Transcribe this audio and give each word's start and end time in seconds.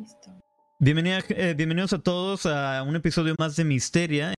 Listo. 0.00 0.30
Eh, 1.28 1.54
bienvenidos 1.54 1.92
a 1.92 1.98
todos 1.98 2.46
a 2.46 2.82
un 2.84 2.96
episodio 2.96 3.34
más 3.38 3.54
de 3.56 3.64
Misteria. 3.64 4.32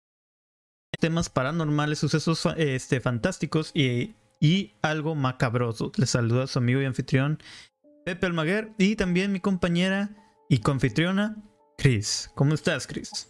Temas 0.99 1.29
paranormales, 1.29 1.99
sucesos 1.99 2.47
este, 2.57 2.99
fantásticos 2.99 3.69
y, 3.75 4.15
y 4.39 4.73
algo 4.81 5.13
macabroso. 5.13 5.91
Les 5.97 6.09
saluda 6.09 6.45
a 6.45 6.47
su 6.47 6.57
amigo 6.57 6.81
y 6.81 6.85
anfitrión 6.85 7.37
Pepe 8.05 8.25
Almaguer 8.25 8.71
y 8.79 8.95
también 8.95 9.31
mi 9.31 9.39
compañera 9.39 10.09
y 10.49 10.61
confitriona 10.61 11.37
Chris. 11.77 12.31
¿Cómo 12.33 12.55
estás, 12.55 12.87
Chris? 12.87 13.27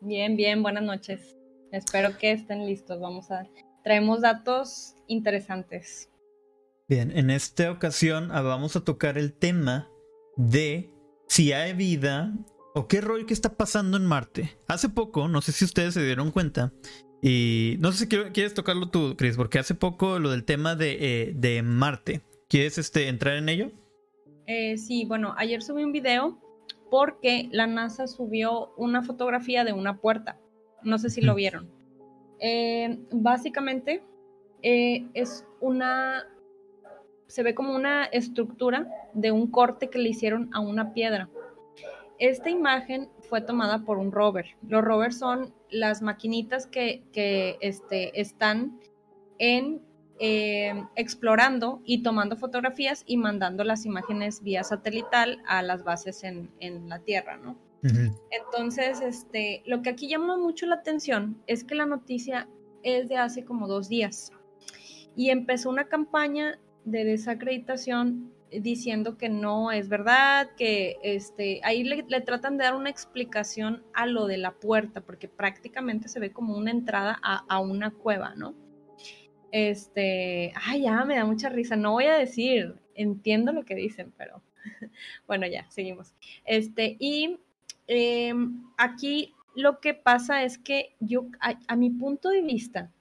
Bien, 0.00 0.34
bien, 0.34 0.62
buenas 0.62 0.82
noches. 0.82 1.36
Espero 1.72 2.16
que 2.16 2.32
estén 2.32 2.64
listos. 2.64 2.98
Vamos 3.02 3.30
a. 3.30 3.46
Traemos 3.84 4.22
datos 4.22 4.94
interesantes. 5.08 6.08
Bien, 6.88 7.10
en 7.10 7.28
esta 7.28 7.70
ocasión 7.70 8.30
ah, 8.32 8.40
vamos 8.40 8.76
a 8.76 8.80
tocar 8.82 9.18
el 9.18 9.34
tema 9.34 9.90
de 10.38 10.95
si 11.26 11.52
hay 11.52 11.72
vida 11.72 12.32
o 12.74 12.88
qué 12.88 13.00
rol 13.00 13.26
que 13.26 13.34
está 13.34 13.54
pasando 13.54 13.96
en 13.96 14.04
Marte. 14.04 14.56
Hace 14.68 14.88
poco, 14.88 15.28
no 15.28 15.40
sé 15.40 15.52
si 15.52 15.64
ustedes 15.64 15.94
se 15.94 16.04
dieron 16.04 16.30
cuenta, 16.30 16.72
y 17.22 17.76
no 17.80 17.92
sé 17.92 18.04
si 18.04 18.08
quieres 18.08 18.54
tocarlo 18.54 18.88
tú, 18.88 19.16
Chris, 19.16 19.36
porque 19.36 19.58
hace 19.58 19.74
poco 19.74 20.18
lo 20.18 20.30
del 20.30 20.44
tema 20.44 20.76
de, 20.76 21.34
eh, 21.42 21.62
Marte. 21.62 22.20
¿Quieres 22.48 22.78
este, 22.78 23.08
entrar 23.08 23.36
en 23.36 23.48
ello? 23.48 23.72
Eh, 24.46 24.78
sí, 24.78 25.04
bueno, 25.06 25.34
ayer 25.36 25.62
subí 25.62 25.82
un 25.82 25.92
video 25.92 26.38
porque 26.90 27.48
la 27.50 27.66
NASA 27.66 28.06
subió 28.06 28.72
una 28.76 29.02
fotografía 29.02 29.64
de 29.64 29.72
una 29.72 29.98
puerta. 30.00 30.38
No 30.82 30.98
sé 30.98 31.10
si 31.10 31.20
lo 31.20 31.34
vieron. 31.34 31.68
Eh, 32.38 33.00
básicamente 33.10 34.04
es 34.62 35.44
una 35.60 36.26
se 37.26 37.42
ve 37.42 37.54
como 37.54 37.74
una 37.74 38.04
estructura 38.04 38.88
de 39.14 39.32
un 39.32 39.50
corte 39.50 39.90
que 39.90 39.98
le 39.98 40.10
hicieron 40.10 40.50
a 40.52 40.60
una 40.60 40.92
piedra. 40.92 41.28
Esta 42.18 42.48
imagen 42.48 43.08
fue 43.28 43.40
tomada 43.40 43.80
por 43.84 43.98
un 43.98 44.12
rover. 44.12 44.56
Los 44.66 44.82
rovers 44.82 45.18
son 45.18 45.52
las 45.70 46.02
maquinitas 46.02 46.66
que, 46.66 47.04
este, 47.60 48.20
están 48.20 48.78
en 49.38 49.82
eh, 50.18 50.72
explorando 50.94 51.82
y 51.84 52.02
tomando 52.02 52.36
fotografías 52.36 53.04
y 53.06 53.18
mandando 53.18 53.64
las 53.64 53.84
imágenes 53.84 54.42
vía 54.42 54.64
satelital 54.64 55.42
a 55.46 55.60
las 55.62 55.84
bases 55.84 56.24
en, 56.24 56.48
la 56.88 57.00
Tierra, 57.00 57.36
¿no? 57.36 57.58
Entonces, 58.30 59.00
este, 59.00 59.62
lo 59.64 59.80
que 59.82 59.90
aquí 59.90 60.08
llama 60.08 60.36
mucho 60.38 60.66
la 60.66 60.76
atención 60.76 61.40
es 61.46 61.62
que 61.62 61.76
la 61.76 61.86
noticia 61.86 62.48
es 62.82 63.08
de 63.08 63.16
hace 63.16 63.44
como 63.44 63.68
dos 63.68 63.88
días 63.88 64.32
y 65.14 65.30
empezó 65.30 65.70
una 65.70 65.88
campaña 65.88 66.58
de 66.86 67.04
desacreditación 67.04 68.32
diciendo 68.50 69.18
que 69.18 69.28
no 69.28 69.72
es 69.72 69.88
verdad, 69.88 70.50
que 70.56 70.96
este, 71.02 71.60
ahí 71.64 71.82
le, 71.82 72.02
tratan 72.22 72.56
de 72.56 72.64
dar 72.64 72.76
una 72.76 72.90
explicación 72.90 73.82
a 73.92 74.06
lo 74.06 74.26
de 74.26 74.38
la 74.38 74.52
puerta, 74.52 75.00
porque 75.00 75.28
prácticamente 75.28 76.08
se 76.08 76.20
ve 76.20 76.32
como 76.32 76.56
una 76.56 76.70
entrada 76.70 77.18
a, 77.22 77.60
una 77.60 77.90
cueva, 77.90 78.34
¿no? 78.36 78.54
Este, 79.50 80.52
ay, 80.54 80.82
ya, 80.82 81.04
me 81.04 81.16
da 81.16 81.24
mucha 81.24 81.48
risa, 81.48 81.76
no 81.76 81.92
voy 81.92 82.04
a 82.04 82.16
decir, 82.16 82.76
entiendo 82.94 83.52
lo 83.52 83.64
que 83.64 83.74
dicen, 83.74 84.12
pero 84.16 84.40
bueno, 85.26 85.46
ya, 85.46 85.68
seguimos. 85.70 86.14
Este, 86.44 86.96
y 87.00 87.38
em, 87.88 88.62
aquí 88.78 89.34
lo 89.56 89.80
que 89.80 89.92
pasa 89.92 90.44
es 90.44 90.56
que 90.56 90.94
yo, 91.00 91.26
a 91.40 91.76
mi 91.76 91.90
punto 91.90 92.30
de 92.30 92.42
vista, 92.42 92.92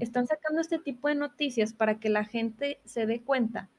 están 0.00 0.26
sacando 0.26 0.60
este 0.60 0.78
tipo 0.78 1.08
de 1.08 1.16
noticias 1.16 1.72
para 1.72 1.98
que 1.98 2.08
la 2.08 2.24
gente 2.24 2.80
se 2.84 3.06
dé 3.06 3.22
cuenta 3.22 3.70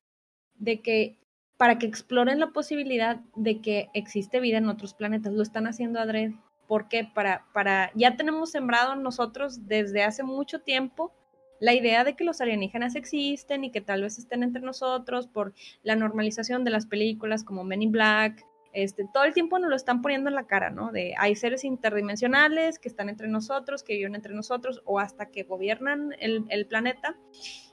de 0.55 0.81
que, 0.81 1.17
para 1.57 1.77
que 1.77 1.85
exploren 1.85 2.39
la 2.39 2.51
posibilidad 2.51 3.21
de 3.35 3.61
que 3.61 3.89
existe 3.93 4.39
vida 4.39 4.57
en 4.57 4.69
otros 4.69 4.93
planetas. 4.93 5.33
Lo 5.33 5.41
están 5.41 5.67
haciendo 5.67 5.99
adrede. 5.99 6.35
¿Por 6.67 6.89
qué? 6.89 7.05
Para, 7.05 7.45
para, 7.53 7.91
ya 7.95 8.17
tenemos 8.17 8.51
sembrado 8.51 8.95
nosotros 8.95 9.67
desde 9.67 10.03
hace 10.03 10.23
mucho 10.23 10.59
tiempo 10.59 11.13
la 11.59 11.73
idea 11.73 12.03
de 12.03 12.15
que 12.15 12.25
los 12.25 12.41
alienígenas 12.41 12.95
existen 12.95 13.63
y 13.63 13.71
que 13.71 13.81
tal 13.81 14.01
vez 14.01 14.17
estén 14.17 14.43
entre 14.43 14.61
nosotros 14.61 15.27
por 15.27 15.53
la 15.83 15.95
normalización 15.95 16.63
de 16.63 16.71
las 16.71 16.85
películas 16.85 17.43
como 17.43 17.63
Men 17.63 17.81
in 17.81 17.91
Black, 17.91 18.45
este, 18.75 19.07
todo 19.13 19.23
el 19.23 19.33
tiempo 19.33 19.57
nos 19.57 19.69
lo 19.69 19.75
están 19.77 20.01
poniendo 20.01 20.29
en 20.29 20.35
la 20.35 20.47
cara, 20.47 20.69
¿no? 20.69 20.91
De 20.91 21.15
hay 21.17 21.35
seres 21.35 21.63
interdimensionales 21.63 22.77
que 22.77 22.89
están 22.89 23.07
entre 23.07 23.29
nosotros, 23.29 23.83
que 23.83 23.93
viven 23.93 24.15
entre 24.15 24.35
nosotros 24.35 24.81
o 24.83 24.99
hasta 24.99 25.31
que 25.31 25.43
gobiernan 25.43 26.09
el, 26.19 26.67
planeta. 26.67 27.17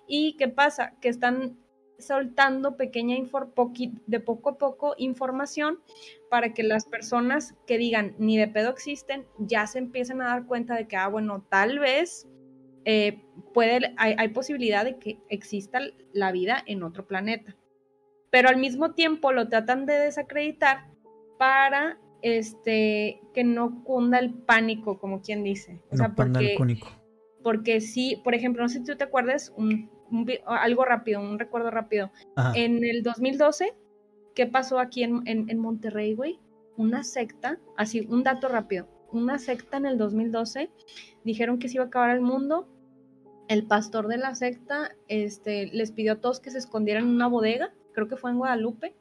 ¿Y 0.06 0.36
qué 0.36 0.46
pasa? 0.46 0.94
Que 1.00 1.08
están 1.08 1.58
soltando 1.98 2.76
pequeña 2.76 3.16
de 4.06 4.20
poco 4.20 4.50
a 4.50 4.58
poco 4.58 4.94
información 4.96 5.80
para 6.30 6.54
que 6.54 6.62
las 6.62 6.86
personas 6.86 7.56
que 7.66 7.78
digan 7.78 8.14
ni 8.18 8.38
de 8.38 8.46
pedo 8.46 8.70
existen 8.70 9.26
ya 9.38 9.66
se 9.66 9.80
empiecen 9.80 10.22
a 10.22 10.26
dar 10.26 10.46
cuenta 10.46 10.76
de 10.76 10.86
que, 10.86 10.96
ah, 10.96 11.08
bueno, 11.08 11.44
tal 11.48 11.80
vez 11.80 12.28
eh, 12.84 13.24
puede, 13.52 13.92
hay, 13.96 14.14
hay 14.16 14.28
posibilidad 14.28 14.84
de 14.84 14.98
que 14.98 15.18
exista 15.28 15.80
la 16.12 16.30
vida 16.30 16.62
en 16.64 16.84
otro 16.84 17.08
planeta. 17.08 17.56
Pero 18.30 18.48
al 18.48 18.56
mismo 18.56 18.92
tiempo 18.94 19.32
lo 19.32 19.48
tratan 19.48 19.84
de 19.84 19.94
desacreditar 19.94 20.91
para 21.38 21.98
este 22.22 23.20
que 23.34 23.44
no 23.44 23.82
cunda 23.84 24.18
el 24.18 24.32
pánico, 24.32 24.98
como 24.98 25.20
quien 25.20 25.42
dice. 25.42 25.80
O 25.90 25.96
sea, 25.96 26.14
porque, 26.14 26.56
porque 27.42 27.80
sí, 27.80 28.20
por 28.22 28.34
ejemplo, 28.34 28.62
no 28.62 28.68
sé 28.68 28.78
si 28.78 28.84
tú 28.84 28.96
te 28.96 29.04
acuerdas, 29.04 29.52
un, 29.56 29.90
algo 30.46 30.84
rápido, 30.84 31.20
un 31.20 31.38
recuerdo 31.38 31.70
rápido. 31.70 32.10
En 32.54 32.84
el 32.84 33.02
2012, 33.02 33.74
¿qué 34.34 34.46
pasó 34.46 34.78
aquí 34.78 35.02
en, 35.02 35.22
en, 35.26 35.58
Monterrey, 35.58 36.14
güey? 36.14 36.38
Una 36.76 37.02
secta, 37.02 37.58
así, 37.76 38.06
un 38.08 38.22
dato 38.22 38.48
rápido. 38.48 38.88
Una 39.10 39.38
secta 39.38 39.76
en 39.76 39.86
el 39.86 39.98
2012 39.98 40.70
dijeron 41.24 41.58
que 41.58 41.68
se 41.68 41.74
iba 41.74 41.84
a 41.84 41.88
acabar 41.88 42.10
el 42.10 42.22
mundo. 42.22 42.68
El 43.48 43.66
pastor 43.66 44.08
de 44.08 44.16
la 44.16 44.34
secta 44.34 44.94
este, 45.08 45.66
les 45.66 45.92
pidió 45.92 46.12
a 46.12 46.20
todos 46.20 46.40
que 46.40 46.50
se 46.50 46.58
escondieran 46.58 47.04
en 47.04 47.10
una 47.10 47.26
bodega, 47.26 47.74
creo 47.92 48.08
que 48.08 48.16
fue 48.16 48.30
en 48.30 48.38
Guadalupe, 48.38 48.94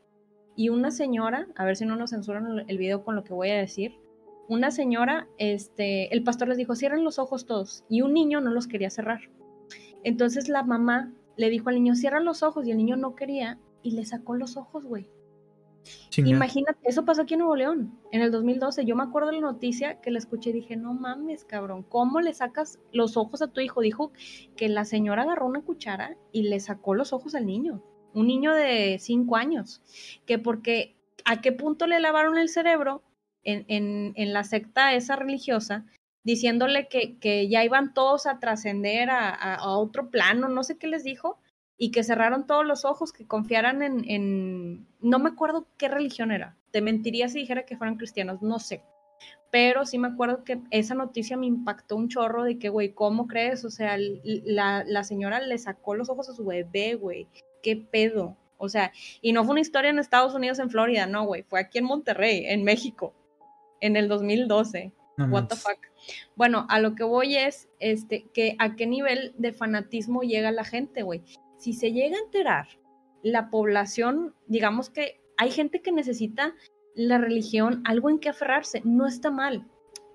y 0.55 0.69
una 0.69 0.91
señora, 0.91 1.47
a 1.55 1.65
ver 1.65 1.75
si 1.75 1.85
no 1.85 1.95
nos 1.95 2.11
censuran 2.11 2.65
el 2.67 2.77
video 2.77 3.03
con 3.03 3.15
lo 3.15 3.23
que 3.23 3.33
voy 3.33 3.49
a 3.49 3.57
decir, 3.57 3.95
una 4.47 4.69
señora, 4.71 5.27
este, 5.37 6.13
el 6.13 6.23
pastor 6.23 6.49
les 6.49 6.57
dijo, 6.57 6.75
cierren 6.75 7.03
los 7.03 7.19
ojos 7.19 7.45
todos, 7.45 7.85
y 7.89 8.01
un 8.01 8.13
niño 8.13 8.41
no 8.41 8.51
los 8.51 8.67
quería 8.67 8.89
cerrar. 8.89 9.21
Entonces 10.03 10.49
la 10.49 10.63
mamá 10.63 11.13
le 11.37 11.49
dijo 11.49 11.69
al 11.69 11.75
niño, 11.75 11.95
cierra 11.95 12.19
los 12.19 12.43
ojos, 12.43 12.67
y 12.67 12.71
el 12.71 12.77
niño 12.77 12.97
no 12.97 13.15
quería, 13.15 13.59
y 13.81 13.91
le 13.91 14.05
sacó 14.05 14.35
los 14.35 14.57
ojos, 14.57 14.83
güey. 14.83 15.07
Imagínate, 16.17 16.79
eso 16.83 17.05
pasó 17.05 17.21
aquí 17.23 17.33
en 17.33 17.39
Nuevo 17.39 17.55
León, 17.55 17.97
en 18.11 18.21
el 18.21 18.29
2012. 18.29 18.85
Yo 18.85 18.95
me 18.95 19.03
acuerdo 19.03 19.29
de 19.29 19.35
la 19.35 19.41
noticia 19.41 19.99
que 20.01 20.11
la 20.11 20.19
escuché 20.19 20.51
y 20.51 20.53
dije, 20.53 20.75
no 20.75 20.93
mames, 20.93 21.45
cabrón, 21.45 21.83
¿cómo 21.83 22.19
le 22.19 22.33
sacas 22.33 22.77
los 22.91 23.17
ojos 23.17 23.41
a 23.41 23.47
tu 23.47 23.61
hijo? 23.61 23.81
Dijo 23.81 24.11
que 24.55 24.69
la 24.69 24.85
señora 24.85 25.23
agarró 25.23 25.47
una 25.47 25.61
cuchara 25.61 26.17
y 26.31 26.43
le 26.43 26.59
sacó 26.59 26.93
los 26.93 27.13
ojos 27.13 27.33
al 27.33 27.47
niño 27.47 27.81
un 28.13 28.27
niño 28.27 28.53
de 28.53 28.97
5 28.99 29.35
años, 29.35 29.81
que 30.25 30.39
porque 30.39 30.95
a 31.25 31.41
qué 31.41 31.51
punto 31.51 31.87
le 31.87 31.99
lavaron 31.99 32.37
el 32.37 32.49
cerebro 32.49 33.03
en, 33.43 34.13
la 34.33 34.43
secta 34.43 34.93
esa 34.93 35.15
religiosa, 35.15 35.85
diciéndole 36.23 36.87
que, 36.87 37.47
ya 37.49 37.63
iban 37.63 37.93
todos 37.93 38.25
a 38.27 38.39
trascender 38.39 39.09
a, 39.11 39.67
otro 39.67 40.09
plano, 40.09 40.47
no 40.47 40.63
sé 40.63 40.77
qué 40.77 40.87
les 40.87 41.03
dijo, 41.03 41.39
y 41.77 41.91
que 41.91 42.03
cerraron 42.03 42.45
todos 42.45 42.65
los 42.65 42.85
ojos, 42.85 43.11
que 43.11 43.25
confiaran 43.25 43.81
en, 43.81 44.09
en, 44.09 44.87
no 44.99 45.19
me 45.19 45.29
acuerdo 45.29 45.67
qué 45.77 45.87
religión 45.87 46.31
era, 46.31 46.55
te 46.71 46.81
mentiría 46.81 47.27
si 47.27 47.39
dijera 47.39 47.65
que 47.65 47.77
fueran 47.77 47.97
cristianos, 47.97 48.41
no 48.41 48.59
sé, 48.59 48.83
pero 49.51 49.85
sí 49.85 49.97
me 49.97 50.07
acuerdo 50.07 50.43
que 50.43 50.61
esa 50.69 50.95
noticia 50.95 51.37
me 51.37 51.47
impactó 51.47 51.95
un 51.95 52.07
chorro 52.07 52.43
de 52.43 52.57
que, 52.57 52.69
güey, 52.69 52.93
¿cómo 52.93 53.27
crees? 53.27 53.65
O 53.65 53.69
sea, 53.69 53.97
la, 54.23 54.83
la 54.85 55.03
señora 55.03 55.41
le 55.41 55.57
sacó 55.57 55.95
los 55.95 56.09
ojos 56.09 56.29
a 56.29 56.33
su 56.33 56.45
bebé, 56.45 56.95
güey, 56.95 57.27
¿qué 57.61 57.75
pedo? 57.75 58.37
O 58.57 58.69
sea, 58.69 58.91
y 59.21 59.33
no 59.33 59.43
fue 59.43 59.53
una 59.53 59.61
historia 59.61 59.89
en 59.89 59.99
Estados 59.99 60.35
Unidos, 60.35 60.59
en 60.59 60.69
Florida, 60.69 61.07
no, 61.07 61.25
güey, 61.25 61.43
fue 61.43 61.59
aquí 61.59 61.79
en 61.79 61.85
Monterrey, 61.85 62.45
en 62.45 62.63
México, 62.63 63.13
en 63.79 63.95
el 63.95 64.07
2012. 64.07 64.93
What 65.17 65.47
the 65.47 65.55
fuck. 65.55 65.77
Bueno, 66.35 66.65
a 66.69 66.79
lo 66.79 66.95
que 66.95 67.03
voy 67.03 67.35
es, 67.35 67.69
este, 67.79 68.25
que 68.33 68.55
a 68.59 68.75
qué 68.75 68.87
nivel 68.87 69.33
de 69.37 69.51
fanatismo 69.51 70.21
llega 70.21 70.51
la 70.51 70.63
gente, 70.63 71.03
güey. 71.03 71.21
Si 71.57 71.73
se 71.73 71.91
llega 71.91 72.17
a 72.17 72.21
enterar 72.21 72.67
la 73.21 73.49
población, 73.49 74.33
digamos 74.47 74.89
que 74.89 75.21
hay 75.37 75.51
gente 75.51 75.81
que 75.81 75.91
necesita 75.91 76.55
la 76.95 77.17
religión, 77.17 77.81
algo 77.85 78.09
en 78.09 78.19
que 78.19 78.29
aferrarse, 78.29 78.81
no 78.83 79.07
está 79.07 79.31
mal. 79.31 79.67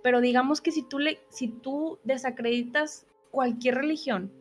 Pero 0.03 0.21
digamos 0.21 0.61
que 0.61 0.73
si 0.73 0.83
tú 0.83 0.99
le, 0.99 1.19
si 1.31 1.49
tú 1.49 1.99
desacreditas 2.05 3.07
cualquier 3.31 3.77
religión, 3.77 4.33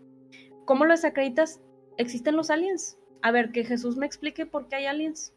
¿cómo 0.66 0.86
lo 0.86 0.94
desacreditas? 0.94 1.62
Existen 1.98 2.36
los 2.36 2.50
aliens. 2.50 2.98
A 3.22 3.32
ver, 3.32 3.52
que 3.52 3.64
Jesús 3.64 3.98
me 3.98 4.06
explique 4.06 4.46
por 4.46 4.68
qué 4.68 4.78
hay 4.78 4.86
aliens. 4.86 5.34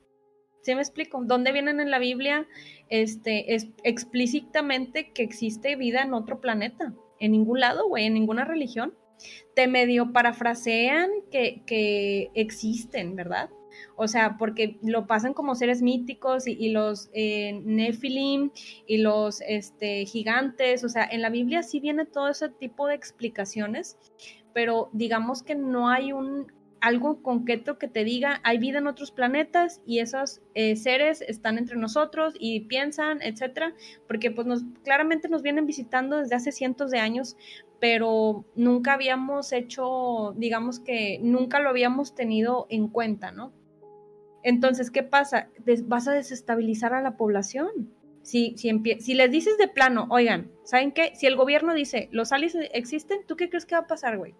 ¿Sí 0.63 0.75
me 0.75 0.81
explico? 0.81 1.23
¿Dónde 1.25 1.53
vienen 1.53 1.81
en 1.81 1.91
la 1.91 1.99
Biblia 1.99 2.47
este, 2.89 3.55
es 3.55 3.69
explícitamente 3.85 5.13
que 5.13 5.23
existe 5.23 5.77
vida 5.77 6.03
en 6.03 6.13
otro 6.13 6.41
planeta? 6.41 6.95
En 7.21 7.33
ningún 7.33 7.61
lado, 7.61 7.89
güey, 7.89 8.07
en 8.07 8.15
ninguna 8.15 8.45
religión. 8.45 8.95
Te 9.55 9.67
medio 9.67 10.13
parafrasean 10.13 11.11
que, 11.31 11.63
que 11.67 12.31
existen, 12.35 13.17
¿verdad? 13.17 13.51
O 13.97 14.09
sea, 14.09 14.37
porque 14.39 14.79
lo 14.83 15.07
pasan 15.07 15.35
como 15.35 15.55
seres 15.55 15.83
míticos 15.83 16.47
y, 16.47 16.69
los 16.71 17.11
eh, 17.13 17.61
Nephilim 17.65 18.51
y 18.87 18.99
los 18.99 19.41
este, 19.41 20.07
gigantes. 20.07 20.85
O 20.85 20.89
sea, 20.89 21.05
en 21.11 21.23
la 21.23 21.31
Biblia 21.31 21.63
sí 21.63 21.81
viene 21.81 22.07
todo 22.07 22.29
ese 22.29 22.49
tipo 22.49 22.87
de 22.87 22.95
explicaciones, 22.95 23.97
pero 24.59 24.91
digamos 24.93 25.45
que 25.45 25.55
no 25.55 25.89
hay 25.89 26.13
un 26.13 26.51
algo 26.81 27.23
concreto 27.23 27.79
que 27.79 27.87
te 27.87 28.03
diga 28.03 28.41
hay 28.43 28.59
vida 28.59 28.79
en 28.79 28.89
otros 28.89 29.13
planetas 29.13 29.81
y 29.87 30.01
esos 30.01 30.41
eh, 30.55 30.75
seres 30.75 31.21
están 31.21 31.59
entre 31.59 31.77
nosotros 31.77 32.35
y 32.41 32.63
piensan, 32.63 33.23
etcétera, 33.23 33.73
porque 34.09 34.33
pues 34.33 34.65
claramente 34.83 35.29
nos 35.29 35.43
vienen 35.43 35.65
visitando 35.65 36.17
desde 36.17 36.35
hace 36.35 36.51
cientos 36.51 36.91
de 36.91 36.99
años, 36.99 37.37
pero 37.79 38.47
nunca 38.57 38.95
habíamos 38.95 39.53
hecho, 39.53 40.35
digamos 40.37 40.81
que 40.81 41.21
nunca 41.23 41.61
lo 41.61 41.69
habíamos 41.69 42.17
tenido 42.17 42.67
en 42.69 42.89
cuenta, 42.89 43.31
¿no? 43.31 43.53
Entonces, 44.43 44.91
¿qué 44.91 45.05
pasa? 45.05 45.51
vas 45.85 46.09
a 46.09 46.13
desestabilizar 46.15 46.95
a 46.95 47.01
la 47.01 47.17
población. 47.17 47.95
Si, 48.23 48.55
si, 48.57 48.73
si 48.99 49.15
les 49.15 49.31
dices 49.31 49.57
de 49.57 49.69
plano, 49.69 50.09
oigan, 50.11 50.51
¿saben 50.65 50.91
qué? 50.91 51.13
Si 51.15 51.27
el 51.29 51.37
gobierno 51.37 51.75
dice, 51.75 52.09
los 52.11 52.33
aliens 52.33 52.57
existen, 52.75 53.21
¿tú 53.25 53.37
qué 53.37 53.49
crees 53.49 53.65
que 53.65 53.77
va 53.77 53.83
a 53.83 53.87
pasar, 53.87 54.19
güey? 54.19 54.35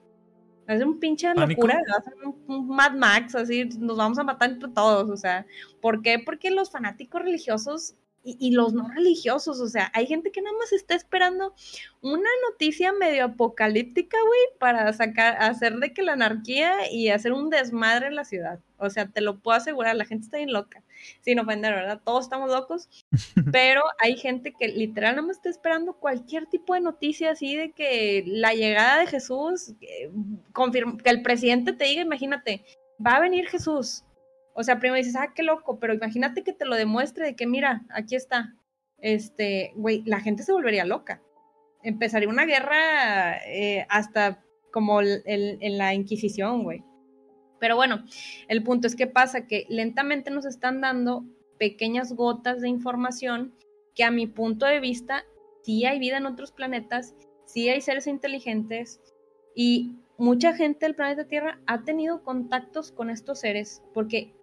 Ser 0.77 0.87
un 0.87 1.01
pinche 1.01 1.35
locura, 1.35 1.81
va 1.91 1.97
a 1.97 2.03
ser 2.03 2.15
un, 2.47 2.69
Mad 2.69 2.93
Max, 2.93 3.35
así, 3.35 3.65
nos 3.79 3.97
vamos 3.97 4.19
a 4.19 4.23
matar 4.23 4.51
entre 4.51 4.69
todos, 4.69 5.09
o 5.09 5.17
sea, 5.17 5.47
¿por 5.81 6.03
qué? 6.03 6.19
Porque 6.19 6.51
los 6.51 6.71
fanáticos 6.71 7.23
religiosos 7.23 7.95
y, 8.25 8.51
los 8.51 8.75
no 8.75 8.89
religiosos, 8.89 9.61
o 9.61 9.69
sea, 9.69 9.91
hay 9.95 10.07
gente 10.07 10.31
que 10.31 10.43
nada 10.43 10.57
más 10.59 10.73
está 10.73 10.95
esperando 10.95 11.55
una 12.03 12.29
noticia 12.51 12.93
medio 12.93 13.25
apocalíptica, 13.25 14.19
güey, 14.27 14.41
para 14.59 14.93
sacar, 14.93 15.41
hacer 15.41 15.77
de 15.77 15.93
que 15.93 16.03
la 16.03 16.13
anarquía 16.13 16.91
y 16.91 17.09
hacer 17.09 17.33
un 17.33 17.49
desmadre 17.49 18.09
en 18.09 18.17
la 18.17 18.25
ciudad. 18.25 18.61
O 18.77 18.91
sea, 18.91 19.09
te 19.09 19.21
lo 19.21 19.39
puedo 19.41 19.57
asegurar, 19.57 19.97
la 19.97 20.05
gente 20.05 20.25
está 20.25 20.37
bien 20.37 20.53
loca, 20.53 20.83
sin 21.21 21.39
ofender, 21.41 21.75
¿verdad? 21.75 22.01
Todos 22.05 22.25
estamos 22.25 22.51
locos, 22.51 22.89
pero 23.53 23.83
hay 23.99 24.17
gente 24.17 24.53
que 24.59 24.69
literal 24.69 25.17
nada 25.17 25.27
más 25.27 25.37
está 25.37 25.49
esperando 25.49 25.95
cualquier 25.95 26.47
tipo 26.47 26.75
de 26.75 26.81
noticia 26.81 27.31
así 27.31 27.57
de 27.57 27.73
que 27.73 28.25
la 28.27 28.53
llegada 28.53 29.01
de 29.01 29.07
Jesús, 29.07 29.75
que, 29.81 30.11
que 31.03 31.11
el 31.11 31.23
presidente 31.23 31.73
te 31.73 31.85
diga, 31.85 32.03
imagínate, 32.03 32.65
va 33.05 33.17
a 33.17 33.21
venir 33.21 33.49
Jesús, 33.49 34.05
o 34.59 34.65
sea, 34.65 34.81
primero 34.81 34.97
dices, 34.97 35.15
ah, 35.15 35.33
qué 35.37 35.45
loco, 35.45 35.79
pero 35.79 35.95
imagínate 35.95 36.43
que 36.43 36.53
te 36.53 36.65
lo 36.65 36.75
demuestre 36.75 37.25
de 37.25 37.37
que, 37.37 37.47
mira, 37.47 37.87
aquí 37.91 38.17
está. 38.17 38.57
Este, 38.99 39.71
güey, 39.77 40.03
la 40.05 40.19
gente 40.19 40.43
se 40.43 40.51
volvería 40.51 40.85
loca. 40.85 41.23
Empezaría 41.85 42.29
una 42.29 42.45
guerra 42.45 43.39
eh, 43.47 43.87
hasta 43.89 44.45
como 44.73 45.01
en 45.01 45.79
la 45.79 45.95
Inquisición, 45.95 46.65
güey. 46.65 46.83
Pero 47.61 47.77
bueno, 47.77 48.05
el 48.49 48.65
punto 48.65 48.89
es 48.89 48.97
que 48.97 49.07
pasa 49.07 49.47
que 49.47 49.65
lentamente 49.69 50.33
nos 50.33 50.45
están 50.45 50.81
dando 50.81 51.25
pequeñas 51.61 52.15
gotas 52.15 52.61
de 52.61 52.69
información 52.69 53.55
que 53.95 54.03
a 54.03 54.11
mi 54.11 54.27
punto 54.27 54.67
de 54.67 54.81
vista 54.81 55.25
sí 55.63 55.85
hay 55.85 56.01
vida 56.01 56.17
en 56.17 56.27
otros 56.27 56.51
planetas, 56.51 57.15
sí 57.45 57.69
hay 57.69 57.81
seres 57.81 58.09
inteligentes 58.09 59.01
y 59.55 59.95
mucha 60.17 60.53
gente 60.53 60.85
del 60.85 60.97
planeta 60.97 61.29
Tierra 61.29 61.61
ha 61.67 61.85
tenido 61.85 62.25
contactos 62.25 62.91
con 62.91 63.09
estos 63.09 63.39
seres 63.39 63.85
porque 63.95 64.35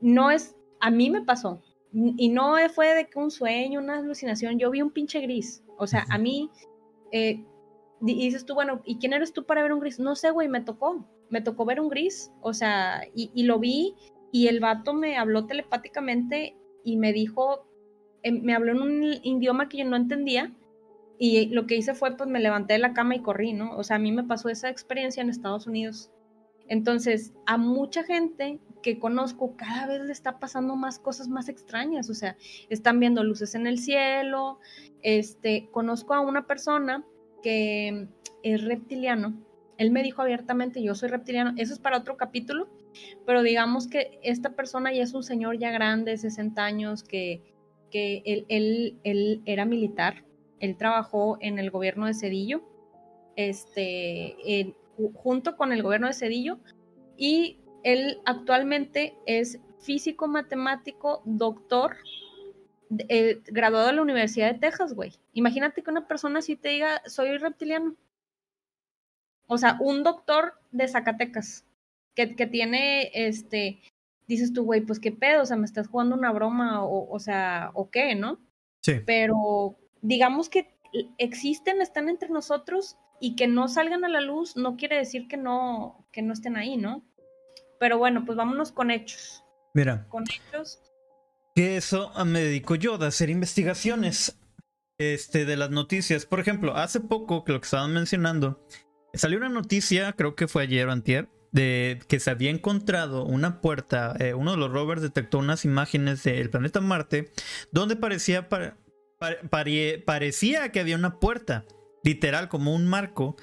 no 0.00 0.30
es, 0.30 0.56
a 0.80 0.90
mí 0.90 1.10
me 1.10 1.22
pasó, 1.22 1.62
y 1.92 2.28
no 2.28 2.56
fue 2.74 2.94
de 2.94 3.08
que 3.08 3.18
un 3.18 3.30
sueño, 3.30 3.80
una 3.80 3.98
alucinación, 3.98 4.58
yo 4.58 4.70
vi 4.70 4.82
un 4.82 4.90
pinche 4.90 5.20
gris, 5.20 5.62
o 5.78 5.86
sea, 5.86 6.04
a 6.10 6.18
mí, 6.18 6.50
eh, 7.12 7.44
dices 8.00 8.44
tú, 8.44 8.54
bueno, 8.54 8.82
¿y 8.84 8.98
quién 8.98 9.12
eres 9.12 9.32
tú 9.32 9.44
para 9.44 9.62
ver 9.62 9.72
un 9.72 9.80
gris? 9.80 10.00
No 10.00 10.16
sé, 10.16 10.30
güey, 10.30 10.48
me 10.48 10.60
tocó, 10.60 11.06
me 11.30 11.40
tocó 11.40 11.64
ver 11.64 11.80
un 11.80 11.88
gris, 11.88 12.32
o 12.40 12.52
sea, 12.52 13.02
y, 13.14 13.42
lo 13.44 13.60
vi, 13.60 13.94
y 14.32 14.48
el 14.48 14.58
vato 14.60 14.92
me 14.92 15.16
habló 15.16 15.46
telepáticamente 15.46 16.56
y 16.82 16.96
me 16.96 17.12
dijo, 17.12 17.64
em, 18.24 18.42
me 18.42 18.54
habló 18.54 18.72
en 18.72 18.82
un 18.82 19.02
idioma 19.22 19.68
que 19.68 19.78
yo 19.78 19.84
no 19.84 19.96
entendía, 19.96 20.52
y 21.16 21.46
lo 21.46 21.66
que 21.66 21.76
hice 21.76 21.94
fue, 21.94 22.16
pues 22.16 22.28
me 22.28 22.40
levanté 22.40 22.74
de 22.74 22.80
la 22.80 22.92
cama 22.92 23.14
y 23.14 23.20
corrí, 23.20 23.52
¿no? 23.52 23.76
O 23.76 23.84
sea, 23.84 23.96
a 23.96 24.00
mí 24.00 24.10
me 24.10 24.24
pasó 24.24 24.48
esa 24.48 24.68
experiencia 24.68 25.22
en 25.22 25.30
Estados 25.30 25.68
Unidos. 25.68 26.10
Entonces, 26.68 27.32
a 27.46 27.58
mucha 27.58 28.04
gente 28.04 28.58
que 28.82 28.98
conozco 28.98 29.56
cada 29.56 29.86
vez 29.86 30.02
le 30.02 30.12
está 30.12 30.38
pasando 30.38 30.76
más 30.76 30.98
cosas 30.98 31.28
más 31.28 31.48
extrañas, 31.48 32.10
o 32.10 32.14
sea, 32.14 32.36
están 32.68 33.00
viendo 33.00 33.24
luces 33.24 33.54
en 33.54 33.66
el 33.66 33.78
cielo, 33.78 34.58
este, 35.02 35.68
conozco 35.70 36.14
a 36.14 36.20
una 36.20 36.46
persona 36.46 37.04
que 37.42 38.08
es 38.42 38.64
reptiliano, 38.64 39.34
él 39.78 39.90
me 39.90 40.02
dijo 40.02 40.22
abiertamente, 40.22 40.82
yo 40.82 40.94
soy 40.94 41.08
reptiliano, 41.08 41.52
eso 41.56 41.72
es 41.72 41.78
para 41.78 41.98
otro 41.98 42.16
capítulo, 42.16 42.68
pero 43.26 43.42
digamos 43.42 43.88
que 43.88 44.18
esta 44.22 44.50
persona 44.50 44.92
ya 44.92 45.02
es 45.02 45.14
un 45.14 45.22
señor 45.22 45.58
ya 45.58 45.70
grande, 45.70 46.16
60 46.16 46.64
años, 46.64 47.02
que, 47.02 47.42
que 47.90 48.22
él, 48.24 48.46
él, 48.48 48.98
él 49.02 49.42
era 49.46 49.64
militar, 49.64 50.24
él 50.60 50.76
trabajó 50.76 51.38
en 51.40 51.58
el 51.58 51.70
gobierno 51.70 52.06
de 52.06 52.14
Cedillo, 52.14 52.62
este, 53.36 54.74
junto 55.14 55.56
con 55.56 55.72
el 55.72 55.82
gobierno 55.82 56.06
de 56.06 56.14
Cedillo, 56.14 56.58
y 57.16 57.58
él 57.82 58.20
actualmente 58.24 59.16
es 59.26 59.60
físico 59.80 60.26
matemático, 60.26 61.22
doctor, 61.24 61.96
eh, 63.08 63.40
graduado 63.46 63.88
de 63.88 63.92
la 63.94 64.02
Universidad 64.02 64.52
de 64.52 64.58
Texas, 64.58 64.94
güey. 64.94 65.12
Imagínate 65.32 65.82
que 65.82 65.90
una 65.90 66.08
persona 66.08 66.38
así 66.38 66.56
te 66.56 66.70
diga, 66.70 67.02
soy 67.06 67.36
reptiliano. 67.38 67.94
O 69.46 69.58
sea, 69.58 69.76
un 69.80 70.02
doctor 70.02 70.54
de 70.72 70.88
Zacatecas, 70.88 71.64
que, 72.14 72.34
que 72.34 72.46
tiene, 72.46 73.10
este, 73.12 73.80
dices 74.26 74.52
tú, 74.52 74.64
güey, 74.64 74.80
pues 74.80 75.00
qué 75.00 75.12
pedo, 75.12 75.42
o 75.42 75.46
sea, 75.46 75.56
me 75.56 75.66
estás 75.66 75.88
jugando 75.88 76.16
una 76.16 76.32
broma, 76.32 76.84
o, 76.84 77.10
o 77.10 77.18
sea, 77.18 77.70
o 77.74 77.90
qué, 77.90 78.14
¿no? 78.14 78.38
Sí. 78.80 78.94
Pero 79.04 79.76
digamos 80.00 80.48
que 80.48 80.74
existen, 81.18 81.82
están 81.82 82.08
entre 82.08 82.28
nosotros 82.28 82.96
y 83.20 83.36
que 83.36 83.46
no 83.46 83.68
salgan 83.68 84.04
a 84.04 84.08
la 84.08 84.20
luz 84.20 84.56
no 84.56 84.76
quiere 84.76 84.96
decir 84.96 85.28
que 85.28 85.36
no, 85.36 86.06
que 86.12 86.22
no 86.22 86.32
estén 86.32 86.56
ahí, 86.56 86.76
¿no? 86.76 87.04
Pero 87.80 87.98
bueno, 87.98 88.24
pues 88.24 88.36
vámonos 88.36 88.72
con 88.72 88.90
hechos. 88.90 89.42
Mira. 89.74 90.06
Con 90.08 90.24
hechos. 90.24 90.80
Que 91.54 91.76
eso 91.76 92.12
me 92.24 92.40
dedico 92.40 92.74
yo 92.74 92.98
de 92.98 93.06
hacer 93.06 93.30
investigaciones 93.30 94.38
este, 94.98 95.44
de 95.44 95.56
las 95.56 95.70
noticias. 95.70 96.26
Por 96.26 96.40
ejemplo, 96.40 96.76
hace 96.76 97.00
poco, 97.00 97.44
que 97.44 97.52
lo 97.52 97.60
que 97.60 97.66
estaban 97.66 97.92
mencionando, 97.92 98.66
salió 99.12 99.38
una 99.38 99.48
noticia, 99.48 100.12
creo 100.12 100.34
que 100.34 100.48
fue 100.48 100.62
ayer 100.64 100.88
o 100.88 100.92
antier, 100.92 101.28
de 101.52 102.00
que 102.08 102.18
se 102.18 102.30
había 102.30 102.50
encontrado 102.50 103.24
una 103.24 103.60
puerta, 103.60 104.16
eh, 104.18 104.34
uno 104.34 104.50
de 104.50 104.56
los 104.56 104.72
rovers 104.72 105.02
detectó 105.02 105.38
unas 105.38 105.64
imágenes 105.64 106.24
del 106.24 106.50
planeta 106.50 106.80
Marte, 106.80 107.30
donde 107.70 107.94
parecía, 107.94 108.48
parecía 110.04 110.72
que 110.72 110.80
había 110.80 110.96
una 110.96 111.20
puerta, 111.20 111.64
literal, 112.04 112.48
como 112.48 112.74
un 112.74 112.86
marco, 112.86 113.36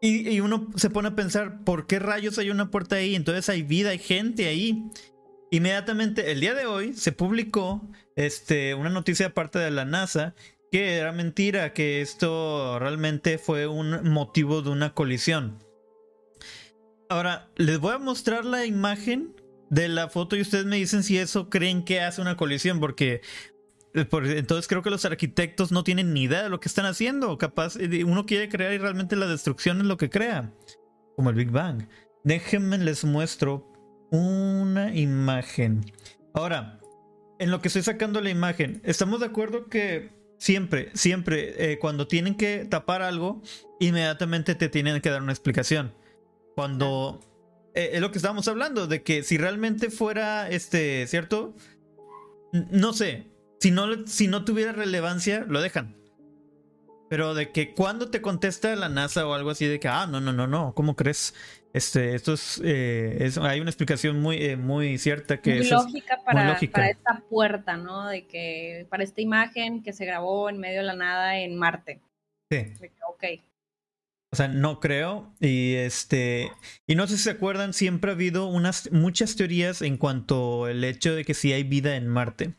y, 0.00 0.40
uno 0.40 0.68
se 0.76 0.90
pone 0.90 1.08
a 1.08 1.16
pensar, 1.16 1.64
¿por 1.64 1.86
qué 1.86 1.98
rayos 1.98 2.38
hay 2.38 2.50
una 2.50 2.70
puerta 2.70 2.96
ahí? 2.96 3.14
Entonces 3.14 3.48
hay 3.48 3.62
vida, 3.62 3.90
hay 3.90 3.98
gente 3.98 4.46
ahí. 4.46 4.84
Inmediatamente, 5.50 6.30
el 6.32 6.40
día 6.40 6.54
de 6.54 6.66
hoy, 6.66 6.92
se 6.92 7.12
publicó 7.12 7.88
este, 8.14 8.74
una 8.74 8.90
noticia 8.90 9.26
aparte 9.26 9.58
de 9.58 9.70
la 9.70 9.84
NASA 9.84 10.34
que 10.70 10.96
era 10.96 11.12
mentira, 11.12 11.72
que 11.72 12.00
esto 12.02 12.78
realmente 12.78 13.38
fue 13.38 13.66
un 13.66 14.10
motivo 14.10 14.62
de 14.62 14.70
una 14.70 14.94
colisión. 14.94 15.58
Ahora, 17.08 17.50
les 17.56 17.78
voy 17.78 17.94
a 17.94 17.98
mostrar 17.98 18.44
la 18.44 18.66
imagen 18.66 19.34
de 19.70 19.88
la 19.88 20.08
foto 20.08 20.36
y 20.36 20.40
ustedes 20.40 20.66
me 20.66 20.76
dicen 20.76 21.02
si 21.02 21.18
eso 21.18 21.48
creen 21.48 21.84
que 21.84 22.00
hace 22.00 22.20
una 22.20 22.36
colisión, 22.36 22.80
porque 22.80 23.22
entonces 23.96 24.68
creo 24.68 24.82
que 24.82 24.90
los 24.90 25.04
arquitectos 25.04 25.72
no 25.72 25.82
tienen 25.82 26.12
ni 26.12 26.24
idea 26.24 26.42
de 26.42 26.50
lo 26.50 26.60
que 26.60 26.68
están 26.68 26.86
haciendo. 26.86 27.38
Capaz, 27.38 27.76
eh, 27.76 28.04
uno 28.04 28.26
quiere 28.26 28.48
crear 28.48 28.72
y 28.72 28.78
realmente 28.78 29.16
la 29.16 29.26
destrucción 29.26 29.80
es 29.80 29.86
lo 29.86 29.96
que 29.96 30.10
crea. 30.10 30.52
Como 31.16 31.30
el 31.30 31.36
Big 31.36 31.50
Bang. 31.50 31.88
Déjenme 32.24 32.78
les 32.78 33.04
muestro 33.04 33.72
una 34.10 34.94
imagen. 34.94 35.84
Ahora, 36.34 36.78
en 37.38 37.50
lo 37.50 37.60
que 37.62 37.68
estoy 37.68 37.82
sacando 37.82 38.20
la 38.20 38.30
imagen, 38.30 38.82
estamos 38.84 39.20
de 39.20 39.26
acuerdo 39.26 39.66
que 39.66 40.10
siempre, 40.38 40.90
siempre, 40.94 41.72
eh, 41.72 41.78
cuando 41.78 42.06
tienen 42.06 42.34
que 42.34 42.66
tapar 42.66 43.00
algo, 43.00 43.42
inmediatamente 43.80 44.54
te 44.54 44.68
tienen 44.68 45.00
que 45.00 45.10
dar 45.10 45.22
una 45.22 45.32
explicación. 45.32 45.94
Cuando 46.54 47.20
es 47.74 48.00
lo 48.00 48.10
que 48.10 48.18
estábamos 48.18 48.48
hablando, 48.48 48.86
de 48.86 49.02
que 49.02 49.22
si 49.22 49.36
realmente 49.36 49.90
fuera 49.90 50.48
este, 50.48 51.06
¿cierto? 51.06 51.54
No 52.52 52.94
sé, 52.94 53.26
si 53.58 53.70
no, 53.70 54.06
si 54.06 54.28
no 54.28 54.44
tuviera 54.44 54.72
relevancia, 54.72 55.44
lo 55.48 55.60
dejan. 55.60 55.96
Pero 57.08 57.34
de 57.34 57.52
que 57.52 57.72
cuando 57.72 58.10
te 58.10 58.20
contesta 58.20 58.74
la 58.74 58.88
NASA 58.88 59.26
o 59.26 59.34
algo 59.34 59.50
así 59.50 59.66
de 59.66 59.78
que, 59.78 59.88
ah, 59.88 60.06
no, 60.06 60.20
no, 60.20 60.32
no, 60.32 60.46
no, 60.46 60.74
¿cómo 60.74 60.96
crees? 60.96 61.34
Este, 61.72 62.14
esto 62.14 62.32
es, 62.32 62.60
eh, 62.64 63.30
hay 63.42 63.60
una 63.60 63.70
explicación 63.70 64.20
muy, 64.20 64.42
eh, 64.42 64.56
muy 64.56 64.98
cierta 64.98 65.40
que 65.40 65.56
muy 65.56 65.68
lógica 65.68 66.20
para, 66.24 66.58
para 66.72 66.88
esta 66.88 67.22
puerta, 67.28 67.76
¿no? 67.76 68.08
De 68.08 68.26
que 68.26 68.86
para 68.88 69.04
esta 69.04 69.20
imagen 69.20 69.82
que 69.82 69.92
se 69.92 70.06
grabó 70.06 70.48
en 70.48 70.58
medio 70.58 70.78
de 70.78 70.84
la 70.84 70.96
nada 70.96 71.38
en 71.38 71.54
Marte. 71.56 72.00
Sí. 72.50 72.72
ok. 73.08 73.24
O 74.32 74.36
sea, 74.36 74.48
no 74.48 74.80
creo. 74.80 75.32
Y 75.38 75.74
este. 75.74 76.50
Y 76.86 76.94
no 76.94 77.06
sé 77.06 77.16
si 77.16 77.24
se 77.24 77.30
acuerdan, 77.30 77.72
siempre 77.72 78.10
ha 78.10 78.14
habido 78.14 78.46
unas 78.46 78.90
muchas 78.90 79.36
teorías 79.36 79.82
en 79.82 79.96
cuanto 79.98 80.64
al 80.64 80.82
hecho 80.82 81.14
de 81.14 81.24
que 81.24 81.34
sí 81.34 81.52
hay 81.52 81.62
vida 81.62 81.96
en 81.96 82.08
Marte. 82.08 82.54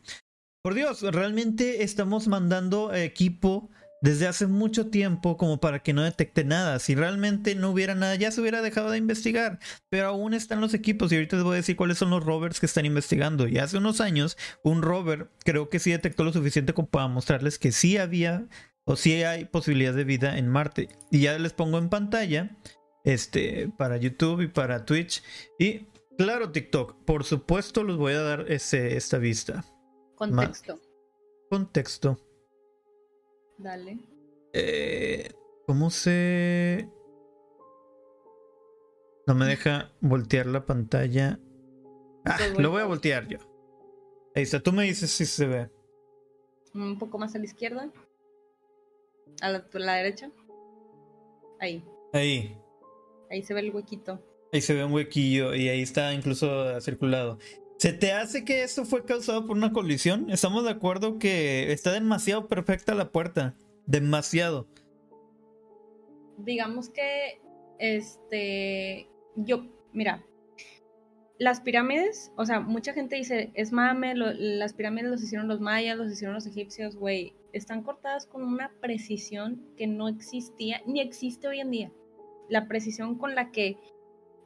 Por 0.67 0.73
Dios, 0.73 1.01
realmente 1.01 1.83
estamos 1.83 2.27
mandando 2.27 2.93
equipo 2.93 3.71
desde 4.01 4.27
hace 4.27 4.47
mucho 4.47 4.87
tiempo 4.87 5.37
como 5.37 5.61
para 5.61 5.79
que 5.79 5.93
no 5.93 6.03
detecte 6.03 6.43
nada. 6.43 6.79
Si 6.79 6.93
realmente 6.93 7.55
no 7.55 7.69
hubiera 7.69 7.95
nada, 7.95 8.15
ya 8.15 8.31
se 8.31 8.41
hubiera 8.41 8.61
dejado 8.61 8.91
de 8.91 8.97
investigar. 8.97 9.59
Pero 9.89 10.09
aún 10.09 10.33
están 10.33 10.59
los 10.59 10.73
equipos 10.73 11.09
y 11.09 11.15
ahorita 11.15 11.37
les 11.37 11.45
voy 11.45 11.53
a 11.53 11.55
decir 11.63 11.77
cuáles 11.77 11.99
son 11.99 12.09
los 12.09 12.21
rovers 12.21 12.59
que 12.59 12.65
están 12.65 12.85
investigando. 12.85 13.47
Y 13.47 13.59
hace 13.59 13.77
unos 13.77 14.01
años, 14.01 14.37
un 14.61 14.81
rover 14.81 15.31
creo 15.45 15.69
que 15.69 15.79
sí 15.79 15.91
detectó 15.91 16.25
lo 16.25 16.33
suficiente 16.33 16.73
como 16.73 16.89
para 16.89 17.07
mostrarles 17.07 17.57
que 17.57 17.71
sí 17.71 17.95
había 17.97 18.45
o 18.83 18.97
sí 18.97 19.23
hay 19.23 19.45
posibilidad 19.45 19.93
de 19.93 20.03
vida 20.03 20.37
en 20.37 20.49
Marte. 20.49 20.89
Y 21.11 21.21
ya 21.21 21.39
les 21.39 21.53
pongo 21.53 21.77
en 21.77 21.87
pantalla 21.87 22.57
este 23.05 23.71
para 23.77 23.95
YouTube 23.95 24.41
y 24.41 24.47
para 24.49 24.83
Twitch 24.83 25.23
y 25.59 25.87
claro 26.17 26.51
TikTok. 26.51 27.05
Por 27.05 27.23
supuesto 27.23 27.83
los 27.83 27.95
voy 27.95 28.15
a 28.15 28.21
dar 28.21 28.51
ese, 28.51 28.97
esta 28.97 29.17
vista. 29.17 29.63
Contexto. 30.17 30.79
contexto. 31.49 32.17
Dale. 33.57 33.99
Eh, 34.51 35.31
¿Cómo 35.67 35.89
se...? 35.89 36.89
No 39.27 39.35
me 39.35 39.45
deja 39.45 39.91
voltear 40.01 40.47
la 40.47 40.65
pantalla. 40.65 41.39
Ah, 42.25 42.37
lo 42.57 42.71
voy 42.71 42.81
a 42.81 42.85
voltear 42.85 43.27
yo. 43.27 43.37
Ahí 44.33 44.43
está, 44.43 44.59
tú 44.59 44.71
me 44.73 44.83
dices 44.83 45.11
si 45.11 45.25
se 45.25 45.45
ve. 45.45 45.69
Un 46.73 46.97
poco 46.97 47.17
más 47.17 47.35
a 47.35 47.39
la 47.39 47.45
izquierda. 47.45 47.91
A 49.41 49.49
la, 49.49 49.67
a 49.71 49.79
la 49.79 49.95
derecha. 49.95 50.31
Ahí. 51.59 51.83
Ahí. 52.13 52.57
Ahí 53.29 53.43
se 53.43 53.53
ve 53.53 53.59
el 53.59 53.71
huequito. 53.75 54.19
Ahí 54.53 54.61
se 54.61 54.73
ve 54.73 54.83
un 54.83 54.93
huequillo 54.93 55.53
y 55.53 55.69
ahí 55.69 55.81
está 55.81 56.13
incluso 56.13 56.79
circulado. 56.81 57.37
¿Se 57.77 57.93
te 57.93 58.11
hace 58.11 58.43
que 58.43 58.63
esto 58.63 58.85
fue 58.85 59.05
causado 59.05 59.45
por 59.45 59.55
una 59.55 59.71
colisión? 59.71 60.31
Estamos 60.31 60.63
de 60.63 60.71
acuerdo 60.71 61.19
que 61.19 61.71
está 61.71 61.91
demasiado 61.91 62.47
perfecta 62.47 62.95
la 62.95 63.11
puerta. 63.11 63.55
Demasiado. 63.85 64.67
Digamos 66.39 66.89
que, 66.89 67.39
este, 67.77 69.07
yo, 69.35 69.67
mira, 69.93 70.25
las 71.37 71.61
pirámides, 71.61 72.31
o 72.35 72.45
sea, 72.45 72.61
mucha 72.61 72.93
gente 72.93 73.15
dice, 73.15 73.51
es 73.53 73.71
mame, 73.71 74.15
las 74.15 74.73
pirámides 74.73 75.11
los 75.11 75.23
hicieron 75.23 75.47
los 75.47 75.59
mayas, 75.59 75.97
los 75.97 76.11
hicieron 76.11 76.33
los 76.33 76.47
egipcios, 76.47 76.95
güey, 76.95 77.35
están 77.53 77.83
cortadas 77.83 78.25
con 78.25 78.43
una 78.43 78.71
precisión 78.81 79.63
que 79.77 79.85
no 79.85 80.07
existía, 80.07 80.81
ni 80.87 80.99
existe 80.99 81.47
hoy 81.47 81.59
en 81.59 81.69
día. 81.69 81.91
La 82.49 82.67
precisión 82.67 83.19
con 83.19 83.35
la 83.35 83.51
que 83.51 83.77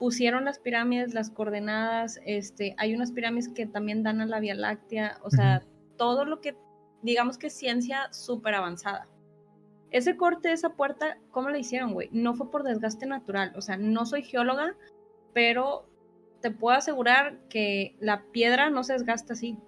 pusieron 0.02 0.46
las 0.46 0.58
pirámides, 0.58 1.14
las 1.14 1.30
coordenadas, 1.30 2.20
este, 2.26 2.74
hay 2.80 2.96
unas 2.96 3.12
pirámides 3.12 3.50
que 3.50 3.68
también 3.68 4.02
dan 4.02 4.20
a 4.20 4.26
la 4.26 4.40
Vía 4.40 4.56
Láctea, 4.56 5.20
o 5.22 5.30
sea, 5.30 5.62
todo 5.96 6.26
lo 6.26 6.42
que, 6.42 6.58
digamos 7.04 7.38
que 7.38 7.48
es 7.48 7.54
ciencia 7.54 8.12
súper 8.12 8.56
avanzada. 8.56 9.08
Ese 9.92 10.18
corte 10.18 10.48
de 10.48 10.56
esa 10.56 10.70
puerta, 10.70 11.20
¿cómo 11.30 11.50
lo 11.50 11.58
hicieron, 11.60 11.94
güey? 11.94 12.10
No 12.12 12.34
fue 12.34 12.50
por 12.50 12.64
desgaste 12.64 13.06
natural, 13.06 13.54
o 13.56 13.62
sea, 13.62 13.78
no 13.78 14.08
soy 14.08 14.24
geóloga, 14.24 14.76
pero 15.34 15.88
te 16.42 16.50
puedo 16.50 16.76
asegurar 16.76 17.38
que 17.48 17.96
la 18.00 18.24
piedra 18.32 18.72
no 18.72 18.84
se 18.84 18.94
desgasta 18.94 19.34
así. 19.34 19.60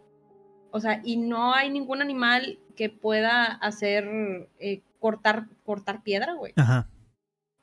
O 0.71 0.79
sea, 0.79 0.99
y 1.03 1.17
no 1.17 1.53
hay 1.53 1.69
ningún 1.69 2.01
animal 2.01 2.57
que 2.75 2.89
pueda 2.89 3.45
hacer 3.45 4.49
eh, 4.57 4.81
cortar, 4.99 5.45
cortar 5.63 6.01
piedra, 6.01 6.33
güey. 6.33 6.53
Ajá. 6.55 6.89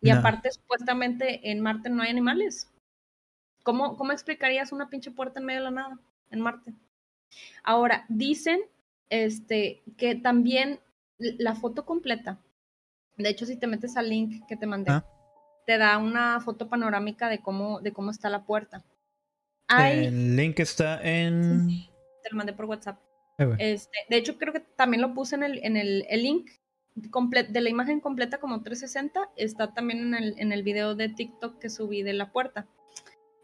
Y 0.02 0.10
aparte, 0.10 0.50
supuestamente 0.50 1.50
en 1.50 1.60
Marte 1.60 1.90
no 1.90 2.02
hay 2.02 2.10
animales. 2.10 2.70
¿Cómo, 3.62 3.96
¿Cómo 3.96 4.12
explicarías 4.12 4.72
una 4.72 4.88
pinche 4.88 5.10
puerta 5.10 5.40
en 5.40 5.46
medio 5.46 5.60
de 5.60 5.64
la 5.64 5.70
nada 5.70 5.98
en 6.30 6.40
Marte? 6.40 6.72
Ahora, 7.62 8.06
dicen 8.08 8.60
este, 9.10 9.82
que 9.98 10.14
también 10.14 10.80
la 11.18 11.54
foto 11.54 11.84
completa, 11.84 12.38
de 13.22 13.28
hecho, 13.28 13.46
si 13.46 13.56
te 13.56 13.66
metes 13.66 13.96
al 13.96 14.08
link 14.08 14.46
que 14.46 14.56
te 14.56 14.66
mandé, 14.66 14.90
ah. 14.90 15.04
te 15.66 15.78
da 15.78 15.98
una 15.98 16.40
foto 16.40 16.68
panorámica 16.68 17.28
de 17.28 17.40
cómo, 17.40 17.80
de 17.80 17.92
cómo 17.92 18.10
está 18.10 18.30
la 18.30 18.44
puerta. 18.44 18.84
El 19.68 20.36
link 20.36 20.58
está 20.58 21.00
en. 21.02 21.68
te 22.22 22.30
lo 22.30 22.36
mandé 22.36 22.52
por 22.52 22.64
WhatsApp. 22.64 22.98
Este, 23.58 23.96
de 24.08 24.16
hecho, 24.16 24.36
creo 24.36 24.52
que 24.52 24.60
también 24.60 25.00
lo 25.00 25.14
puse 25.14 25.34
en 25.34 25.42
el, 25.42 25.64
en 25.64 25.76
el, 25.76 26.04
el 26.10 26.22
link 26.22 26.50
de 26.94 27.60
la 27.60 27.68
imagen 27.68 28.00
completa 28.00 28.38
como 28.38 28.62
360 28.62 29.30
está 29.36 29.72
también 29.72 30.00
en 30.00 30.14
el, 30.14 30.34
en 30.38 30.52
el 30.52 30.62
video 30.62 30.94
de 30.94 31.08
TikTok 31.08 31.58
que 31.58 31.70
subí 31.70 32.02
de 32.02 32.12
la 32.12 32.32
puerta. 32.32 32.66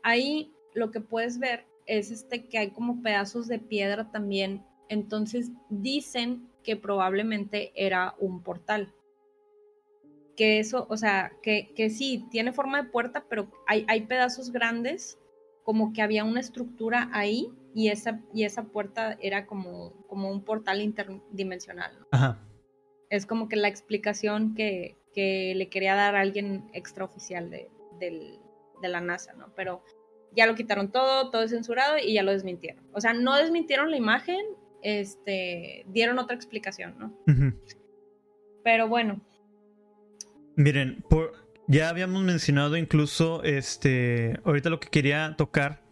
Ahí 0.02 0.52
lo 0.74 0.90
que 0.90 1.00
puedes 1.00 1.38
ver 1.38 1.66
es 1.86 2.10
este 2.10 2.48
que 2.48 2.58
hay 2.58 2.70
como 2.70 3.02
pedazos 3.02 3.46
de 3.46 3.58
piedra 3.58 4.10
también. 4.10 4.64
Entonces 4.88 5.50
dicen 5.68 6.48
que 6.62 6.76
probablemente 6.76 7.72
era 7.76 8.14
un 8.18 8.42
portal. 8.42 8.92
Que 10.36 10.58
eso, 10.58 10.86
o 10.90 10.96
sea, 10.96 11.32
que, 11.42 11.72
que 11.74 11.88
sí, 11.88 12.26
tiene 12.30 12.52
forma 12.52 12.82
de 12.82 12.90
puerta, 12.90 13.24
pero 13.28 13.50
hay, 13.66 13.86
hay 13.88 14.02
pedazos 14.02 14.52
grandes, 14.52 15.18
como 15.64 15.92
que 15.92 16.02
había 16.02 16.24
una 16.24 16.40
estructura 16.40 17.08
ahí 17.12 17.48
y 17.74 17.88
esa, 17.88 18.20
y 18.34 18.44
esa 18.44 18.64
puerta 18.64 19.16
era 19.20 19.46
como, 19.46 19.94
como 20.08 20.30
un 20.30 20.44
portal 20.44 20.82
interdimensional. 20.82 22.06
Ajá 22.10 22.38
es 23.10 23.26
como 23.26 23.48
que 23.48 23.56
la 23.56 23.68
explicación 23.68 24.54
que, 24.54 24.96
le 25.14 25.68
quería 25.70 25.94
dar 25.94 26.14
a 26.14 26.20
alguien 26.20 26.68
extraoficial 26.74 27.48
de, 27.48 27.70
de 27.98 28.88
la 28.88 29.00
NASA, 29.00 29.32
¿no? 29.32 29.50
Pero 29.56 29.82
ya 30.36 30.46
lo 30.46 30.54
quitaron 30.54 30.92
todo, 30.92 31.30
todo 31.30 31.42
es 31.42 31.50
censurado 31.50 31.96
y 31.98 32.12
ya 32.14 32.22
lo 32.22 32.32
desmintieron. 32.32 32.84
O 32.92 33.00
sea, 33.00 33.14
no 33.14 33.34
desmintieron 33.36 33.90
la 33.90 33.96
imagen, 33.96 34.44
este, 34.82 35.84
dieron 35.88 36.18
otra 36.18 36.36
explicación, 36.36 36.94
¿no? 36.98 37.16
Pero 38.62 38.88
bueno. 38.88 39.20
Miren, 40.56 41.02
por, 41.08 41.32
ya 41.66 41.88
habíamos 41.88 42.22
mencionado 42.22 42.76
incluso, 42.76 43.42
este, 43.42 44.38
ahorita 44.44 44.68
lo 44.68 44.78
que 44.78 44.88
quería 44.88 45.34
tocar 45.36 45.82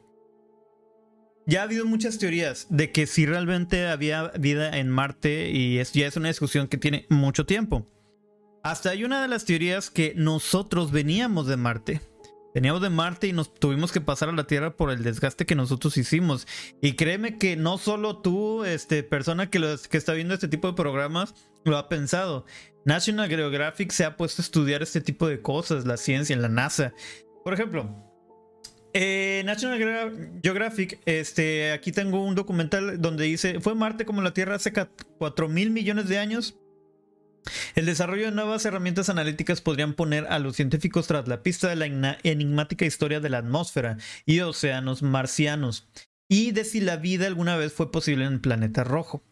ya 1.47 1.61
ha 1.61 1.65
habido 1.65 1.85
muchas 1.85 2.19
teorías 2.19 2.67
de 2.71 2.91
que 2.91 3.07
si 3.07 3.27
realmente 3.27 3.87
había 3.87 4.29
vida 4.39 4.77
en 4.79 4.89
Marte 4.89 5.51
y 5.51 5.79
es, 5.79 5.93
ya 5.93 6.07
es 6.07 6.17
una 6.17 6.29
discusión 6.29 6.69
que 6.69 6.79
tiene 6.79 7.07
mucho 7.11 7.47
tiempo. 7.47 7.87
Hasta 8.63 8.91
hay 8.91 9.05
una 9.05 9.21
de 9.21 9.29
las 9.29 9.45
teorías 9.45 9.91
que 9.91 10.15
nosotros 10.17 10.91
veníamos 10.91 11.47
de 11.47 11.57
Marte. 11.57 12.01
Veníamos 12.55 12.81
de 12.81 12.89
Marte 12.89 13.27
y 13.27 13.33
nos 13.33 13.53
tuvimos 13.53 13.93
que 13.93 14.01
pasar 14.01 14.29
a 14.29 14.33
la 14.33 14.47
Tierra 14.47 14.77
por 14.77 14.91
el 14.91 15.03
desgaste 15.03 15.45
que 15.45 15.57
nosotros 15.57 15.97
hicimos. 15.99 16.47
Y 16.81 16.95
créeme 16.95 17.37
que 17.37 17.57
no 17.57 17.79
solo 17.79 18.23
tú, 18.23 18.65
este, 18.65 19.03
persona 19.03 19.51
que, 19.51 19.77
que 19.91 19.97
está 19.99 20.13
viendo 20.13 20.35
este 20.35 20.49
tipo 20.49 20.69
de 20.69 20.75
programas, 20.75 21.35
lo 21.65 21.77
ha 21.77 21.89
pensado. 21.89 22.47
National 22.87 23.29
Geographic 23.29 23.91
se 23.91 24.05
ha 24.05 24.17
puesto 24.17 24.41
a 24.41 24.45
estudiar 24.45 24.83
este 24.83 25.01
tipo 25.01 25.27
de 25.27 25.43
cosas, 25.43 25.85
la 25.85 25.97
ciencia, 25.97 26.37
la 26.37 26.49
NASA. 26.49 26.95
Por 27.43 27.55
ejemplo, 27.55 28.13
eh, 28.95 29.43
National 29.45 30.31
Geographic, 30.43 31.01
este, 31.05 31.73
aquí 31.73 31.91
tengo 31.93 32.25
un 32.25 32.35
documental 32.35 33.01
donde 33.01 33.25
dice, 33.25 33.61
¿fue 33.61 33.75
Marte 33.75 34.05
como 34.07 34.23
la 34.23 34.33
Tierra 34.33 34.55
hace 34.55 34.73
4 34.73 35.49
mil 35.49 35.71
millones 35.71 36.09
de 36.09 36.19
años? 36.19 36.57
El 37.75 37.87
desarrollo 37.87 38.27
de 38.27 38.31
nuevas 38.31 38.65
herramientas 38.65 39.09
analíticas 39.09 39.61
podrían 39.61 39.95
poner 39.95 40.27
a 40.29 40.39
los 40.39 40.57
científicos 40.57 41.09
tras 41.09 41.29
la 41.29 41.43
pista 41.43 41.69
de 41.69 41.77
la 41.77 42.19
enigmática 42.23 42.87
historia 42.87 43.21
de 43.21 43.29
la 43.29 43.39
atmósfera 43.39 43.99
y 44.25 44.41
océanos 44.41 45.03
marcianos 45.03 45.89
y 46.29 46.53
de 46.53 46.65
si 46.65 46.81
la 46.81 46.97
vida 46.97 47.27
alguna 47.27 47.57
vez 47.57 47.73
fue 47.73 47.91
posible 47.91 48.25
en 48.25 48.35
el 48.35 48.41
planeta 48.41 48.85
rojo. 48.85 49.23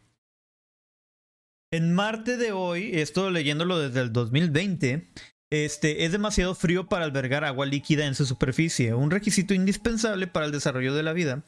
En 1.71 1.95
Marte 1.95 2.37
de 2.37 2.53
hoy, 2.53 2.91
esto 2.93 3.31
leyéndolo 3.31 3.79
desde 3.79 4.01
el 4.01 4.13
2020, 4.13 5.09
este, 5.53 6.07
es 6.07 6.13
demasiado 6.13 6.55
frío 6.55 6.89
para 6.89 7.05
albergar 7.05 7.45
agua 7.45 7.67
líquida 7.67 8.07
en 8.07 8.15
su 8.15 8.25
superficie, 8.25 8.95
un 8.95 9.11
requisito 9.11 9.53
indispensable 9.53 10.27
para 10.27 10.47
el 10.47 10.53
desarrollo 10.53 10.95
de 10.95 11.03
la 11.03 11.13
vida, 11.13 11.45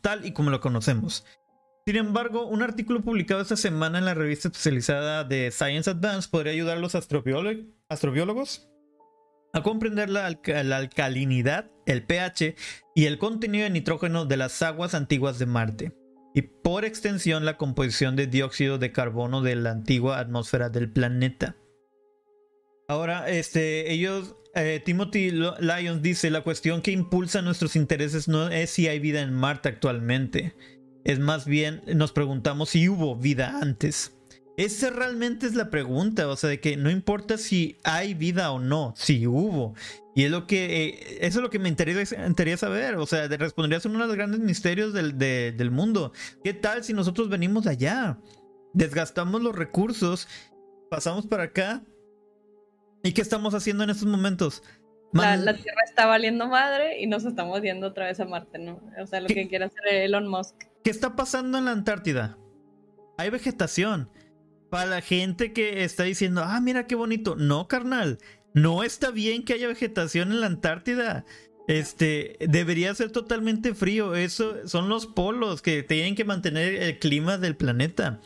tal 0.00 0.24
y 0.24 0.30
como 0.30 0.50
lo 0.50 0.60
conocemos. 0.60 1.26
Sin 1.84 1.96
embargo, 1.96 2.46
un 2.46 2.62
artículo 2.62 3.00
publicado 3.00 3.40
esta 3.40 3.56
semana 3.56 3.98
en 3.98 4.04
la 4.04 4.14
revista 4.14 4.46
especializada 4.46 5.24
de 5.24 5.50
Science 5.50 5.90
Advance 5.90 6.28
podría 6.30 6.52
ayudar 6.52 6.76
a 6.76 6.80
los 6.80 6.94
astrobiólogos 6.94 8.68
a 9.52 9.62
comprender 9.64 10.08
la, 10.08 10.26
alcalinidad, 10.26 11.68
el 11.86 12.04
pH 12.04 12.54
y 12.94 13.06
el 13.06 13.18
contenido 13.18 13.64
de 13.64 13.70
nitrógeno 13.70 14.24
de 14.24 14.36
las 14.36 14.62
aguas 14.62 14.94
antiguas 14.94 15.40
de 15.40 15.46
Marte, 15.46 15.98
y 16.32 16.42
por 16.42 16.84
extensión 16.84 17.44
la 17.44 17.56
composición 17.56 18.14
de 18.14 18.28
dióxido 18.28 18.78
de 18.78 18.92
carbono 18.92 19.42
de 19.42 19.56
la 19.56 19.72
antigua 19.72 20.20
atmósfera 20.20 20.68
del 20.68 20.92
planeta. 20.92 21.56
Ahora, 22.90 23.30
este, 23.30 23.92
ellos, 23.92 24.34
eh, 24.56 24.82
Timothy 24.84 25.30
Lyons 25.30 26.02
dice, 26.02 26.28
la 26.28 26.42
cuestión 26.42 26.82
que 26.82 26.90
impulsa 26.90 27.40
nuestros 27.40 27.76
intereses 27.76 28.26
no 28.26 28.48
es 28.48 28.70
si 28.70 28.88
hay 28.88 28.98
vida 28.98 29.20
en 29.20 29.32
Marte 29.32 29.68
actualmente, 29.68 30.56
es 31.04 31.20
más 31.20 31.46
bien 31.46 31.82
nos 31.94 32.10
preguntamos 32.10 32.70
si 32.70 32.88
hubo 32.88 33.14
vida 33.14 33.60
antes. 33.62 34.18
Esa 34.56 34.90
realmente 34.90 35.46
es 35.46 35.54
la 35.54 35.70
pregunta, 35.70 36.26
o 36.26 36.34
sea, 36.34 36.50
de 36.50 36.58
que 36.58 36.76
no 36.76 36.90
importa 36.90 37.38
si 37.38 37.76
hay 37.84 38.14
vida 38.14 38.50
o 38.50 38.58
no, 38.58 38.92
si 38.96 39.24
hubo. 39.24 39.76
Y 40.16 40.24
es 40.24 40.32
lo 40.32 40.48
que, 40.48 40.88
eh, 40.88 41.18
eso 41.20 41.38
es 41.38 41.42
lo 41.44 41.50
que 41.50 41.60
me 41.60 41.68
interesa, 41.68 42.16
saber, 42.56 42.96
o 42.96 43.06
sea, 43.06 43.28
responderías 43.28 43.84
uno 43.84 44.00
de 44.00 44.06
los 44.08 44.16
grandes 44.16 44.40
misterios 44.40 44.92
del, 44.92 45.16
del 45.16 45.70
mundo. 45.70 46.12
¿Qué 46.42 46.54
tal 46.54 46.82
si 46.82 46.92
nosotros 46.92 47.28
venimos 47.28 47.66
de 47.66 47.70
allá? 47.70 48.18
Desgastamos 48.74 49.42
los 49.42 49.54
recursos, 49.54 50.26
pasamos 50.90 51.28
para 51.28 51.44
acá. 51.44 51.84
¿Y 53.02 53.12
qué 53.12 53.22
estamos 53.22 53.54
haciendo 53.54 53.84
en 53.84 53.90
estos 53.90 54.06
momentos? 54.06 54.62
La, 55.12 55.36
Tierra 55.36 55.82
está 55.84 56.06
valiendo 56.06 56.46
madre 56.46 57.00
y 57.00 57.06
nos 57.06 57.24
estamos 57.24 57.60
yendo 57.62 57.88
otra 57.88 58.06
vez 58.06 58.20
a 58.20 58.26
Marte, 58.26 58.58
¿no? 58.58 58.80
O 59.00 59.06
sea, 59.06 59.20
lo 59.20 59.26
que 59.26 59.48
quiere 59.48 59.64
hacer 59.64 59.86
Elon 59.88 60.28
Musk. 60.28 60.54
¿Qué 60.84 60.90
está 60.90 61.16
pasando 61.16 61.58
en 61.58 61.64
la 61.64 61.72
Antártida? 61.72 62.38
Hay 63.18 63.30
vegetación 63.30 64.08
para 64.70 64.86
la 64.86 65.00
gente 65.00 65.52
que 65.52 65.82
está 65.84 66.04
diciendo, 66.04 66.42
ah, 66.44 66.60
mira 66.60 66.86
qué 66.86 66.94
bonito. 66.94 67.34
No, 67.34 67.66
carnal, 67.66 68.18
no 68.54 68.84
está 68.84 69.10
bien 69.10 69.44
que 69.44 69.54
haya 69.54 69.66
vegetación 69.66 70.30
en 70.30 70.40
la 70.40 70.46
Antártida. 70.46 71.24
Este, 71.66 72.36
debería 72.40 72.94
ser 72.94 73.10
totalmente 73.10 73.74
frío. 73.74 74.14
Eso 74.14 74.66
son 74.68 74.88
los 74.88 75.06
polos 75.06 75.60
que 75.60 75.82
tienen 75.82 76.14
que 76.14 76.24
mantener 76.24 76.74
el 76.74 76.98
clima 76.98 77.36
del 77.36 77.56
planeta. 77.56 78.20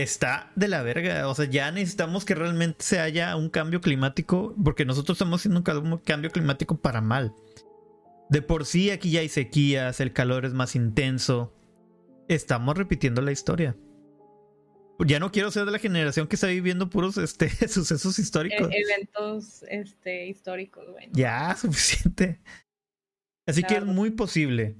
Está 0.00 0.50
de 0.56 0.68
la 0.68 0.82
verga. 0.82 1.28
O 1.28 1.34
sea, 1.34 1.44
ya 1.46 1.70
necesitamos 1.70 2.24
que 2.24 2.34
realmente 2.34 2.84
se 2.84 3.00
haya 3.00 3.36
un 3.36 3.50
cambio 3.50 3.80
climático, 3.80 4.54
porque 4.62 4.84
nosotros 4.84 5.16
estamos 5.16 5.40
haciendo 5.40 5.62
un 5.80 5.98
cambio 5.98 6.30
climático 6.30 6.80
para 6.80 7.00
mal. 7.00 7.34
De 8.28 8.42
por 8.42 8.64
sí 8.64 8.90
aquí 8.90 9.10
ya 9.10 9.20
hay 9.20 9.28
sequías, 9.28 10.00
el 10.00 10.12
calor 10.12 10.44
es 10.44 10.54
más 10.54 10.76
intenso. 10.76 11.52
Estamos 12.28 12.76
repitiendo 12.76 13.22
la 13.22 13.32
historia 13.32 13.76
ya 15.06 15.18
no 15.18 15.32
quiero 15.32 15.50
ser 15.50 15.64
de 15.64 15.72
la 15.72 15.78
generación 15.78 16.26
que 16.26 16.36
está 16.36 16.48
viviendo 16.48 16.90
puros 16.90 17.16
este, 17.16 17.48
sucesos 17.68 18.18
históricos. 18.18 18.68
E-, 18.70 18.80
eventos 18.80 19.64
este, 19.68 20.26
históricos, 20.26 20.84
bueno. 20.90 21.12
Ya, 21.14 21.56
suficiente. 21.60 22.40
Así 23.46 23.62
que 23.62 23.76
es 23.76 23.84
muy 23.84 24.10
posible. 24.10 24.76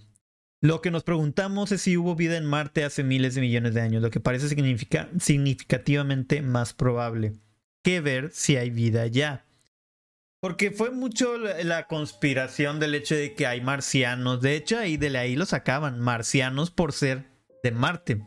Lo 0.62 0.82
que 0.82 0.90
nos 0.90 1.04
preguntamos 1.04 1.72
es 1.72 1.80
si 1.80 1.96
hubo 1.96 2.14
vida 2.14 2.36
en 2.36 2.44
Marte 2.44 2.84
hace 2.84 3.02
miles 3.02 3.34
de 3.34 3.40
millones 3.40 3.72
de 3.72 3.80
años, 3.80 4.02
lo 4.02 4.10
que 4.10 4.20
parece 4.20 4.48
significa, 4.48 5.08
significativamente 5.18 6.42
más 6.42 6.74
probable 6.74 7.32
que 7.82 8.02
ver 8.02 8.30
si 8.30 8.56
hay 8.56 8.68
vida 8.68 9.06
ya. 9.06 9.46
Porque 10.40 10.70
fue 10.70 10.90
mucho 10.90 11.38
la, 11.38 11.86
conspiración 11.86 12.78
del 12.78 12.94
hecho 12.94 13.14
de 13.14 13.34
que 13.34 13.46
hay 13.46 13.60
marcianos. 13.62 14.42
De 14.42 14.54
hecho, 14.54 14.78
ahí 14.78 14.96
de 14.96 15.16
ahí 15.16 15.34
lo 15.34 15.46
sacaban, 15.46 15.98
marcianos 15.98 16.70
por 16.70 16.92
ser 16.92 17.26
de 17.62 17.72
Marte. 17.72 18.22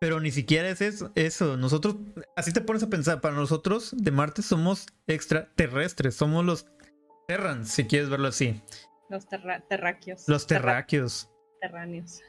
Pero 0.00 0.20
ni 0.20 0.30
siquiera 0.30 0.68
es 0.68 0.80
eso, 0.80 1.56
Nosotros, 1.56 1.96
así 2.36 2.52
te 2.52 2.60
pones 2.60 2.82
a 2.82 2.90
pensar, 2.90 3.20
para 3.20 3.34
nosotros 3.34 3.94
de 3.96 4.10
Marte 4.10 4.42
somos 4.42 4.86
extraterrestres, 5.06 6.16
somos 6.16 6.44
los 6.44 6.66
Terrans, 7.26 7.70
si 7.70 7.84
quieres 7.84 8.08
verlo 8.08 8.28
así. 8.28 8.62
Los 9.08 9.26
terráqueos. 9.28 10.28
Los 10.28 10.46
terráqueos. 10.46 11.28
Terráneos. 11.60 12.22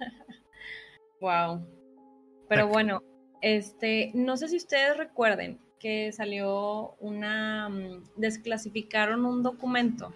wow. 1.21 1.65
Pero 2.49 2.67
bueno, 2.67 3.03
este, 3.41 4.11
no 4.13 4.37
sé 4.37 4.47
si 4.47 4.57
ustedes 4.57 4.97
recuerden 4.97 5.59
que 5.79 6.11
salió 6.11 6.95
una, 6.99 7.69
mm, 7.69 8.03
desclasificaron 8.15 9.25
un 9.25 9.43
documento. 9.43 10.13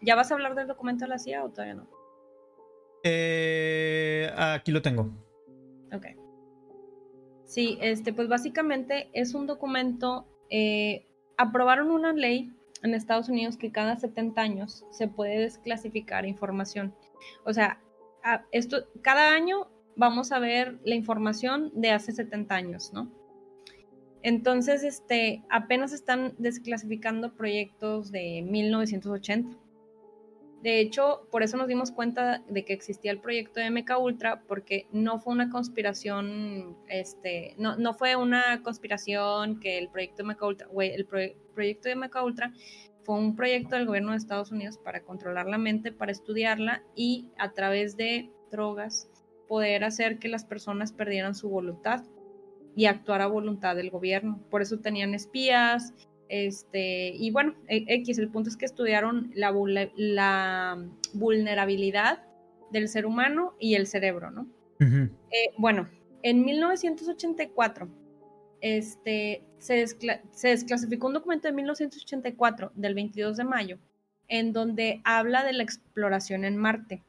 ¿Ya 0.00 0.14
vas 0.14 0.30
a 0.30 0.34
hablar 0.34 0.54
del 0.54 0.68
documento 0.68 1.04
de 1.04 1.08
la 1.08 1.18
CIA 1.18 1.44
o 1.44 1.50
todavía 1.50 1.74
no? 1.74 1.86
Eh, 3.02 4.30
aquí 4.36 4.70
lo 4.70 4.82
tengo. 4.82 5.10
Ok. 5.92 6.06
Sí, 7.44 7.78
este, 7.80 8.12
pues 8.12 8.28
básicamente 8.28 9.08
es 9.12 9.34
un 9.34 9.46
documento, 9.46 10.26
eh, 10.50 11.06
aprobaron 11.36 11.90
una 11.90 12.12
ley 12.12 12.52
en 12.82 12.94
Estados 12.94 13.28
Unidos 13.28 13.56
que 13.56 13.72
cada 13.72 13.96
70 13.96 14.40
años 14.40 14.84
se 14.90 15.08
puede 15.08 15.38
desclasificar 15.38 16.26
información. 16.26 16.94
O 17.44 17.52
sea, 17.52 17.80
cada 19.02 19.32
año 19.32 19.68
vamos 19.96 20.32
a 20.32 20.38
ver 20.38 20.78
la 20.84 20.94
información 20.94 21.72
de 21.74 21.90
hace 21.90 22.12
70 22.12 22.54
años, 22.54 22.92
¿no? 22.92 23.10
Entonces, 24.22 24.82
este, 24.82 25.42
apenas 25.48 25.92
están 25.92 26.34
desclasificando 26.38 27.34
proyectos 27.34 28.10
de 28.10 28.42
1980. 28.42 29.56
De 30.62 30.80
hecho, 30.80 31.28
por 31.30 31.44
eso 31.44 31.56
nos 31.56 31.68
dimos 31.68 31.92
cuenta 31.92 32.42
de 32.48 32.64
que 32.64 32.72
existía 32.72 33.12
el 33.12 33.20
proyecto 33.20 33.60
de 33.60 33.70
MK 33.70 33.92
Ultra, 34.00 34.42
porque 34.48 34.88
no 34.90 35.20
fue 35.20 35.32
una 35.32 35.50
conspiración, 35.50 36.76
este, 36.88 37.54
no, 37.58 37.76
no 37.76 37.94
fue 37.94 38.16
una 38.16 38.60
conspiración 38.64 39.60
que 39.60 39.78
el 39.78 39.88
proyecto 39.88 40.24
de 40.24 40.34
MK 40.34 40.42
Ultra, 40.42 40.68
el 40.80 41.06
proyecto 41.06 41.88
de 41.88 41.94
MK 41.94 42.16
Ultra 42.24 42.52
fue 43.08 43.16
un 43.16 43.36
proyecto 43.36 43.74
del 43.74 43.86
gobierno 43.86 44.10
de 44.10 44.18
Estados 44.18 44.52
Unidos 44.52 44.76
para 44.76 45.00
controlar 45.00 45.46
la 45.46 45.56
mente, 45.56 45.92
para 45.92 46.12
estudiarla 46.12 46.82
y 46.94 47.30
a 47.38 47.54
través 47.54 47.96
de 47.96 48.30
drogas 48.50 49.08
poder 49.48 49.82
hacer 49.84 50.18
que 50.18 50.28
las 50.28 50.44
personas 50.44 50.92
perdieran 50.92 51.34
su 51.34 51.48
voluntad 51.48 52.04
y 52.76 52.84
actuar 52.84 53.22
a 53.22 53.26
voluntad 53.26 53.76
del 53.76 53.88
gobierno. 53.88 54.44
Por 54.50 54.60
eso 54.60 54.80
tenían 54.80 55.14
espías, 55.14 55.94
este, 56.28 57.14
y 57.16 57.30
bueno, 57.30 57.54
e, 57.66 57.86
X, 57.88 58.18
el 58.18 58.28
punto 58.28 58.50
es 58.50 58.58
que 58.58 58.66
estudiaron 58.66 59.30
la, 59.34 59.54
la 59.96 60.86
vulnerabilidad 61.14 62.26
del 62.70 62.88
ser 62.88 63.06
humano 63.06 63.54
y 63.58 63.76
el 63.76 63.86
cerebro, 63.86 64.30
¿no? 64.30 64.46
Eh, 64.80 65.54
bueno, 65.56 65.88
en 66.22 66.44
1984 66.44 67.88
este, 68.60 69.42
se, 69.58 69.86
se, 69.86 70.48
desclasificó 70.48 71.08
un 71.08 71.14
documento 71.14 71.48
de 71.48 71.54
1984, 71.54 72.72
del 72.74 72.94
22 72.94 73.36
de 73.36 73.44
mayo, 73.44 73.78
en 74.28 74.52
donde 74.52 75.00
habla 75.04 75.44
de 75.44 75.52
la 75.52 75.62
exploración 75.62 76.44
en 76.44 76.56
Marte. 76.56 77.02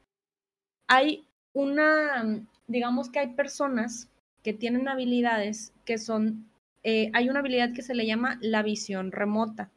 Hay 0.86 1.26
una, 1.52 2.44
digamos 2.66 3.10
que 3.10 3.18
hay 3.18 3.34
personas 3.34 4.08
que 4.42 4.52
tienen 4.52 4.88
habilidades 4.88 5.72
que 5.84 5.98
son 5.98 6.50
eh, 6.82 7.10
hay 7.12 7.28
una 7.28 7.40
habilidad 7.40 7.72
que 7.72 7.82
se 7.82 7.94
le 7.94 8.06
llama 8.06 8.38
la 8.40 8.62
visión 8.62 9.12
remota. 9.12 9.70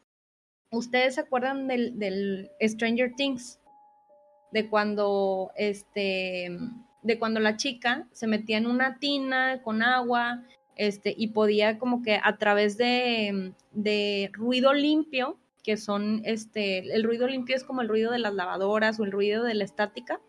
¿Ustedes 0.72 1.16
se 1.16 1.22
acuerdan 1.22 1.68
del, 1.68 2.50
Stranger 2.62 3.14
Things? 3.16 3.60
De 4.52 4.70
cuando, 4.70 5.52
este, 5.56 6.58
de 7.02 7.20
cuando 7.20 7.40
la 7.40 7.58
chica 7.58 8.08
se 8.12 8.28
metía 8.28 8.58
en 8.58 8.68
una 8.68 9.00
tina 9.00 9.62
con 9.64 9.82
agua 9.82 10.44
este, 10.76 11.14
y 11.18 11.30
podía 11.30 11.78
como 11.78 12.02
que 12.02 12.20
a 12.22 12.38
través 12.38 12.78
de, 12.78 13.54
de 13.72 14.30
ruido 14.34 14.74
limpio, 14.74 15.38
que 15.64 15.78
son, 15.78 16.22
este, 16.26 16.80
el 16.94 17.04
ruido 17.04 17.28
limpio 17.28 17.56
es 17.56 17.64
como 17.64 17.82
el 17.82 17.88
ruido 17.88 18.12
de 18.12 18.20
las 18.20 18.34
lavadoras 18.34 19.00
o 19.00 19.04
el 19.04 19.12
ruido 19.12 19.44
de 19.44 19.54
la 19.54 19.64
estática, 19.64 20.20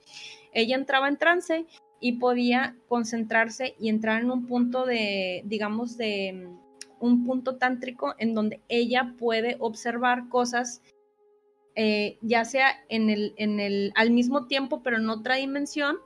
ella 0.52 0.76
entraba 0.76 1.08
en 1.08 1.18
trance 1.18 1.66
y 2.00 2.12
podía 2.12 2.76
concentrarse 2.88 3.74
y 3.80 3.88
entrar 3.88 4.22
en 4.22 4.30
un 4.30 4.46
punto 4.46 4.84
de, 4.84 5.42
digamos, 5.44 5.96
de, 5.96 6.48
un 7.04 7.24
punto 7.24 7.56
tántrico 7.56 8.14
en 8.18 8.34
donde 8.34 8.60
ella 8.68 9.14
puede 9.18 9.56
observar 9.60 10.28
cosas, 10.28 10.82
eh, 11.74 12.18
ya 12.22 12.44
sea 12.44 12.68
en 12.88 13.10
el, 13.10 13.34
en 13.36 13.60
el, 13.60 13.92
al 13.94 14.10
mismo 14.10 14.46
tiempo, 14.46 14.82
pero 14.82 14.96
en 14.96 15.10
otra 15.10 15.36
dimensión, 15.36 15.98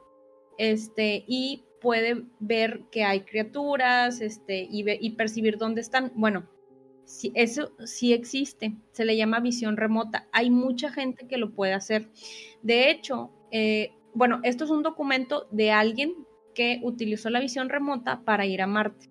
este, 0.58 1.24
y 1.28 1.62
puede 1.80 2.24
ver 2.40 2.82
que 2.90 3.04
hay 3.04 3.22
criaturas, 3.22 4.20
este, 4.20 4.66
y, 4.70 4.84
y 4.88 5.10
percibir 5.10 5.58
dónde 5.58 5.80
están. 5.80 6.12
Bueno, 6.14 6.48
si, 7.04 7.32
eso 7.34 7.72
sí 7.84 8.12
existe, 8.12 8.76
se 8.92 9.04
le 9.04 9.16
llama 9.16 9.40
visión 9.40 9.76
remota. 9.76 10.28
Hay 10.32 10.50
mucha 10.50 10.90
gente 10.90 11.26
que 11.26 11.38
lo 11.38 11.52
puede 11.52 11.74
hacer. 11.74 12.08
De 12.62 12.90
hecho, 12.90 13.30
eh, 13.50 13.92
bueno, 14.14 14.40
esto 14.42 14.64
es 14.64 14.70
un 14.70 14.82
documento 14.82 15.46
de 15.50 15.70
alguien 15.70 16.14
que 16.54 16.80
utilizó 16.82 17.30
la 17.30 17.40
visión 17.40 17.68
remota 17.68 18.22
para 18.24 18.46
ir 18.46 18.62
a 18.62 18.66
Marte 18.66 19.08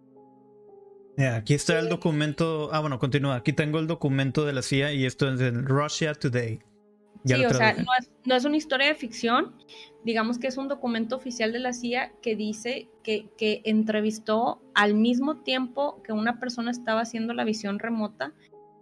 aquí 1.25 1.53
está 1.55 1.79
el 1.79 1.89
documento. 1.89 2.69
Ah, 2.71 2.79
bueno, 2.79 2.99
continúa. 2.99 3.35
Aquí 3.35 3.53
tengo 3.53 3.79
el 3.79 3.87
documento 3.87 4.45
de 4.45 4.53
la 4.53 4.61
CIA 4.61 4.93
y 4.93 5.05
esto 5.05 5.31
es 5.33 5.41
en 5.41 5.65
Russia 5.65 6.13
Today. 6.13 6.59
Sí, 7.27 7.45
o 7.45 7.53
sea, 7.53 7.75
no 8.25 8.35
es, 8.35 8.45
una 8.45 8.57
historia 8.57 8.87
de 8.87 8.95
ficción. 8.95 9.55
Digamos 10.03 10.39
que 10.39 10.47
es 10.47 10.57
un 10.57 10.67
documento 10.67 11.15
oficial 11.15 11.51
de 11.51 11.59
la 11.59 11.73
CIA 11.73 12.13
que 12.21 12.35
dice 12.35 12.89
que, 13.03 13.29
que 13.37 13.61
entrevistó 13.65 14.61
al 14.73 14.93
mismo 14.95 15.41
tiempo 15.43 16.01
que 16.03 16.13
una 16.13 16.39
persona 16.39 16.71
estaba 16.71 17.01
haciendo 17.01 17.33
la 17.33 17.43
visión 17.43 17.79
remota 17.79 18.33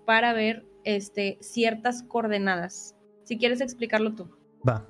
para 0.05 0.33
ver 0.33 0.65
este, 0.83 1.37
ciertas 1.41 2.03
coordenadas. 2.03 2.95
Si 3.23 3.37
quieres 3.37 3.61
explicarlo 3.61 4.13
tú. 4.13 4.29
Va. 4.67 4.87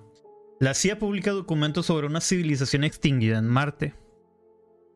La 0.60 0.74
CIA 0.74 1.00
publica 1.00 1.32
documentos 1.32 1.88
sobre 1.88 2.08
una 2.08 2.22
civilización 2.22 2.84
extinguida 2.84 3.38
en 3.38 3.48
Marte. 3.48 3.94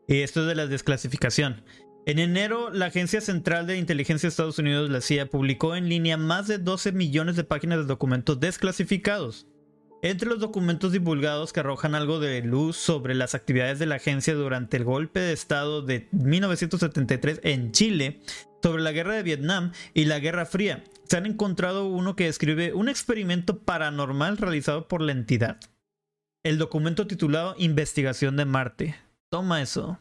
Y 0.07 0.21
esto 0.21 0.41
es 0.41 0.47
de 0.47 0.55
la 0.55 0.67
desclasificación. 0.67 1.63
En 2.05 2.17
enero, 2.17 2.71
la 2.71 2.87
Agencia 2.87 3.21
Central 3.21 3.67
de 3.67 3.77
Inteligencia 3.77 4.27
de 4.27 4.31
Estados 4.31 4.57
Unidos, 4.57 4.89
la 4.89 5.01
CIA, 5.01 5.29
publicó 5.29 5.75
en 5.75 5.89
línea 5.89 6.17
más 6.17 6.47
de 6.47 6.57
12 6.57 6.91
millones 6.91 7.35
de 7.35 7.43
páginas 7.43 7.79
de 7.79 7.85
documentos 7.85 8.39
desclasificados. 8.39 9.47
Entre 10.01 10.29
los 10.29 10.39
documentos 10.39 10.93
divulgados 10.93 11.51
que 11.51 11.59
arrojan 11.59 11.93
algo 11.93 12.19
de 12.19 12.41
luz 12.41 12.77
sobre 12.77 13.15
las 13.15 13.35
actividades 13.35 13.79
de 13.79 13.85
la 13.85 13.95
agencia 13.95 14.33
durante 14.33 14.77
el 14.77 14.85
golpe 14.85 15.19
de 15.19 15.33
Estado 15.33 15.81
de 15.81 16.07
1973 16.11 17.41
en 17.43 17.73
Chile, 17.73 18.21
sobre 18.63 18.81
la 18.81 18.93
guerra 18.93 19.15
de 19.15 19.23
Vietnam 19.23 19.73
y 19.93 20.05
la 20.05 20.19
Guerra 20.19 20.45
Fría, 20.45 20.83
se 21.03 21.17
han 21.17 21.25
encontrado 21.25 21.87
uno 21.87 22.15
que 22.15 22.25
describe 22.25 22.73
un 22.73 22.87
experimento 22.87 23.59
paranormal 23.59 24.37
realizado 24.37 24.87
por 24.87 25.01
la 25.01 25.11
entidad. 25.11 25.59
El 26.43 26.57
documento 26.57 27.05
titulado 27.05 27.55
Investigación 27.57 28.37
de 28.37 28.45
Marte. 28.45 28.95
Toma 29.29 29.61
eso. 29.61 29.99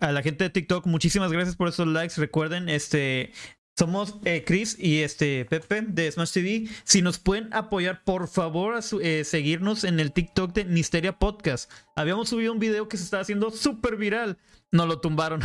A 0.00 0.12
la 0.12 0.22
gente 0.22 0.44
de 0.44 0.50
TikTok, 0.50 0.86
muchísimas 0.86 1.30
gracias 1.30 1.56
por 1.56 1.68
esos 1.68 1.86
likes. 1.86 2.14
Recuerden, 2.16 2.68
este, 2.68 3.32
somos 3.76 4.16
eh, 4.24 4.44
Chris 4.44 4.76
y 4.78 5.02
este 5.02 5.44
Pepe 5.44 5.82
de 5.82 6.10
Smash 6.10 6.32
TV. 6.32 6.68
Si 6.84 7.02
nos 7.02 7.18
pueden 7.18 7.52
apoyar, 7.52 8.02
por 8.04 8.28
favor, 8.28 8.74
a 8.74 8.80
eh, 9.02 9.24
seguirnos 9.24 9.84
en 9.84 10.00
el 10.00 10.12
TikTok 10.12 10.52
de 10.52 10.64
Misteria 10.64 11.18
Podcast. 11.18 11.70
Habíamos 11.96 12.28
subido 12.28 12.52
un 12.52 12.58
video 12.58 12.88
que 12.88 12.96
se 12.96 13.04
estaba 13.04 13.22
haciendo 13.22 13.50
súper 13.50 13.96
viral. 13.96 14.38
Nos 14.70 14.88
lo 14.88 15.00
tumbaron. 15.00 15.42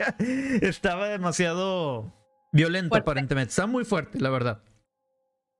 Estaba 0.60 1.08
demasiado 1.08 2.12
violento, 2.52 2.96
aparentemente. 2.96 3.50
Está 3.50 3.66
muy 3.66 3.84
fuerte, 3.84 4.20
la 4.20 4.30
verdad. 4.30 4.62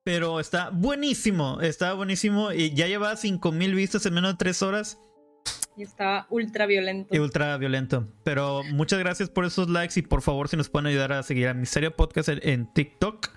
Pero 0.05 0.39
está 0.39 0.71
buenísimo. 0.71 1.61
Está 1.61 1.95
buenísimo. 1.95 2.53
Y 2.53 2.75
ya 2.75 2.87
lleva 2.87 3.17
5000 3.17 3.75
vistas 3.75 4.07
en 4.07 4.15
menos 4.15 4.33
de 4.33 4.39
3 4.39 4.63
horas. 4.63 4.99
Y 5.77 5.83
está 5.83 6.27
ultra 6.31 6.67
violento. 6.67 7.15
Y 7.15 7.19
ultra 7.19 7.57
violento. 7.57 8.09
Pero 8.23 8.63
muchas 8.73 8.99
gracias 8.99 9.29
por 9.29 9.45
esos 9.45 9.69
likes 9.69 9.99
y 9.99 10.03
por 10.03 10.23
favor 10.23 10.49
si 10.49 10.57
nos 10.57 10.69
pueden 10.69 10.87
ayudar 10.87 11.13
a 11.13 11.23
seguir 11.23 11.49
a 11.49 11.55
Misterio 11.55 11.95
Podcast 11.97 12.29
en, 12.29 12.73
TikTok 12.73 13.29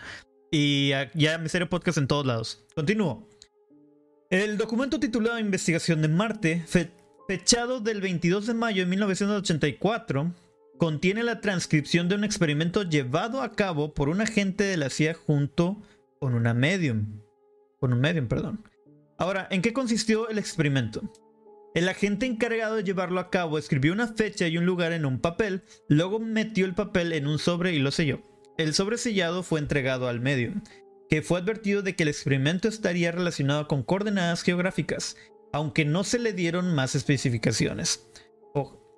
y 0.52 0.92
a, 0.92 1.12
ya 1.14 1.38
Misterio 1.38 1.70
Podcast 1.70 1.98
en 1.98 2.08
todos 2.08 2.26
lados. 2.26 2.66
Continúo. 2.76 3.28
El 4.30 4.58
documento 4.58 5.00
titulado 5.00 5.40
Investigación 5.40 6.02
de 6.02 6.10
Marte, 6.10 6.66
fechado 7.28 7.80
del 7.80 8.02
22 8.02 8.46
de 8.46 8.54
mayo 8.54 8.84
de 8.84 8.90
1984, 8.90 10.34
contiene 10.78 11.24
la 11.24 11.42
transcripción 11.42 12.10
de 12.10 12.16
un 12.16 12.24
experimento 12.24 12.84
llevado 12.84 13.42
a 13.42 13.54
cabo 13.54 13.94
por 13.94 14.10
un 14.10 14.22
agente 14.22 14.64
de 14.66 14.78
la 14.78 14.90
CIA 14.90 15.14
junto 15.14 15.82
con 16.20 16.34
una 16.34 16.54
medium. 16.54 17.22
Con 17.80 17.94
un 17.94 18.00
medium, 18.00 18.28
perdón. 18.28 18.64
Ahora, 19.18 19.48
¿en 19.50 19.62
qué 19.62 19.74
consistió 19.74 20.30
el 20.30 20.38
experimento? 20.38 21.02
El 21.74 21.90
agente 21.90 22.26
encargado 22.26 22.76
de 22.76 22.84
llevarlo 22.84 23.20
a 23.20 23.30
cabo 23.30 23.58
escribió 23.58 23.94
una 23.94 24.08
fecha 24.08 24.48
y 24.48 24.58
un 24.58 24.66
lugar 24.66 24.94
en 24.94 25.06
un 25.06 25.20
papel, 25.20 25.64
luego 25.88 26.20
metió 26.20 26.66
el 26.66 26.74
papel 26.74 27.14
en 27.14 27.28
un 27.28 27.40
sobre 27.40 27.74
y 27.74 27.80
lo 27.80 27.92
selló. 27.92 28.22
El 28.58 28.74
sobre 28.74 28.98
sellado 28.98 29.44
fue 29.44 29.60
entregado 29.60 30.08
al 30.08 30.20
medium, 30.20 30.64
que 31.10 31.22
fue 31.22 31.40
advertido 31.40 31.84
de 31.84 31.96
que 31.96 32.04
el 32.04 32.10
experimento 32.10 32.68
estaría 32.68 33.12
relacionado 33.12 33.68
con 33.68 33.84
coordenadas 33.84 34.42
geográficas, 34.42 35.16
aunque 35.54 35.86
no 35.86 36.04
se 36.04 36.20
le 36.20 36.34
dieron 36.34 36.74
más 36.74 36.96
especificaciones. 36.96 38.10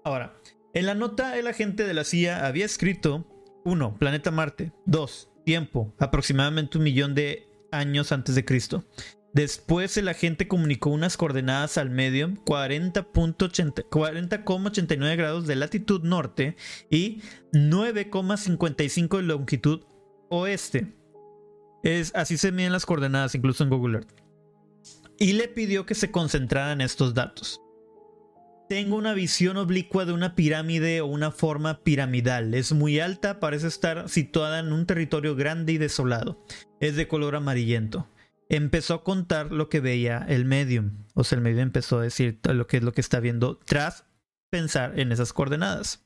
ahora, 0.05 0.39
en 0.73 0.85
la 0.85 0.95
nota 0.95 1.37
el 1.37 1.47
agente 1.47 1.85
de 1.85 1.93
la 1.93 2.03
CIA 2.03 2.45
había 2.45 2.65
escrito 2.65 3.27
1. 3.65 3.97
Planeta 3.97 4.31
Marte. 4.31 4.71
2. 4.85 5.29
Tiempo. 5.45 5.93
Aproximadamente 5.99 6.77
un 6.77 6.83
millón 6.83 7.15
de 7.15 7.49
años 7.71 8.11
antes 8.11 8.35
de 8.35 8.45
Cristo. 8.45 8.85
Después 9.33 9.97
el 9.97 10.07
agente 10.07 10.47
comunicó 10.47 10.89
unas 10.89 11.15
coordenadas 11.15 11.77
al 11.77 11.91
medio 11.91 12.29
40,89 12.29 15.17
grados 15.17 15.45
de 15.45 15.55
latitud 15.55 16.01
norte 16.03 16.55
y 16.89 17.21
9,55 17.53 19.17
de 19.17 19.23
longitud 19.23 19.83
oeste. 20.29 20.95
Es, 21.83 22.11
así 22.15 22.37
se 22.37 22.51
miden 22.51 22.71
las 22.71 22.87
coordenadas 22.87 23.35
incluso 23.35 23.63
en 23.63 23.69
Google 23.69 23.99
Earth. 23.99 24.15
Y 25.19 25.33
le 25.33 25.47
pidió 25.47 25.85
que 25.85 25.93
se 25.95 26.11
concentrara 26.11 26.71
en 26.71 26.81
estos 26.81 27.13
datos. 27.13 27.61
Tengo 28.67 28.95
una 28.95 29.13
visión 29.13 29.57
oblicua 29.57 30.05
de 30.05 30.13
una 30.13 30.33
pirámide 30.35 31.01
o 31.01 31.07
una 31.07 31.31
forma 31.31 31.83
piramidal. 31.83 32.53
Es 32.53 32.71
muy 32.71 32.99
alta, 32.99 33.39
parece 33.39 33.65
estar 33.67 34.09
situada 34.09 34.59
en 34.59 34.73
un 34.73 34.85
territorio 34.85 35.35
grande 35.35 35.73
y 35.73 35.77
desolado. 35.77 36.43
Es 36.79 36.95
de 36.95 37.07
color 37.07 37.35
amarillento 37.35 38.07
empezó 38.49 38.95
a 38.95 39.03
contar 39.03 39.51
lo 39.51 39.69
que 39.69 39.79
veía 39.79 40.25
el 40.27 40.45
medium. 40.45 41.05
O 41.13 41.23
sea, 41.23 41.37
el 41.37 41.43
medium 41.43 41.63
empezó 41.63 41.99
a 41.99 42.03
decir 42.03 42.39
lo 42.43 42.67
que 42.67 42.77
es 42.77 42.83
lo 42.83 42.91
que 42.91 43.01
está 43.01 43.19
viendo 43.19 43.57
tras 43.57 44.05
pensar 44.51 44.99
en 44.99 45.11
esas 45.11 45.31
coordenadas. 45.31 46.05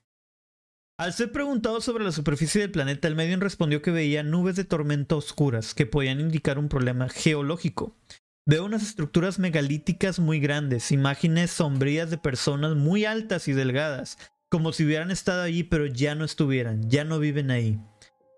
Al 1.00 1.14
ser 1.14 1.32
preguntado 1.32 1.82
sobre 1.82 2.04
la 2.04 2.12
superficie 2.12 2.62
del 2.62 2.72
planeta, 2.72 3.08
el 3.08 3.16
medium 3.16 3.40
respondió 3.40 3.82
que 3.82 3.92
veía 3.92 4.22
nubes 4.22 4.56
de 4.56 4.64
tormenta 4.64 5.16
oscuras 5.16 5.74
que 5.74 5.88
podían 5.88 6.20
indicar 6.20 6.60
un 6.60 6.70
problema 6.70 7.10
geológico. 7.10 7.98
Veo 8.46 8.66
unas 8.66 8.84
estructuras 8.84 9.40
megalíticas 9.40 10.20
muy 10.20 10.40
grandes, 10.40 10.92
imágenes 10.92 11.50
sombrías 11.50 12.12
de 12.12 12.18
personas 12.18 12.76
muy 12.76 13.06
altas 13.06 13.48
y 13.48 13.54
delgadas, 13.54 14.18
como 14.50 14.74
si 14.74 14.84
hubieran 14.84 15.10
estado 15.10 15.42
allí 15.42 15.64
pero 15.64 15.88
ya 15.88 16.14
no 16.14 16.26
estuvieran, 16.26 16.90
ya 16.90 17.06
no 17.06 17.20
viven 17.20 17.50
ahí. 17.52 17.80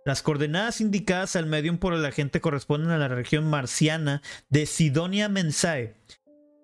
Las 0.06 0.22
coordenadas 0.22 0.82
indicadas 0.82 1.36
al 1.36 1.48
medium 1.48 1.80
por 1.80 1.96
el 1.96 2.06
agente 2.06 2.39
corresponden 2.39 2.91
a 2.91 3.00
la 3.00 3.08
región 3.08 3.50
marciana 3.50 4.22
de 4.50 4.68
Sidonia 4.68 5.30
Mensae, 5.30 5.96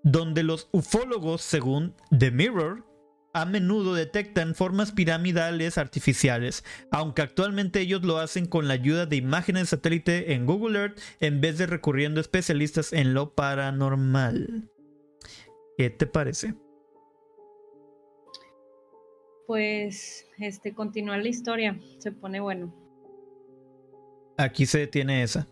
donde 0.03 0.43
los 0.43 0.69
ufólogos, 0.71 1.41
según 1.41 1.95
The 2.15 2.29
Mirror, 2.29 2.85
a 3.33 3.45
menudo 3.45 3.95
detectan 3.95 4.53
formas 4.53 4.91
piramidales 4.91 5.79
artificiales, 5.79 6.63
aunque 6.91 7.23
actualmente 7.23 7.79
ellos 7.79 8.03
lo 8.03 8.19
hacen 8.19 8.45
con 8.45 8.67
la 8.67 8.75
ayuda 8.75 9.07
de 9.07 9.15
imágenes 9.15 9.63
de 9.63 9.67
satélite 9.67 10.33
en 10.33 10.45
Google 10.45 10.77
Earth 10.77 10.99
en 11.19 11.41
vez 11.41 11.57
de 11.57 11.65
recurriendo 11.65 12.19
a 12.19 12.21
especialistas 12.21 12.93
en 12.93 13.15
lo 13.15 13.33
paranormal. 13.33 14.69
¿Qué 15.77 15.89
te 15.89 16.05
parece? 16.05 16.53
Pues 19.47 20.27
este 20.37 20.75
continúa 20.75 21.17
la 21.17 21.27
historia, 21.27 21.79
se 21.97 22.11
pone 22.11 22.39
bueno. 22.39 22.80
Aquí 24.37 24.65
se 24.65 24.79
detiene 24.79 25.23
esa. 25.23 25.47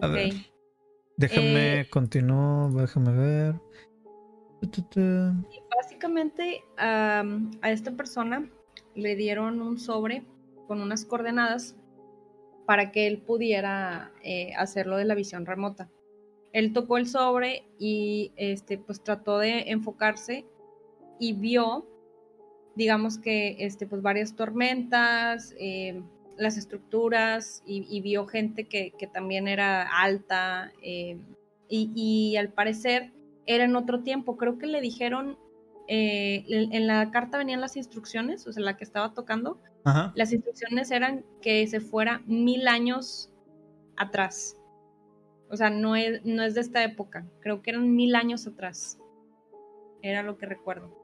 A 0.00 0.06
ver. 0.06 0.32
Déjame, 1.16 1.80
eh, 1.80 1.90
continúo, 1.90 2.70
déjame 2.70 3.12
ver. 3.12 3.54
Básicamente 5.76 6.62
a 6.76 7.22
esta 7.64 7.92
persona 7.92 8.48
le 8.94 9.16
dieron 9.16 9.60
un 9.60 9.78
sobre 9.78 10.24
con 10.66 10.80
unas 10.80 11.04
coordenadas 11.04 11.76
para 12.66 12.92
que 12.92 13.06
él 13.06 13.18
pudiera 13.18 14.12
eh, 14.22 14.52
hacerlo 14.56 14.96
de 14.96 15.04
la 15.04 15.14
visión 15.14 15.46
remota. 15.46 15.90
Él 16.52 16.72
tocó 16.72 16.98
el 16.98 17.08
sobre 17.08 17.64
y 17.78 18.32
este, 18.36 18.78
pues 18.78 19.02
trató 19.02 19.38
de 19.38 19.70
enfocarse 19.70 20.46
y 21.18 21.32
vio, 21.32 21.86
digamos 22.76 23.18
que 23.18 23.56
este, 23.58 23.86
pues 23.86 24.02
varias 24.02 24.36
tormentas, 24.36 25.54
eh, 25.58 26.02
las 26.40 26.56
estructuras 26.56 27.62
y, 27.66 28.00
vio 28.00 28.26
gente 28.26 28.66
que, 28.66 28.92
también 29.12 29.46
era 29.46 29.82
alta 29.82 30.72
eh, 30.82 31.18
y, 31.68 32.36
al 32.36 32.48
parecer 32.48 33.12
era 33.46 33.64
en 33.64 33.76
otro 33.76 34.02
tiempo. 34.02 34.36
Creo 34.36 34.58
que 34.58 34.66
le 34.66 34.80
dijeron, 34.80 35.38
eh, 35.86 36.44
en, 36.48 36.86
la 36.86 37.10
carta 37.10 37.38
venían 37.38 37.60
las 37.60 37.76
instrucciones, 37.76 38.46
o 38.46 38.52
sea, 38.52 38.62
la 38.62 38.76
que 38.76 38.84
estaba 38.84 39.12
tocando, 39.12 39.60
las 40.14 40.32
instrucciones 40.32 40.90
eran 40.90 41.24
que 41.40 41.66
se 41.66 41.80
fuera 41.80 42.22
mil 42.26 42.68
años 42.68 43.30
atrás. 43.96 44.56
O 45.50 45.56
sea, 45.56 45.68
no 45.68 45.96
es, 45.96 46.24
no 46.24 46.42
es 46.42 46.54
de 46.54 46.60
esta 46.60 46.82
época, 46.84 47.26
creo 47.40 47.60
que 47.60 47.70
eran 47.70 47.94
mil 47.94 48.14
años 48.14 48.46
atrás. 48.46 48.98
Era 50.02 50.22
lo 50.22 50.38
que 50.38 50.46
recuerdo. 50.46 50.96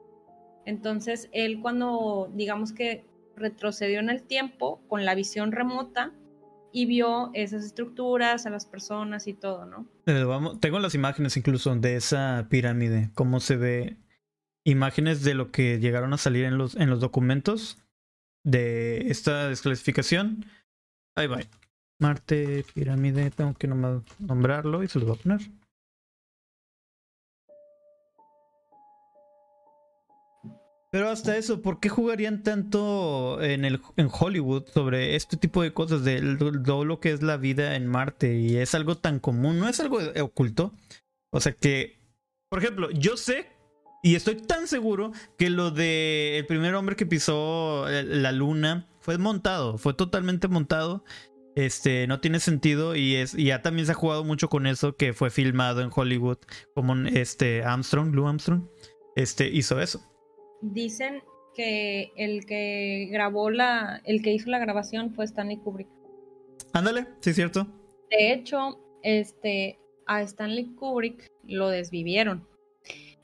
Entonces, 0.65 1.29
él 1.31 1.61
cuando, 1.61 2.31
digamos 2.33 2.73
que 2.73 3.05
retrocedió 3.37 3.99
en 3.99 4.09
el 4.09 4.23
tiempo 4.23 4.81
con 4.87 5.05
la 5.05 5.15
visión 5.15 5.51
remota 5.51 6.11
y 6.71 6.85
vio 6.85 7.31
esas 7.33 7.63
estructuras, 7.63 8.45
a 8.45 8.49
las 8.49 8.65
personas 8.65 9.27
y 9.27 9.33
todo, 9.33 9.65
¿no? 9.65 9.87
Tengo 10.59 10.79
las 10.79 10.95
imágenes 10.95 11.37
incluso 11.37 11.73
de 11.75 11.95
esa 11.95 12.47
pirámide, 12.49 13.09
cómo 13.15 13.39
se 13.39 13.55
ve, 13.55 13.97
imágenes 14.65 15.23
de 15.23 15.33
lo 15.33 15.51
que 15.51 15.79
llegaron 15.79 16.13
a 16.13 16.17
salir 16.17 16.45
en 16.45 16.57
los, 16.57 16.75
en 16.75 16.89
los 16.89 16.99
documentos 16.99 17.79
de 18.43 19.09
esta 19.09 19.47
desclasificación. 19.47 20.45
Ahí 21.15 21.27
va. 21.27 21.39
Marte, 21.99 22.63
pirámide, 22.73 23.31
tengo 23.31 23.53
que 23.55 23.67
nombrarlo 23.67 24.83
y 24.83 24.87
se 24.87 24.99
los 24.99 25.07
voy 25.07 25.17
a 25.17 25.21
poner. 25.23 25.41
Pero 30.89 31.09
hasta 31.09 31.35
eso, 31.35 31.61
¿por 31.61 31.79
qué 31.79 31.89
jugarían 31.89 32.43
tanto 32.43 33.41
en, 33.41 33.65
el, 33.65 33.81
en 33.97 34.09
Hollywood 34.11 34.67
sobre 34.73 35.15
este 35.15 35.35
tipo 35.35 35.61
de 35.61 35.73
cosas, 35.73 36.03
de 36.05 36.37
todo 36.65 36.85
lo 36.85 36.99
que 37.01 37.11
es 37.11 37.21
la 37.21 37.35
vida 37.35 37.75
en 37.75 37.87
Marte? 37.87 38.39
Y 38.39 38.55
es 38.55 38.73
algo 38.73 38.95
tan 38.95 39.19
común, 39.19 39.59
no 39.59 39.67
es 39.67 39.79
algo 39.81 39.99
oculto. 40.21 40.73
O 41.31 41.41
sea 41.41 41.51
que, 41.51 41.99
por 42.49 42.59
ejemplo, 42.59 42.89
yo 42.91 43.17
sé 43.17 43.47
y 44.01 44.15
estoy 44.15 44.35
tan 44.35 44.67
seguro 44.67 45.11
que 45.37 45.49
lo 45.49 45.71
de 45.71 46.37
el 46.37 46.45
primer 46.45 46.73
hombre 46.75 46.95
que 46.95 47.05
pisó 47.05 47.85
la 47.89 48.31
luna 48.31 48.87
fue 49.01 49.17
montado, 49.17 49.77
fue 49.77 49.93
totalmente 49.93 50.47
montado. 50.47 51.03
Este, 51.55 52.05
no 52.05 52.19
tiene 52.19 52.39
sentido 52.39 52.95
y 52.95 53.15
es 53.15 53.33
y 53.33 53.45
ya 53.45 53.63
también 53.63 53.87
se 53.87 53.93
ha 53.93 53.95
jugado 53.95 54.23
mucho 54.23 54.47
con 54.47 54.67
eso 54.67 54.95
que 54.95 55.13
fue 55.13 55.31
filmado 55.31 55.81
en 55.81 55.89
Hollywood 55.93 56.37
como 56.75 56.93
este 57.07 57.63
Armstrong, 57.63 58.13
Lou 58.13 58.27
Armstrong, 58.27 58.69
este 59.15 59.49
hizo 59.49 59.81
eso. 59.81 60.01
Dicen 60.61 61.23
que 61.55 62.11
el 62.15 62.45
que 62.45 63.07
grabó 63.11 63.49
la 63.49 64.01
el 64.05 64.21
que 64.21 64.33
hizo 64.33 64.49
la 64.49 64.59
grabación 64.59 65.13
fue 65.13 65.25
Stanley 65.25 65.57
Kubrick. 65.57 65.87
Ándale, 66.73 67.07
sí 67.19 67.31
es 67.31 67.35
cierto. 67.35 67.67
De 68.09 68.31
hecho, 68.31 68.79
este 69.03 69.79
a 70.05 70.21
Stanley 70.21 70.75
Kubrick 70.75 71.27
lo 71.43 71.69
desvivieron. 71.69 72.47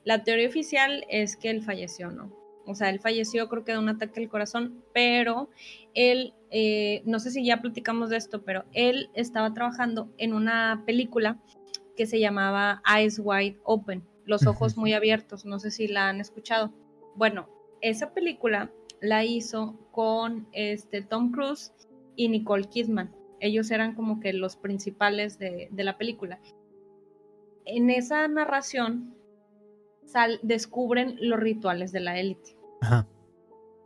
La 0.04 0.22
teoría 0.22 0.48
oficial 0.48 1.04
es 1.08 1.36
que 1.36 1.50
él 1.50 1.62
falleció, 1.62 2.10
¿no? 2.10 2.30
O 2.66 2.74
sea, 2.74 2.90
él 2.90 3.00
falleció 3.00 3.48
creo 3.48 3.64
que 3.64 3.72
de 3.72 3.78
un 3.78 3.88
ataque 3.88 4.20
al 4.20 4.28
corazón, 4.28 4.82
pero 4.92 5.50
él, 5.94 6.34
eh, 6.50 7.02
no 7.04 7.18
sé 7.18 7.30
si 7.30 7.44
ya 7.44 7.60
platicamos 7.60 8.10
de 8.10 8.16
esto, 8.16 8.42
pero 8.42 8.64
él 8.72 9.10
estaba 9.14 9.52
trabajando 9.52 10.10
en 10.18 10.32
una 10.32 10.82
película 10.86 11.38
que 11.96 12.06
se 12.06 12.20
llamaba 12.20 12.82
Eyes 12.96 13.20
Wide 13.22 13.58
Open, 13.64 14.02
los 14.24 14.46
ojos 14.46 14.76
muy 14.76 14.94
abiertos, 14.94 15.44
no 15.44 15.58
sé 15.58 15.70
si 15.70 15.88
la 15.88 16.08
han 16.08 16.20
escuchado. 16.20 16.72
Bueno, 17.14 17.48
esa 17.80 18.12
película 18.12 18.70
la 19.00 19.24
hizo 19.24 19.78
con 19.90 20.48
este 20.52 21.02
Tom 21.02 21.30
Cruise 21.30 21.72
y 22.16 22.28
Nicole 22.28 22.68
Kidman. 22.68 23.14
Ellos 23.40 23.70
eran 23.70 23.94
como 23.94 24.20
que 24.20 24.32
los 24.32 24.56
principales 24.56 25.38
de, 25.38 25.68
de 25.70 25.84
la 25.84 25.98
película. 25.98 26.40
En 27.66 27.90
esa 27.90 28.26
narración 28.28 29.14
sal, 30.06 30.38
descubren 30.42 31.16
los 31.20 31.38
rituales 31.38 31.92
de 31.92 32.00
la 32.00 32.18
élite. 32.18 32.56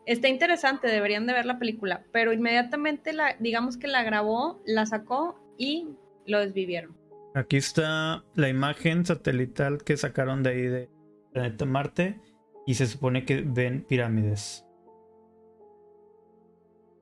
Está 0.06 0.28
interesante, 0.28 0.88
deberían 0.88 1.26
de 1.26 1.34
ver 1.34 1.46
la 1.46 1.58
película, 1.58 2.04
pero 2.12 2.32
inmediatamente 2.32 3.12
la, 3.12 3.36
digamos 3.38 3.76
que 3.76 3.88
la 3.88 4.02
grabó, 4.02 4.60
la 4.64 4.86
sacó 4.86 5.38
y 5.58 5.88
lo 6.26 6.40
desvivieron. 6.40 6.96
Aquí 7.34 7.56
está 7.56 8.24
la 8.34 8.48
imagen 8.48 9.04
satelital 9.04 9.84
que 9.84 9.96
sacaron 9.96 10.42
de 10.42 10.50
ahí 10.50 10.62
de 10.62 10.90
planeta 11.32 11.66
Marte 11.66 12.20
y 12.68 12.74
se 12.74 12.86
supone 12.86 13.24
que 13.24 13.40
ven 13.40 13.82
pirámides. 13.88 14.62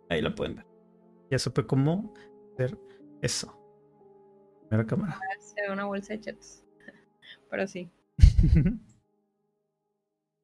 Ahí 0.09 0.23
la 0.23 0.33
pueden 0.33 0.55
ver. 0.55 0.67
Ya 1.29 1.41
supe 1.41 1.67
cómo 1.67 2.15
hacer 2.53 2.79
eso. 3.21 3.53
Primera 4.69 4.87
cámara. 4.87 5.19
Se 5.41 5.61
ve 5.61 5.73
una 5.73 5.87
bolsa 5.87 6.13
de 6.13 6.21
chetos. 6.21 6.63
Pero 7.51 7.67
sí. 7.67 7.91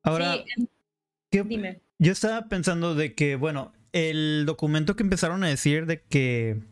Ahora, 0.03 0.39
Dime. 1.31 1.81
Yo 2.01 2.11
estaba 2.11 2.49
pensando 2.49 2.97
de 2.97 3.15
que, 3.15 3.37
bueno, 3.37 3.73
el 3.93 4.43
documento 4.45 4.97
que 4.97 5.05
empezaron 5.05 5.45
a 5.45 5.49
decir 5.49 5.87
de 5.87 6.03
que. 6.03 6.65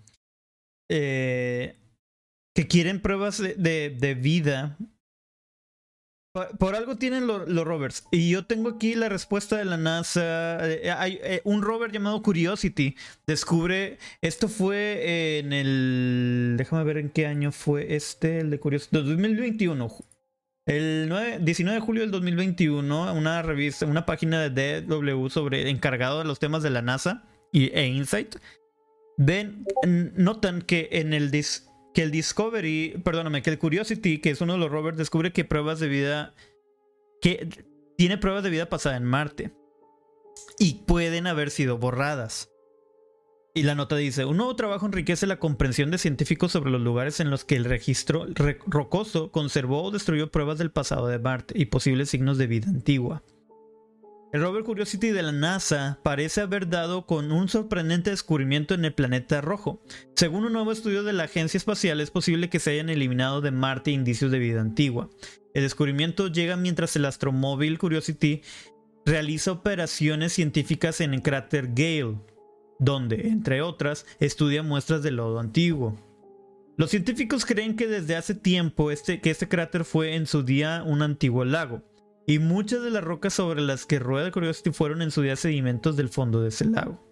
Eh, 0.88 1.76
que 2.52 2.66
quieren 2.66 3.00
pruebas 3.00 3.38
de, 3.38 3.54
de, 3.96 4.14
vida. 4.16 4.76
Por, 6.32 6.76
algo 6.76 6.96
tienen 6.96 7.26
los 7.26 7.64
rovers. 7.64 8.04
Y 8.12 8.30
yo 8.30 8.46
tengo 8.46 8.68
aquí 8.68 8.94
la 8.94 9.08
respuesta 9.08 9.56
de 9.56 9.64
la 9.64 9.76
NASA. 9.76 10.58
Eh, 10.68 10.90
hay 10.90 11.18
eh, 11.24 11.40
un 11.42 11.60
rover 11.62 11.90
llamado 11.90 12.22
Curiosity. 12.22 12.96
Descubre. 13.26 13.98
Esto 14.20 14.48
fue 14.48 15.38
en 15.38 15.52
el. 15.52 16.54
Déjame 16.56 16.84
ver 16.84 16.98
en 16.98 17.10
qué 17.10 17.26
año 17.26 17.50
fue 17.50 17.96
este, 17.96 18.38
el 18.38 18.50
de 18.50 18.60
Curiosity. 18.60 18.96
2021. 18.96 19.92
El 20.66 21.12
19 21.40 21.80
de 21.80 21.84
julio 21.84 22.02
del 22.02 22.12
2021, 22.12 23.12
una 23.14 23.42
revista, 23.42 23.86
una 23.86 24.06
página 24.06 24.48
de 24.48 24.82
DW 24.82 25.28
sobre 25.28 25.68
encargado 25.68 26.20
de 26.20 26.26
los 26.26 26.38
temas 26.38 26.62
de 26.62 26.70
la 26.70 26.80
NASA 26.80 27.24
y, 27.50 27.76
e 27.76 27.88
Insight, 27.88 28.36
ven, 29.16 29.66
notan 30.14 30.62
que 30.62 30.88
en 30.92 31.12
el 31.12 31.32
que 31.94 32.02
el 32.02 32.10
Discovery, 32.10 33.00
perdóname, 33.04 33.42
que 33.42 33.50
el 33.50 33.58
Curiosity, 33.58 34.18
que 34.18 34.30
es 34.30 34.40
uno 34.40 34.54
de 34.54 34.58
los 34.58 34.70
rovers, 34.70 34.96
descubre 34.96 35.32
que 35.32 35.44
pruebas 35.44 35.80
de 35.80 35.88
vida, 35.88 36.34
que 37.20 37.48
tiene 37.96 38.18
pruebas 38.18 38.42
de 38.42 38.50
vida 38.50 38.68
pasada 38.68 38.96
en 38.96 39.04
Marte 39.04 39.52
y 40.58 40.84
pueden 40.86 41.26
haber 41.26 41.50
sido 41.50 41.78
borradas. 41.78 42.50
Y 43.52 43.64
la 43.64 43.74
nota 43.74 43.96
dice, 43.96 44.24
un 44.24 44.36
nuevo 44.36 44.54
trabajo 44.54 44.86
enriquece 44.86 45.26
la 45.26 45.40
comprensión 45.40 45.90
de 45.90 45.98
científicos 45.98 46.52
sobre 46.52 46.70
los 46.70 46.80
lugares 46.80 47.18
en 47.18 47.30
los 47.30 47.44
que 47.44 47.56
el 47.56 47.64
registro 47.64 48.26
rocoso 48.66 49.32
conservó 49.32 49.82
o 49.82 49.90
destruyó 49.90 50.30
pruebas 50.30 50.58
del 50.58 50.70
pasado 50.70 51.08
de 51.08 51.18
Marte 51.18 51.54
y 51.56 51.66
posibles 51.66 52.10
signos 52.10 52.38
de 52.38 52.46
vida 52.46 52.68
antigua. 52.68 53.24
El 54.32 54.42
rover 54.42 54.62
Curiosity 54.62 55.10
de 55.10 55.24
la 55.24 55.32
NASA 55.32 55.98
parece 56.04 56.40
haber 56.40 56.68
dado 56.68 57.04
con 57.04 57.32
un 57.32 57.48
sorprendente 57.48 58.10
descubrimiento 58.10 58.74
en 58.74 58.84
el 58.84 58.94
planeta 58.94 59.40
rojo. 59.40 59.82
Según 60.14 60.44
un 60.44 60.52
nuevo 60.52 60.70
estudio 60.70 61.02
de 61.02 61.12
la 61.12 61.24
agencia 61.24 61.58
espacial, 61.58 62.00
es 62.00 62.12
posible 62.12 62.48
que 62.48 62.60
se 62.60 62.70
hayan 62.70 62.90
eliminado 62.90 63.40
de 63.40 63.50
Marte 63.50 63.90
indicios 63.90 64.30
de 64.30 64.38
vida 64.38 64.60
antigua. 64.60 65.10
El 65.52 65.64
descubrimiento 65.64 66.28
llega 66.28 66.56
mientras 66.56 66.94
el 66.94 67.06
astromóvil 67.06 67.80
Curiosity 67.80 68.42
realiza 69.04 69.50
operaciones 69.50 70.32
científicas 70.32 71.00
en 71.00 71.14
el 71.14 71.22
cráter 71.22 71.70
Gale, 71.74 72.20
donde, 72.78 73.28
entre 73.28 73.62
otras, 73.62 74.06
estudia 74.20 74.62
muestras 74.62 75.02
de 75.02 75.10
lodo 75.10 75.40
antiguo. 75.40 75.98
Los 76.76 76.90
científicos 76.90 77.44
creen 77.44 77.74
que 77.74 77.88
desde 77.88 78.14
hace 78.14 78.36
tiempo 78.36 78.92
este, 78.92 79.20
que 79.20 79.30
este 79.30 79.48
cráter 79.48 79.84
fue 79.84 80.14
en 80.14 80.26
su 80.26 80.44
día 80.44 80.84
un 80.86 81.02
antiguo 81.02 81.44
lago, 81.44 81.82
y 82.30 82.38
muchas 82.38 82.80
de 82.84 82.90
las 82.90 83.02
rocas 83.02 83.34
sobre 83.34 83.60
las 83.60 83.86
que 83.86 83.98
rueda 83.98 84.30
Curiosity 84.30 84.70
fueron 84.70 85.02
en 85.02 85.10
su 85.10 85.20
día 85.20 85.34
sedimentos 85.34 85.96
del 85.96 86.08
fondo 86.08 86.40
de 86.40 86.50
ese 86.50 86.64
lago. 86.64 87.04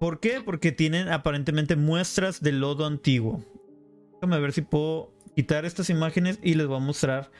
¿Por 0.00 0.20
qué? 0.20 0.40
Porque 0.42 0.72
tienen 0.72 1.10
aparentemente 1.10 1.76
muestras 1.76 2.40
de 2.40 2.52
lodo 2.52 2.86
antiguo. 2.86 3.44
Déjame 4.14 4.40
ver 4.40 4.54
si 4.54 4.62
puedo 4.62 5.12
quitar 5.34 5.66
estas 5.66 5.90
imágenes 5.90 6.38
y 6.42 6.54
les 6.54 6.66
voy 6.66 6.78
a 6.78 6.80
mostrar. 6.80 7.30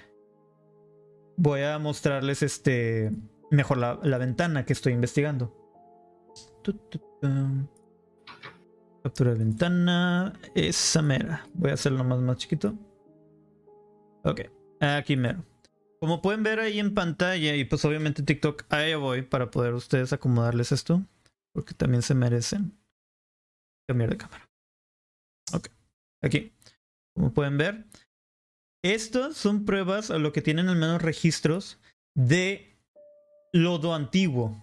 Voy 1.39 1.63
a 1.63 1.79
mostrarles 1.79 2.43
este 2.43 3.11
mejor 3.51 3.79
la, 3.79 3.99
la 4.03 4.19
ventana 4.19 4.67
que 4.67 4.75
estoy 4.75 4.93
investigando. 4.93 5.57
Captura 9.03 9.33
de 9.33 9.39
ventana. 9.39 10.35
Esa 10.55 11.01
mera. 11.01 11.47
Voy 11.55 11.71
a 11.71 11.75
hacerlo 11.75 12.05
más, 12.05 12.19
más 12.19 12.37
chiquito. 12.37 12.75
Ok. 14.25 14.43
Aquí 14.79 15.17
mero. 15.17 15.43
Como 16.01 16.21
pueden 16.23 16.43
ver 16.43 16.61
ahí 16.61 16.79
en 16.79 16.95
pantalla, 16.95 17.55
y 17.55 17.65
pues 17.65 17.85
obviamente 17.85 18.23
TikTok, 18.23 18.65
ahí 18.69 18.95
voy 18.95 19.23
para 19.23 19.51
poder 19.51 19.75
ustedes 19.75 20.13
acomodarles 20.13 20.73
esto. 20.73 21.03
Porque 21.53 21.73
también 21.73 22.03
se 22.03 22.15
merecen 22.15 22.79
cambiar 23.89 24.11
de 24.11 24.17
cámara. 24.19 24.49
Ok. 25.55 25.69
Aquí. 26.23 26.53
Como 27.15 27.33
pueden 27.33 27.57
ver. 27.57 27.87
Estas 28.83 29.37
son 29.37 29.65
pruebas 29.65 30.11
a 30.11 30.19
lo 30.19 30.33
que 30.33 30.43
tienen 30.43 30.69
al 30.69 30.77
menos 30.77 31.01
registros 31.01 31.79
de 32.15 32.79
lodo 33.53 33.95
antiguo. 33.95 34.63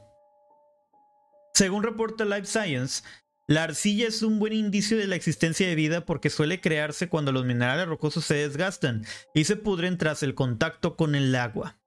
Según 1.54 1.84
reporta 1.84 2.26
Life 2.26 2.46
Science, 2.46 3.04
la 3.48 3.64
arcilla 3.64 4.08
es 4.08 4.22
un 4.22 4.40
buen 4.40 4.54
indicio 4.54 4.98
de 4.98 5.06
la 5.06 5.16
existencia 5.16 5.68
de 5.68 5.76
vida 5.76 6.06
porque 6.06 6.30
suele 6.30 6.62
crearse 6.62 7.10
cuando 7.10 7.34
los 7.34 7.44
minerales 7.44 7.88
rocosos 7.88 8.24
se 8.24 8.36
desgastan 8.36 9.06
y 9.34 9.44
se 9.44 9.58
pudren 9.58 9.98
tras 9.98 10.24
el 10.24 10.34
contacto 10.34 10.96
con 10.96 11.14
el 11.14 11.36
agua. 11.36 11.78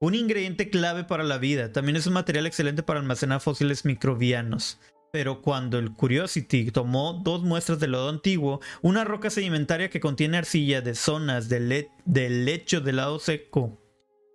Un 0.00 0.14
ingrediente 0.14 0.70
clave 0.70 1.04
para 1.04 1.22
la 1.22 1.38
vida, 1.38 1.70
también 1.70 1.96
es 1.96 2.06
un 2.06 2.14
material 2.14 2.46
excelente 2.46 2.82
para 2.82 2.98
almacenar 2.98 3.40
fósiles 3.40 3.84
microbianos. 3.84 4.80
Pero 5.12 5.42
cuando 5.42 5.78
el 5.78 5.92
Curiosity 5.92 6.70
tomó 6.70 7.20
dos 7.22 7.42
muestras 7.42 7.78
de 7.78 7.88
lodo 7.88 8.08
antiguo, 8.08 8.62
una 8.80 9.04
roca 9.04 9.28
sedimentaria 9.28 9.90
que 9.90 10.00
contiene 10.00 10.38
arcilla 10.38 10.80
de 10.80 10.94
zonas 10.94 11.50
del, 11.50 11.88
lecho 12.06 12.80
del 12.80 12.96
lado 12.96 13.18
seco, 13.18 13.78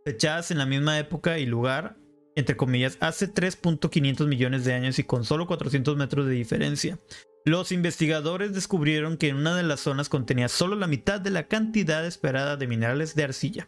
fechadas 0.05 0.51
en 0.51 0.59
la 0.59 0.67
misma 0.67 0.99
época 0.99 1.39
y 1.39 1.47
lugar, 1.47 1.97
entre 2.37 2.55
comillas, 2.55 2.99
hace 2.99 3.33
3.500 3.33 4.27
millones 4.27 4.63
de 4.63 4.75
años 4.75 4.99
y 4.99 5.03
con 5.03 5.25
solo 5.25 5.47
400 5.47 5.97
metros 5.97 6.27
de 6.27 6.33
diferencia. 6.33 6.99
Los 7.45 7.71
investigadores 7.71 8.53
descubrieron 8.53 9.17
que 9.17 9.29
en 9.29 9.37
una 9.37 9.55
de 9.55 9.63
las 9.63 9.79
zonas 9.79 10.07
contenía 10.07 10.47
solo 10.47 10.75
la 10.75 10.85
mitad 10.85 11.19
de 11.19 11.31
la 11.31 11.47
cantidad 11.47 12.05
esperada 12.05 12.55
de 12.55 12.67
minerales 12.67 13.15
de 13.15 13.23
arcilla. 13.23 13.65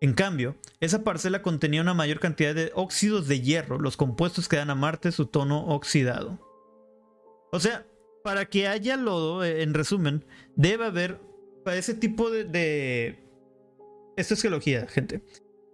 En 0.00 0.14
cambio, 0.14 0.56
esa 0.80 1.04
parcela 1.04 1.40
contenía 1.42 1.82
una 1.82 1.94
mayor 1.94 2.18
cantidad 2.18 2.52
de 2.52 2.72
óxidos 2.74 3.28
de 3.28 3.42
hierro, 3.42 3.78
los 3.78 3.96
compuestos 3.96 4.48
que 4.48 4.56
dan 4.56 4.70
a 4.70 4.74
Marte 4.74 5.12
su 5.12 5.26
tono 5.26 5.66
oxidado. 5.68 6.40
O 7.52 7.60
sea, 7.60 7.86
para 8.24 8.46
que 8.46 8.66
haya 8.66 8.96
lodo, 8.96 9.44
eh, 9.44 9.62
en 9.62 9.72
resumen, 9.72 10.24
debe 10.56 10.86
haber 10.86 11.20
para 11.64 11.76
ese 11.76 11.94
tipo 11.94 12.28
de, 12.28 12.42
de... 12.42 13.20
Esto 14.16 14.34
es 14.34 14.42
geología, 14.42 14.88
gente. 14.88 15.22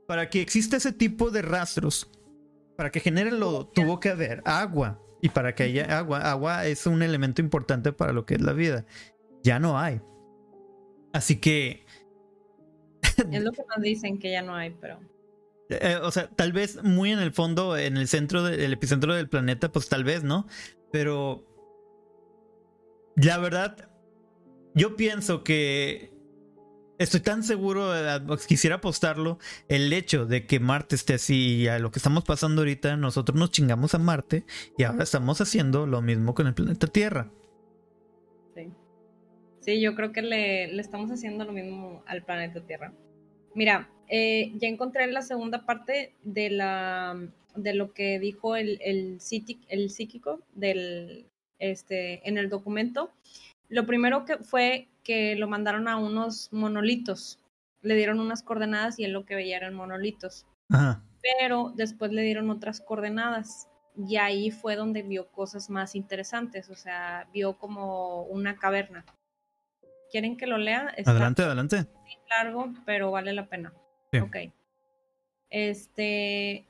Para 0.06 0.28
que 0.28 0.42
exista 0.42 0.76
ese 0.76 0.92
tipo 0.92 1.30
de 1.30 1.40
rastros, 1.40 2.10
para 2.76 2.90
que 2.90 3.00
genere 3.00 3.30
lodo 3.30 3.66
tuvo 3.66 4.00
que 4.00 4.10
haber 4.10 4.42
agua. 4.44 5.00
Y 5.22 5.30
para 5.30 5.54
que 5.54 5.64
haya 5.64 5.98
agua, 5.98 6.30
agua 6.30 6.66
es 6.66 6.86
un 6.86 7.02
elemento 7.02 7.40
importante 7.40 7.92
para 7.92 8.12
lo 8.12 8.26
que 8.26 8.34
es 8.34 8.42
la 8.42 8.52
vida. 8.52 8.84
Ya 9.42 9.58
no 9.58 9.78
hay. 9.78 10.00
Así 11.12 11.40
que... 11.40 11.86
Es 13.32 13.42
lo 13.42 13.52
que 13.52 13.62
nos 13.66 13.82
dicen 13.82 14.18
que 14.18 14.30
ya 14.30 14.42
no 14.42 14.54
hay, 14.54 14.76
pero... 14.80 15.00
Eh, 15.68 15.98
o 16.02 16.10
sea, 16.10 16.28
tal 16.28 16.52
vez 16.52 16.82
muy 16.84 17.10
en 17.10 17.18
el 17.18 17.32
fondo, 17.32 17.76
en 17.76 17.96
el 17.96 18.06
centro 18.06 18.44
del 18.44 18.72
epicentro 18.72 19.14
del 19.14 19.28
planeta, 19.28 19.72
pues 19.72 19.88
tal 19.88 20.04
vez, 20.04 20.22
¿no? 20.22 20.46
Pero 20.92 21.44
la 23.16 23.38
verdad, 23.38 23.90
yo 24.74 24.94
pienso 24.94 25.42
que 25.42 26.15
estoy 26.98 27.20
tan 27.20 27.42
seguro, 27.42 27.92
quisiera 28.46 28.76
apostarlo, 28.76 29.38
el 29.68 29.92
hecho 29.92 30.26
de 30.26 30.46
que 30.46 30.60
Marte 30.60 30.94
esté 30.94 31.14
así 31.14 31.56
y 31.56 31.68
a 31.68 31.78
lo 31.78 31.90
que 31.90 31.98
estamos 31.98 32.24
pasando 32.24 32.62
ahorita, 32.62 32.96
nosotros 32.96 33.38
nos 33.38 33.50
chingamos 33.50 33.94
a 33.94 33.98
Marte 33.98 34.44
y 34.76 34.84
ahora 34.84 35.04
estamos 35.04 35.40
haciendo 35.40 35.86
lo 35.86 36.02
mismo 36.02 36.34
con 36.34 36.46
el 36.46 36.54
planeta 36.54 36.86
Tierra. 36.86 37.30
Sí. 38.54 38.70
Sí, 39.60 39.80
yo 39.80 39.94
creo 39.94 40.12
que 40.12 40.22
le, 40.22 40.72
le 40.72 40.80
estamos 40.80 41.10
haciendo 41.10 41.44
lo 41.44 41.52
mismo 41.52 42.02
al 42.06 42.22
planeta 42.24 42.60
Tierra. 42.60 42.92
Mira, 43.54 43.90
eh, 44.08 44.52
ya 44.56 44.68
encontré 44.68 45.06
la 45.08 45.22
segunda 45.22 45.66
parte 45.66 46.14
de 46.22 46.50
la 46.50 47.16
de 47.56 47.74
lo 47.74 47.92
que 47.92 48.18
dijo 48.18 48.54
el, 48.54 48.78
el, 48.82 49.18
el 49.68 49.90
psíquico 49.90 50.42
del, 50.54 51.26
este, 51.58 52.28
en 52.28 52.38
el 52.38 52.48
documento. 52.48 53.10
Lo 53.68 53.86
primero 53.86 54.24
que 54.24 54.38
fue 54.38 54.88
que 55.02 55.36
lo 55.36 55.48
mandaron 55.48 55.88
a 55.88 55.96
unos 55.96 56.52
monolitos. 56.52 57.38
Le 57.82 57.94
dieron 57.94 58.20
unas 58.20 58.42
coordenadas 58.42 58.98
y 58.98 59.04
él 59.04 59.12
lo 59.12 59.24
que 59.24 59.34
veía 59.34 59.56
eran 59.56 59.74
monolitos. 59.74 60.46
Pero 61.22 61.72
después 61.74 62.12
le 62.12 62.22
dieron 62.22 62.50
otras 62.50 62.80
coordenadas 62.80 63.68
y 63.96 64.16
ahí 64.16 64.50
fue 64.50 64.76
donde 64.76 65.02
vio 65.02 65.30
cosas 65.30 65.70
más 65.70 65.94
interesantes. 65.94 66.68
O 66.70 66.74
sea, 66.74 67.28
vio 67.32 67.58
como 67.58 68.22
una 68.24 68.56
caverna. 68.56 69.04
¿Quieren 70.10 70.36
que 70.36 70.46
lo 70.46 70.58
lea? 70.58 70.92
adelante, 71.04 71.42
adelante. 71.42 71.86
Largo, 72.28 72.72
pero 72.84 73.10
vale 73.10 73.32
la 73.32 73.48
pena. 73.48 73.72
Ok. 74.20 74.36
Este 75.50 76.66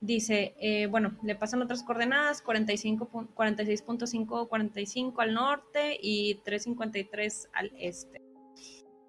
dice, 0.00 0.54
eh, 0.60 0.86
bueno, 0.86 1.16
le 1.22 1.34
pasan 1.34 1.62
otras 1.62 1.82
coordenadas, 1.82 2.44
46.5, 2.44 4.48
45 4.48 5.20
al 5.20 5.34
norte 5.34 5.98
y 6.00 6.36
353 6.44 7.48
al 7.52 7.72
este. 7.78 8.22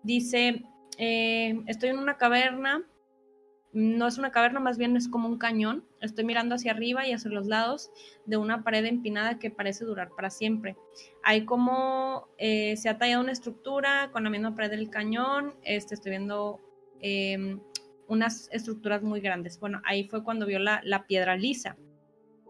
Dice, 0.03 0.63
eh, 0.97 1.61
estoy 1.67 1.89
en 1.89 1.99
una 1.99 2.17
caverna, 2.17 2.83
no 3.71 4.07
es 4.07 4.17
una 4.17 4.31
caverna, 4.31 4.59
más 4.59 4.79
bien 4.79 4.97
es 4.97 5.07
como 5.07 5.27
un 5.27 5.37
cañón. 5.37 5.85
Estoy 6.01 6.25
mirando 6.25 6.55
hacia 6.55 6.71
arriba 6.71 7.07
y 7.07 7.13
hacia 7.13 7.29
los 7.29 7.45
lados 7.45 7.91
de 8.25 8.37
una 8.37 8.63
pared 8.63 8.83
empinada 8.85 9.37
que 9.37 9.51
parece 9.51 9.85
durar 9.85 10.09
para 10.15 10.31
siempre. 10.31 10.75
Hay 11.23 11.45
como 11.45 12.29
eh, 12.39 12.75
se 12.77 12.89
ha 12.89 12.97
tallado 12.97 13.21
una 13.21 13.31
estructura 13.31 14.09
con 14.11 14.23
la 14.23 14.31
misma 14.31 14.55
pared 14.55 14.71
del 14.71 14.89
cañón. 14.89 15.53
Este, 15.61 15.93
estoy 15.93 16.11
viendo 16.11 16.59
em, 16.99 17.59
unas 18.09 18.49
estructuras 18.51 19.01
muy 19.03 19.21
grandes. 19.21 19.59
Bueno, 19.59 19.81
ahí 19.85 20.07
fue 20.09 20.23
cuando 20.23 20.45
vio 20.45 20.59
la, 20.59 20.81
la 20.83 21.05
piedra 21.05 21.37
lisa. 21.37 21.77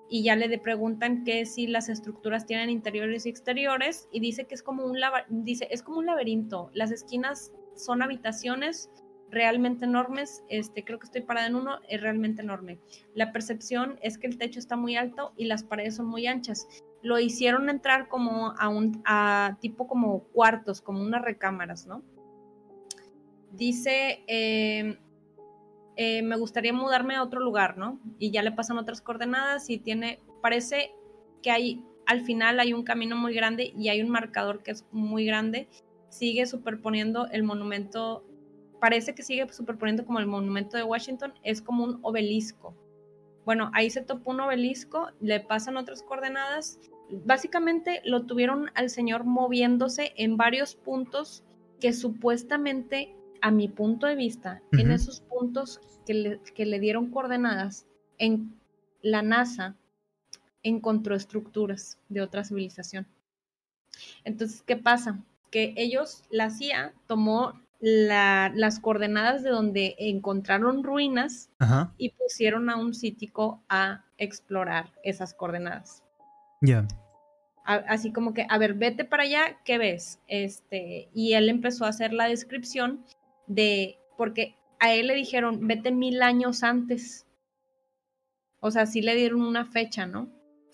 Y 0.10 0.24
ya 0.24 0.36
le 0.36 0.58
preguntan 0.58 1.24
que 1.24 1.46
si 1.46 1.68
las 1.68 1.88
estructuras 1.88 2.48
tienen 2.48 2.72
interiores 2.72 3.28
y 3.28 3.30
exteriores 3.30 4.10
y 4.12 4.20
dice 4.20 4.46
que 4.46 4.56
es 4.56 4.64
como 4.64 4.84
un 4.84 4.98
dice 5.30 5.68
es 5.70 5.84
como 5.84 6.00
un 6.00 6.08
laberinto. 6.08 6.72
Las 6.74 6.92
esquinas 6.92 7.52
son 7.76 8.02
habitaciones 8.02 8.90
realmente 9.32 9.86
enormes. 9.86 10.44
Este, 10.50 10.84
creo 10.84 11.00
que 11.00 11.06
estoy 11.06 11.22
parada 11.22 11.48
en 11.48 11.56
uno, 11.56 11.80
es 11.88 12.02
realmente 12.02 12.42
enorme. 12.42 12.80
La 13.14 13.32
percepción 13.32 14.00
es 14.02 14.18
que 14.18 14.28
el 14.28 14.38
techo 14.38 14.60
está 14.60 14.76
muy 14.76 14.96
alto 14.96 15.34
y 15.38 15.46
las 15.46 15.64
paredes 15.64 15.96
son 15.96 16.08
muy 16.08 16.28
anchas. 16.28 16.68
Lo 17.02 17.20
hicieron 17.20 17.70
entrar 17.70 18.08
como 18.08 18.54
a 18.58 18.68
un 18.70 19.02
a 19.06 19.58
tipo 19.62 19.88
como 19.88 20.24
cuartos, 20.26 20.82
como 20.82 21.02
unas 21.02 21.22
recámaras, 21.22 21.88
¿no? 21.88 22.04
Dice, 23.52 24.24
em, 24.28 24.98
eh, 26.02 26.22
me 26.22 26.38
gustaría 26.38 26.72
mudarme 26.72 27.16
a 27.16 27.24
otro 27.24 27.42
lugar, 27.42 27.78
¿no? 27.78 28.00
Y 28.20 28.32
ya 28.32 28.42
le 28.42 28.54
pasan 28.54 28.78
otras 28.78 29.02
coordenadas 29.02 29.70
y 29.70 29.80
tiene, 29.80 30.22
parece 30.42 30.94
que 31.44 31.52
hay, 31.52 31.84
al 32.06 32.22
final 32.22 32.62
hay 32.62 32.72
un 32.72 32.84
camino 32.84 33.18
muy 33.18 33.34
grande 33.34 33.74
y 33.76 33.90
hay 33.90 34.02
un 34.02 34.10
marcador 34.10 34.64
que 34.64 34.72
es 34.72 34.86
muy 34.94 35.26
grande. 35.26 35.68
Sigue 36.08 36.46
superponiendo 36.46 37.28
el 37.28 37.44
monumento 37.44 38.24
parece 38.80 39.14
que 39.14 39.24
sigue 39.24 39.52
superponiendo 39.52 40.06
como 40.06 40.20
el 40.20 40.26
monumento 40.26 40.78
de 40.78 40.84
Washington, 40.84 41.34
es 41.44 41.62
como 41.62 41.84
un 41.84 42.00
obelisco. 42.02 42.74
Bueno, 43.44 43.70
ahí 43.74 43.90
se 43.90 44.02
topó 44.02 44.32
un 44.32 44.40
obelisco, 44.40 45.10
le 45.20 45.42
pasan 45.42 45.76
otras 45.76 46.02
coordenadas. 46.02 46.80
Básicamente 47.26 48.02
lo 48.06 48.26
tuvieron 48.26 48.72
al 48.76 48.90
señor 48.90 49.26
moviéndose 49.26 50.14
en 50.16 50.38
varios 50.38 50.76
puntos 50.76 51.44
que 51.82 51.92
supuestamente, 51.92 53.18
a 53.42 53.52
mi 53.52 53.68
punto 53.68 54.08
de 54.08 54.16
vista, 54.16 54.62
en 54.72 54.92
esos 54.92 55.22
puntos 55.22 55.80
que 56.06 56.14
le, 56.14 56.40
que 56.56 56.66
le 56.66 56.80
dieron 56.80 57.10
coordenadas, 57.10 57.86
en 58.18 58.60
la 59.02 59.22
NASA 59.22 59.76
encontró 60.64 61.16
estructuras 61.16 61.98
de 62.10 62.22
otra 62.22 62.44
civilización. 62.44 63.08
Entonces, 64.24 64.62
¿qué 64.62 64.76
pasa? 64.76 65.20
Que 65.52 65.74
ellos, 65.78 66.24
la 66.30 66.50
CIA, 66.50 66.94
tomó 67.08 67.54
las 67.82 68.80
coordenadas 68.80 69.42
de 69.42 69.52
donde 69.52 69.96
encontraron 69.98 70.84
ruinas 70.84 71.50
y 71.98 72.10
pusieron 72.10 72.70
a 72.70 72.76
un 72.76 72.94
cítico 72.94 73.64
a 73.70 74.04
explorar 74.18 74.92
esas 75.04 75.34
coordenadas. 75.34 76.04
Ya. 76.62 76.86
Así 77.64 78.12
como 78.12 78.34
que, 78.34 78.48
a 78.50 78.58
ver, 78.58 78.74
vete 78.74 79.06
para 79.06 79.24
allá, 79.24 79.60
¿qué 79.64 79.78
ves? 79.78 80.20
Este, 80.28 81.10
y 81.14 81.34
él 81.34 81.50
empezó 81.50 81.86
a 81.86 81.90
hacer 81.90 82.14
la 82.14 82.28
descripción 82.28 83.06
de, 83.50 83.98
porque 84.18 84.56
a 84.80 84.94
él 84.94 85.08
le 85.08 85.16
dijeron, 85.16 85.68
vete 85.68 85.92
mil 85.92 86.22
años 86.22 86.64
antes. 86.64 87.26
O 88.62 88.72
sea, 88.72 88.86
sí 88.86 89.02
le 89.02 89.16
dieron 89.16 89.42
una 89.42 89.66
fecha, 89.66 90.06
¿no? 90.06 90.30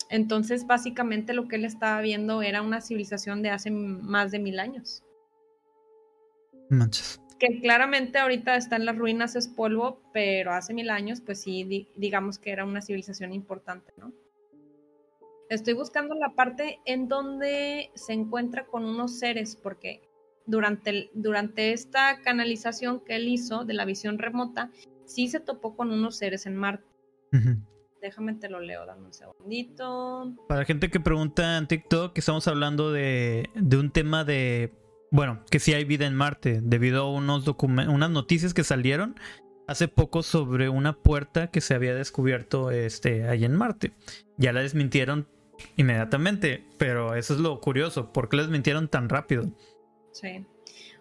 Entonces, 0.08 0.66
básicamente 0.66 1.34
lo 1.34 1.48
que 1.48 1.56
él 1.56 1.64
estaba 1.64 2.00
viendo 2.00 2.42
era 2.42 2.62
una 2.62 2.80
civilización 2.80 3.42
de 3.42 3.50
hace 3.50 3.72
más 3.72 4.30
de 4.30 4.38
mil 4.38 4.60
años. 4.60 5.02
Manches. 6.70 7.20
Que 7.40 7.60
claramente 7.60 8.18
ahorita 8.18 8.56
está 8.56 8.76
en 8.76 8.86
las 8.86 8.96
ruinas, 8.96 9.36
es 9.36 9.48
polvo, 9.48 10.00
pero 10.12 10.52
hace 10.52 10.72
mil 10.72 10.90
años, 10.90 11.20
pues 11.20 11.40
sí, 11.40 11.88
digamos 11.96 12.38
que 12.38 12.50
era 12.50 12.64
una 12.64 12.82
civilización 12.82 13.32
importante, 13.32 13.92
¿no? 13.96 14.12
Estoy 15.48 15.74
buscando 15.74 16.14
la 16.14 16.30
parte 16.34 16.80
en 16.86 17.08
donde 17.08 17.90
se 17.94 18.12
encuentra 18.12 18.66
con 18.66 18.84
unos 18.84 19.18
seres, 19.18 19.54
porque 19.54 20.05
durante, 20.46 21.10
durante 21.14 21.72
esta 21.72 22.20
canalización 22.22 23.00
que 23.00 23.16
él 23.16 23.28
hizo 23.28 23.64
de 23.64 23.74
la 23.74 23.84
visión 23.84 24.18
remota, 24.18 24.70
sí 25.04 25.28
se 25.28 25.40
topó 25.40 25.76
con 25.76 25.90
unos 25.90 26.16
seres 26.16 26.46
en 26.46 26.56
Marte. 26.56 26.84
Déjame 28.00 28.34
te 28.34 28.48
lo 28.48 28.60
leo, 28.60 28.86
dame 28.86 29.06
un 29.06 29.12
segundito. 29.12 30.34
Para 30.48 30.64
gente 30.64 30.90
que 30.90 31.00
pregunta 31.00 31.58
en 31.58 31.66
TikTok, 31.66 32.12
que 32.12 32.20
estamos 32.20 32.46
hablando 32.48 32.92
de, 32.92 33.50
de 33.54 33.76
un 33.76 33.90
tema 33.90 34.24
de 34.24 34.72
bueno, 35.10 35.40
que 35.50 35.60
sí 35.60 35.72
hay 35.72 35.84
vida 35.84 36.06
en 36.06 36.14
Marte, 36.14 36.60
debido 36.62 37.02
a 37.02 37.10
unos 37.10 37.46
unas 37.48 38.10
noticias 38.10 38.54
que 38.54 38.64
salieron 38.64 39.16
hace 39.66 39.88
poco 39.88 40.22
sobre 40.22 40.68
una 40.68 40.94
puerta 40.94 41.50
que 41.50 41.60
se 41.60 41.74
había 41.74 41.94
descubierto 41.94 42.70
este, 42.70 43.28
ahí 43.28 43.44
en 43.44 43.56
Marte. 43.56 43.92
Ya 44.36 44.52
la 44.52 44.60
desmintieron 44.60 45.28
inmediatamente, 45.76 46.66
pero 46.78 47.14
eso 47.14 47.34
es 47.34 47.40
lo 47.40 47.60
curioso, 47.60 48.12
¿por 48.12 48.28
qué 48.28 48.36
la 48.36 48.42
desmintieron 48.42 48.88
tan 48.88 49.08
rápido? 49.08 49.44
Sí. 50.16 50.46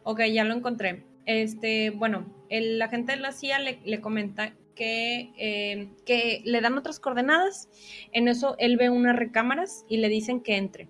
Ok, 0.04 0.22
ya 0.32 0.44
lo 0.44 0.54
encontré. 0.54 1.06
Este, 1.26 1.90
bueno, 1.90 2.26
el 2.50 2.82
agente 2.82 3.14
de 3.14 3.20
la 3.20 3.32
CIA 3.32 3.60
le, 3.60 4.02
comenta 4.02 4.54
que, 4.76 5.32
eh, 5.38 5.90
que 6.06 6.42
le 6.44 6.60
dan 6.60 6.78
otras 6.78 7.00
coordenadas. 7.00 7.70
En 8.12 8.28
eso 8.28 8.56
él 8.60 8.76
ve 8.76 8.90
unas 8.90 9.16
recámaras 9.16 9.86
y 9.88 9.98
le 9.98 10.10
dicen 10.10 10.42
que 10.42 10.58
entre. 10.58 10.90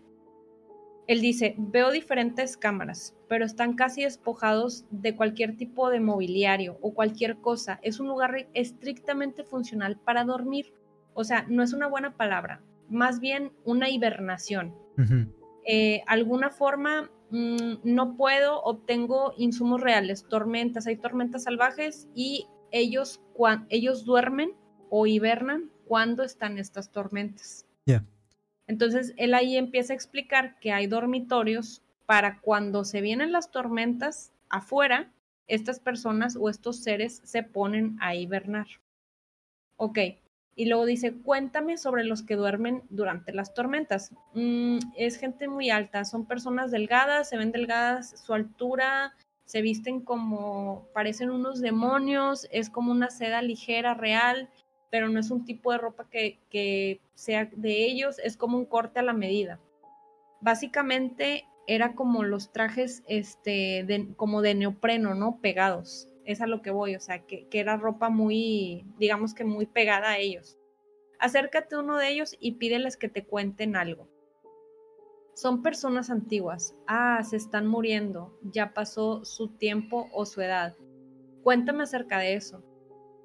Él 1.08 1.22
dice, 1.22 1.54
veo 1.60 1.92
diferentes 1.92 2.58
cámaras, 2.58 3.16
pero 3.30 3.46
están 3.46 3.76
casi 3.76 4.02
despojados 4.02 4.86
de 4.90 5.16
cualquier 5.16 5.56
tipo 5.56 5.92
de 5.92 6.00
mobiliario 6.00 6.80
o 6.82 6.96
cualquier 6.96 7.38
cosa. 7.38 7.80
Es 7.84 8.00
un 8.00 8.08
lugar 8.08 8.48
estrictamente 8.56 9.44
funcional 9.44 10.00
para 10.00 10.24
dormir. 10.24 10.74
O 11.14 11.24
sea, 11.24 11.46
no 11.48 11.62
es 11.62 11.74
una 11.74 11.88
buena 11.88 12.18
palabra, 12.18 12.64
más 12.90 13.20
bien 13.20 13.52
una 13.66 13.88
hibernación. 13.88 14.74
Eh, 15.68 16.02
alguna 16.08 16.50
forma 16.50 17.12
mm, 17.30 17.80
no 17.84 18.16
puedo, 18.16 18.62
obtengo 18.64 19.34
insumos 19.38 19.82
reales, 19.82 20.26
tormentas, 20.28 20.88
hay 20.88 20.98
tormentas 20.98 21.44
salvajes 21.44 22.08
y 22.16 22.48
ellos, 22.72 23.22
ellos 23.70 24.06
duermen 24.06 24.54
o 24.90 25.08
hibernan 25.08 25.72
cuando 25.86 26.24
están 26.24 26.58
estas 26.58 26.92
tormentas. 26.92 27.66
Entonces, 28.68 29.14
él 29.18 29.36
ahí 29.36 29.58
empieza 29.58 29.94
a 29.94 29.96
explicar 29.96 30.58
que 30.60 30.72
hay 30.72 30.88
dormitorios 30.88 31.84
para 32.08 32.42
cuando 32.42 32.84
se 32.84 33.02
vienen 33.02 33.32
las 33.32 33.52
tormentas 33.52 34.34
afuera, 34.50 35.12
estas 35.48 35.80
personas 35.80 36.36
o 36.36 36.50
estos 36.50 36.82
seres 36.82 37.22
se 37.24 37.44
ponen 37.44 37.98
a 38.00 38.16
hibernar. 38.16 38.66
Ok, 39.78 40.00
y 40.56 40.66
luego 40.66 40.86
dice, 40.86 41.14
cuéntame 41.14 41.78
sobre 41.78 42.06
los 42.06 42.24
que 42.24 42.38
duermen 42.38 42.84
durante 42.90 43.34
las 43.34 43.54
tormentas. 43.54 44.14
Mm, 44.34 44.80
es 44.96 45.18
gente 45.18 45.50
muy 45.50 45.70
alta, 45.70 46.06
son 46.06 46.26
personas 46.26 46.72
delgadas, 46.72 47.30
se 47.30 47.38
ven 47.38 47.52
delgadas, 47.52 48.22
su 48.26 48.34
altura, 48.34 49.14
se 49.44 49.62
visten 49.62 50.00
como, 50.00 50.88
parecen 50.94 51.30
unos 51.30 51.62
demonios, 51.62 52.48
es 52.52 52.70
como 52.70 52.92
una 52.92 53.10
seda 53.10 53.42
ligera, 53.42 53.94
real, 53.94 54.50
pero 54.90 55.10
no 55.10 55.20
es 55.20 55.30
un 55.30 55.44
tipo 55.44 55.74
de 55.74 55.78
ropa 55.78 56.08
que, 56.10 57.02
sea 57.16 57.50
de 57.54 57.86
ellos, 57.86 58.18
es 58.20 58.38
como 58.38 58.58
un 58.58 58.66
corte 58.66 59.00
a 59.00 59.04
la 59.04 59.14
medida. 59.14 59.60
Básicamente 60.40 61.46
era 61.68 61.96
como 61.96 62.24
los 62.24 62.54
trajes, 62.54 63.04
este, 63.08 63.86
como 64.16 64.42
de 64.42 64.56
neopreno, 64.56 65.16
¿no? 65.16 65.40
Pegados. 65.42 66.08
Es 66.26 66.42
a 66.42 66.48
lo 66.48 66.62
que 66.62 66.72
voy, 66.72 66.96
o 66.96 67.00
sea, 67.00 67.26
que, 67.26 67.48
que 67.48 67.60
era 67.60 67.78
ropa 67.78 68.10
muy, 68.10 68.86
digamos 68.98 69.34
que 69.34 69.46
muy 69.46 69.66
pegada 69.66 70.12
a 70.12 70.18
ellos. 70.18 70.58
Acércate 71.20 71.76
a 71.76 71.80
uno 71.80 71.98
de 71.98 72.10
ellos 72.10 72.36
y 72.40 72.54
pídeles 72.54 72.98
que 72.98 73.10
te 73.10 73.26
cuenten 73.26 73.76
algo. 73.76 74.10
Son 75.36 75.62
personas 75.62 76.10
antiguas. 76.10 76.76
Ah, 76.88 77.22
se 77.24 77.36
están 77.36 77.68
muriendo. 77.68 78.40
Ya 78.42 78.74
pasó 78.74 79.26
su 79.26 79.50
tiempo 79.50 80.10
o 80.14 80.26
su 80.26 80.42
edad. 80.42 80.76
Cuéntame 81.44 81.84
acerca 81.84 82.20
de 82.20 82.36
eso. 82.36 82.64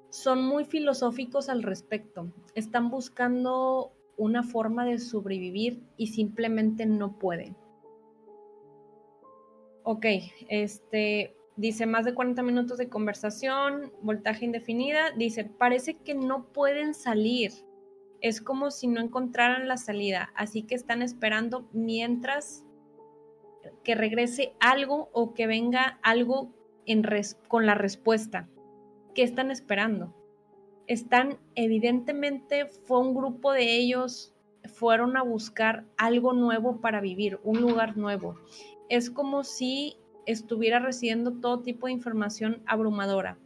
Son 0.09 0.43
muy 0.43 0.65
filosóficos 0.65 1.47
al 1.47 1.63
respecto. 1.63 2.33
Están 2.53 2.89
buscando 2.89 3.93
una 4.17 4.43
forma 4.43 4.85
de 4.85 4.99
sobrevivir 4.99 5.81
y 5.95 6.07
simplemente 6.07 6.85
no 6.85 7.17
pueden. 7.17 7.55
Ok, 9.83 10.05
este 10.49 11.35
dice 11.55 11.85
más 11.85 12.05
de 12.05 12.13
40 12.13 12.43
minutos 12.43 12.77
de 12.77 12.89
conversación, 12.89 13.91
voltaje 14.01 14.45
indefinida. 14.45 15.11
Dice, 15.11 15.45
parece 15.45 15.95
que 15.95 16.15
no 16.15 16.45
pueden 16.51 16.93
salir. 16.93 17.51
Es 18.21 18.41
como 18.41 18.71
si 18.71 18.87
no 18.87 19.01
encontraran 19.01 19.67
la 19.67 19.77
salida, 19.77 20.31
así 20.35 20.63
que 20.63 20.75
están 20.75 21.01
esperando 21.01 21.67
mientras 21.73 22.65
que 23.83 23.95
regrese 23.95 24.53
algo 24.59 25.09
o 25.11 25.33
que 25.33 25.47
venga 25.47 25.99
algo 26.03 26.53
con 27.47 27.65
la 27.65 27.75
respuesta. 27.75 28.49
¿Qué 29.15 29.23
están 29.23 29.49
esperando? 29.49 30.13
Están, 30.87 31.39
evidentemente, 31.55 32.65
fue 32.65 32.99
un 32.99 33.15
grupo 33.15 33.53
de 33.53 33.77
ellos, 33.77 34.35
fueron 34.65 35.17
a 35.17 35.23
buscar 35.23 35.85
algo 35.97 36.33
nuevo 36.33 36.81
para 36.81 37.01
vivir, 37.01 37.39
un 37.43 37.61
lugar 37.61 37.97
nuevo 37.97 38.35
es 38.91 39.09
como 39.09 39.45
si 39.45 39.95
estuviera 40.31 40.79
recibiendo 40.79 41.33
todo 41.33 41.61
tipo 41.61 41.87
de 41.87 41.93
información 41.93 42.61
abrumadora. 42.65 43.37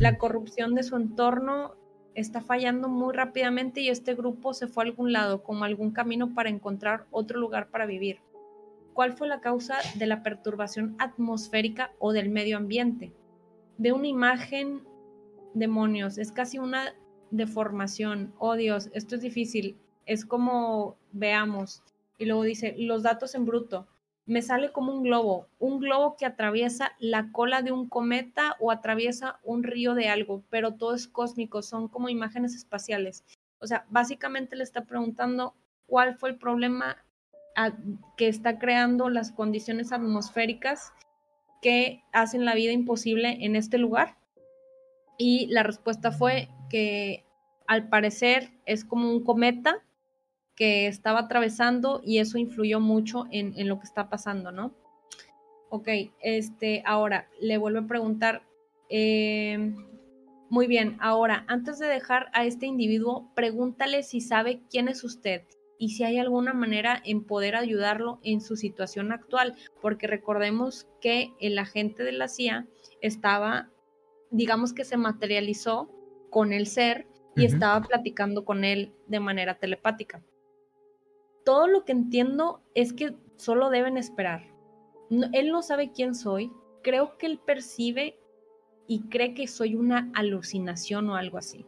La 0.00 0.18
corrupción 0.18 0.74
de 0.74 0.82
su 0.82 0.96
entorno 0.96 1.74
está 2.14 2.40
fallando 2.40 2.88
muy 2.88 3.14
rápidamente 3.14 3.80
y 3.80 3.88
este 3.88 4.14
grupo 4.14 4.52
se 4.52 4.66
fue 4.66 4.84
a 4.84 4.86
algún 4.86 5.12
lado, 5.12 5.42
como 5.42 5.64
algún 5.64 5.92
camino 5.92 6.34
para 6.34 6.50
encontrar 6.50 7.06
otro 7.10 7.38
lugar 7.38 7.70
para 7.70 7.86
vivir. 7.86 8.20
¿Cuál 8.92 9.12
fue 9.12 9.28
la 9.28 9.40
causa 9.40 9.76
de 9.94 10.06
la 10.06 10.22
perturbación 10.22 10.96
atmosférica 10.98 11.92
o 11.98 12.12
del 12.12 12.28
medio 12.28 12.56
ambiente? 12.56 13.12
De 13.78 13.92
una 13.92 14.08
imagen, 14.08 14.82
demonios, 15.54 16.18
es 16.18 16.32
casi 16.32 16.58
una 16.58 16.94
deformación. 17.30 18.34
Oh 18.38 18.56
Dios, 18.56 18.90
esto 18.92 19.14
es 19.14 19.22
difícil. 19.22 19.76
Es 20.04 20.24
como, 20.24 20.96
veamos. 21.12 21.82
Y 22.18 22.24
luego 22.24 22.42
dice, 22.42 22.74
los 22.76 23.04
datos 23.04 23.34
en 23.34 23.44
bruto 23.44 23.86
me 24.28 24.42
sale 24.42 24.72
como 24.72 24.92
un 24.92 25.02
globo, 25.02 25.48
un 25.58 25.80
globo 25.80 26.14
que 26.16 26.26
atraviesa 26.26 26.92
la 26.98 27.32
cola 27.32 27.62
de 27.62 27.72
un 27.72 27.88
cometa 27.88 28.56
o 28.60 28.70
atraviesa 28.70 29.40
un 29.42 29.62
río 29.62 29.94
de 29.94 30.10
algo, 30.10 30.44
pero 30.50 30.74
todo 30.74 30.94
es 30.94 31.08
cósmico, 31.08 31.62
son 31.62 31.88
como 31.88 32.10
imágenes 32.10 32.54
espaciales. 32.54 33.24
O 33.58 33.66
sea, 33.66 33.86
básicamente 33.88 34.54
le 34.54 34.64
está 34.64 34.84
preguntando 34.84 35.54
cuál 35.86 36.14
fue 36.14 36.28
el 36.28 36.36
problema 36.36 36.98
que 38.18 38.28
está 38.28 38.58
creando 38.58 39.08
las 39.08 39.32
condiciones 39.32 39.92
atmosféricas 39.92 40.92
que 41.62 42.04
hacen 42.12 42.44
la 42.44 42.54
vida 42.54 42.70
imposible 42.70 43.38
en 43.40 43.56
este 43.56 43.78
lugar. 43.78 44.18
Y 45.16 45.46
la 45.46 45.62
respuesta 45.62 46.12
fue 46.12 46.50
que 46.68 47.24
al 47.66 47.88
parecer 47.88 48.50
es 48.66 48.84
como 48.84 49.10
un 49.10 49.24
cometa 49.24 49.82
que 50.58 50.88
estaba 50.88 51.20
atravesando 51.20 52.02
y 52.04 52.18
eso 52.18 52.36
influyó 52.36 52.80
mucho 52.80 53.26
en, 53.30 53.54
lo 53.68 53.78
que 53.78 53.84
está 53.84 54.10
pasando, 54.10 54.50
¿no? 54.50 54.74
Ok, 55.70 55.88
este, 56.20 56.82
ahora 56.84 57.28
le 57.40 57.58
vuelvo 57.58 57.78
a 57.78 57.86
preguntar, 57.86 58.42
em, 58.88 59.76
muy 60.50 60.66
bien, 60.66 60.96
ahora, 60.98 61.44
antes 61.46 61.78
de 61.78 61.86
dejar 61.86 62.28
a 62.32 62.44
este 62.44 62.66
individuo, 62.66 63.30
pregúntale 63.36 64.02
si 64.02 64.20
sabe 64.20 64.60
quién 64.68 64.88
es 64.88 65.04
usted 65.04 65.42
y 65.78 65.90
si 65.90 66.02
hay 66.02 66.18
alguna 66.18 66.54
manera 66.54 67.00
en 67.04 67.22
poder 67.22 67.54
ayudarlo 67.54 68.18
en 68.24 68.40
su 68.40 68.56
situación 68.56 69.12
actual, 69.12 69.54
porque 69.80 70.08
recordemos 70.08 70.88
que 71.00 71.34
el 71.38 71.56
agente 71.60 72.02
de 72.02 72.12
la 72.12 72.26
CIA 72.26 72.66
estaba, 73.00 73.70
digamos 74.32 74.72
que 74.72 74.84
se 74.84 74.96
materializó 74.96 75.88
con 76.30 76.52
el 76.52 76.66
ser 76.66 77.06
y 77.36 77.44
estaba 77.44 77.80
platicando 77.86 78.44
con 78.44 78.64
él 78.64 78.92
de 79.06 79.20
manera 79.20 79.54
telepática 79.60 80.20
todo 81.48 81.66
lo 81.66 81.86
que 81.86 81.92
entiendo 81.92 82.60
es 82.74 82.92
que 82.92 83.16
solo 83.36 83.70
deben 83.70 83.96
esperar. 83.96 84.42
él 85.32 85.50
no 85.50 85.62
sabe 85.62 85.92
quién 85.92 86.14
soy, 86.14 86.52
creo 86.82 87.16
que 87.16 87.24
él 87.24 87.38
percibe 87.38 88.20
y 88.86 89.08
cree 89.08 89.32
que 89.32 89.46
soy 89.46 89.74
una 89.74 90.10
alucinación 90.14 91.08
o 91.08 91.14
algo 91.16 91.38
así. 91.38 91.64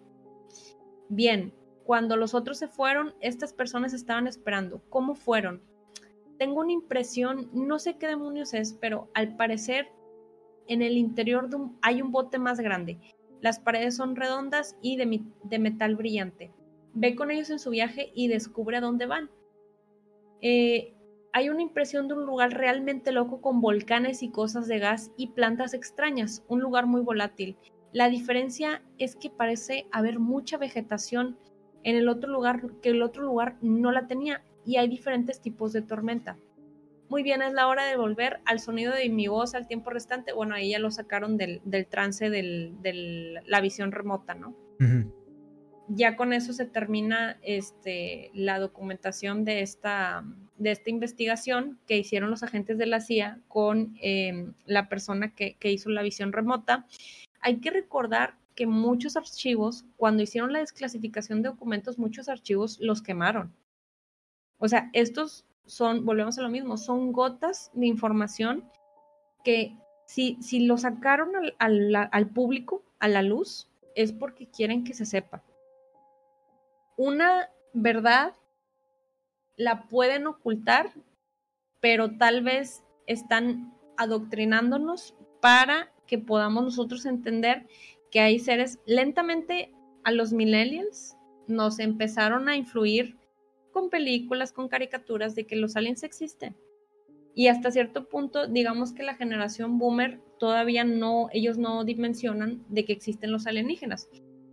Bien, 1.09 1.55
cuando 1.85 2.19
los 2.19 2.35
otros 2.35 2.59
se 2.59 2.69
fueron, 2.69 3.15
estas 3.23 3.55
personas 3.55 3.95
estaban 3.95 4.27
esperando. 4.27 4.83
¿Cómo 4.91 5.15
fueron? 5.15 5.63
Tengo 6.39 6.61
una 6.61 6.73
impresión, 6.73 7.49
no 7.55 7.79
sé 7.79 7.97
qué 7.97 8.07
demonios 8.07 8.53
es, 8.53 8.75
pero 8.75 9.09
al 9.15 9.35
parecer 9.35 9.89
en 10.67 10.83
el 10.83 10.99
interior 10.99 11.49
hay 11.81 12.03
un 12.03 12.13
bote 12.13 12.39
más 12.39 12.61
grande. 12.61 13.01
Las 13.41 13.59
paredes 13.59 13.97
son 13.97 14.15
redondas 14.15 14.77
y 14.83 14.99
de, 14.99 15.23
de 15.45 15.59
metal 15.59 15.97
brillante. 15.97 16.53
Ve 16.93 17.17
con 17.17 17.31
ellos 17.31 17.49
en 17.49 17.59
su 17.59 17.71
viaje 17.71 18.13
y 18.15 18.29
descubre 18.29 18.77
a 18.77 18.83
dónde 18.83 19.07
van. 19.07 19.31
Eh, 20.43 20.95
hay 21.33 21.49
una 21.49 21.63
impresión 21.63 22.09
de 22.09 22.15
un 22.15 22.27
lugar 22.27 22.53
realmente 22.53 23.13
loco 23.13 23.41
con 23.41 23.61
volcanes 23.61 24.23
y 24.23 24.31
cosas 24.31 24.67
de 24.67 24.79
gas 24.79 25.13
y 25.17 25.29
plantas 25.29 25.75
extrañas, 25.75 26.45
un 26.49 26.61
lugar 26.61 26.87
muy 26.87 27.03
volátil. 27.03 27.57
La 27.93 28.09
diferencia 28.09 28.83
es 28.99 29.17
que 29.17 29.31
parece 29.31 29.87
haber 29.93 30.19
mucha 30.19 30.59
vegetación 30.59 31.39
en 31.83 31.97
el 31.97 32.09
otro 32.09 32.31
lugar 32.31 32.63
que 32.83 32.91
el 32.91 33.03
otro 33.03 33.23
lugar 33.23 33.57
no 33.63 33.91
la 33.93 34.07
tenía 34.07 34.43
y 34.65 34.77
hay 34.77 34.89
diferentes 34.89 35.41
tipos 35.41 35.73
de 35.73 35.83
tormenta. 35.83 36.37
Muy 37.09 37.25
bien, 37.25 37.43
es 37.43 37.53
la 37.53 37.67
hora 37.67 37.87
de 37.87 37.97
volver 37.97 38.41
al 38.45 38.61
sonido 38.61 38.95
de 38.95 39.09
mi 39.09 39.27
voz 39.27 39.55
al 39.55 39.67
tiempo 39.67 39.91
restante. 39.91 40.33
Bueno, 40.33 40.55
ahí 40.55 40.71
ya 40.71 40.79
lo 40.79 40.93
sacaron 40.93 41.37
del, 41.37 41.61
trance 41.89 42.31
de 42.31 43.43
la 43.45 43.61
visión 43.61 43.91
remota, 43.91 44.35
¿no? 44.35 44.55
Ya 45.93 46.17
con 46.17 46.33
eso 46.33 46.53
se 46.53 46.67
termina 46.67 47.39
este, 47.43 48.31
la 48.33 48.61
documentación 48.61 49.45
de 49.45 49.63
esta, 49.63 50.25
de 50.57 50.71
esta 50.71 50.89
investigación 50.89 51.81
que 51.87 51.99
hicieron 51.99 52.31
los 52.31 52.45
agentes 52.45 52.79
de 52.79 52.87
la 52.87 53.01
CIA 53.01 53.41
con 53.49 53.97
em, 54.01 54.55
la 54.67 54.89
persona 54.89 55.35
que, 55.35 55.57
hizo 55.63 55.91
la 55.91 56.03
visión 56.03 56.33
remota. 56.33 56.87
Hay 57.41 57.57
que 57.57 57.71
recordar 57.71 58.39
que 58.55 58.67
muchos 58.67 59.17
archivos, 59.17 59.85
cuando 59.97 60.23
hicieron 60.23 60.53
la 60.53 60.61
desclasificación 60.61 61.43
de 61.43 61.49
documentos, 61.49 61.99
muchos 61.99 62.29
archivos 62.29 62.79
los 62.81 63.03
quemaron. 63.03 63.53
O 64.59 64.69
sea, 64.69 64.91
estos 64.93 65.45
son, 65.67 66.05
volvemos 66.05 66.39
a 66.39 66.43
lo 66.43 66.51
mismo, 66.51 66.77
son 66.77 67.11
gotas 67.11 67.71
de 67.75 67.87
información 67.87 68.65
que 69.43 69.77
si, 70.07 70.37
si 70.41 70.67
lo 70.67 70.77
sacaron 70.79 71.31
al, 71.59 71.97
al 71.97 72.27
público, 72.29 72.85
a 73.01 73.09
la 73.09 73.23
luz, 73.23 73.69
es 73.97 74.13
porque 74.13 74.47
quieren 74.47 74.85
que 74.85 74.95
se 74.95 75.07
sepa 75.07 75.43
una 77.01 77.49
verdad 77.73 78.35
la 79.57 79.89
pueden 79.89 80.27
ocultar, 80.27 80.93
pero 81.81 82.19
tal 82.19 82.43
vez 82.43 82.85
están 83.07 83.73
adoctrinándonos 83.97 85.15
para 85.41 85.91
que 86.07 86.19
podamos 86.19 86.63
nosotros 86.63 87.07
entender 87.07 87.67
que 88.11 88.21
hay 88.21 88.39
seres 88.39 88.81
lentamente 88.85 89.73
a 90.05 90.13
los 90.13 90.35
millennials 90.35 91.17
nos 91.47 91.79
empezaron 91.79 92.51
a 92.51 92.57
influir 92.57 93.17
con 93.73 93.89
películas, 93.89 94.53
con 94.53 94.69
caricaturas 94.69 95.35
de 95.35 95.47
que 95.47 95.57
los 95.57 95.77
aliens 95.77 96.03
existen. 96.03 96.55
Y 97.35 97.49
hasta 97.49 97.71
cierto 97.71 98.11
punto, 98.11 98.47
digamos 98.47 98.93
que 98.93 99.05
la 99.05 99.15
generación 99.15 99.79
boomer 99.79 100.21
todavía 100.39 100.85
no, 100.85 101.29
ellos 101.33 101.57
no 101.57 101.83
dimensionan 101.83 102.63
de 102.69 102.85
que 102.85 102.93
existen 102.93 103.33
los 103.33 103.47
alienígenas. 103.47 104.11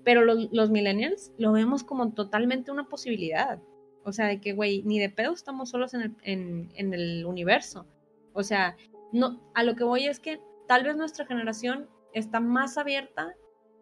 Pero 0.07 0.23
los, 0.23 0.69
millennials 0.69 1.33
lo 1.37 1.51
vemos 1.51 1.83
como 1.83 2.13
totalmente 2.13 2.71
una 2.71 2.87
posibilidad. 2.87 3.61
O 4.05 4.13
sea, 4.13 4.27
de 4.27 4.39
que, 4.39 4.53
güey, 4.53 4.81
ni 4.83 4.99
de 4.99 5.09
pedo 5.09 5.33
estamos 5.33 5.71
solos 5.71 5.93
en 5.93 6.01
el, 6.01 6.15
en, 6.23 6.93
el 6.93 7.25
universo. 7.25 7.85
O 8.31 8.41
sea, 8.41 8.77
no, 9.11 9.41
a 9.53 9.63
lo 9.63 9.75
que 9.75 9.83
voy 9.83 10.05
es 10.05 10.21
que 10.21 10.39
tal 10.65 10.85
vez 10.85 10.95
nuestra 10.95 11.25
generación 11.25 11.89
está 12.13 12.39
más 12.39 12.77
abierta 12.77 13.35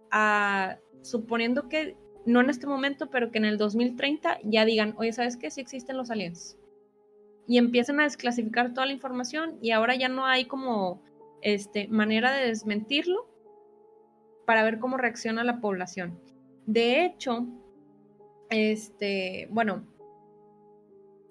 a, 0.09 0.79
suponiendo 1.03 1.69
que, 1.69 1.95
no 2.25 2.41
en 2.41 2.49
este 2.49 2.65
momento, 2.65 3.11
pero 3.11 3.29
que 3.29 3.37
en 3.37 3.45
el 3.45 3.59
2030 3.59 4.39
ya 4.45 4.65
digan, 4.65 4.95
oye, 4.97 5.13
¿sabes 5.13 5.37
qué? 5.37 5.51
Sí 5.51 5.61
existen 5.61 5.95
los 5.95 6.09
aliens. 6.09 6.57
Y 7.47 7.59
empiezan 7.59 7.99
a 7.99 8.05
desclasificar 8.05 8.73
toda 8.73 8.87
la 8.87 8.93
información 8.93 9.59
y 9.61 9.69
ahora 9.69 9.93
ya 9.93 10.09
no 10.09 10.25
hay 10.25 10.45
como 10.45 11.03
este, 11.43 11.87
manera 11.87 12.33
de 12.33 12.47
desmentirlo 12.47 13.27
para 14.45 14.63
ver 14.63 14.79
cómo 14.79 14.97
reacciona 14.97 15.43
la 15.43 15.59
población. 15.59 16.19
De 16.65 17.05
hecho, 17.05 17.47
este, 18.49 19.47
bueno, 19.51 19.83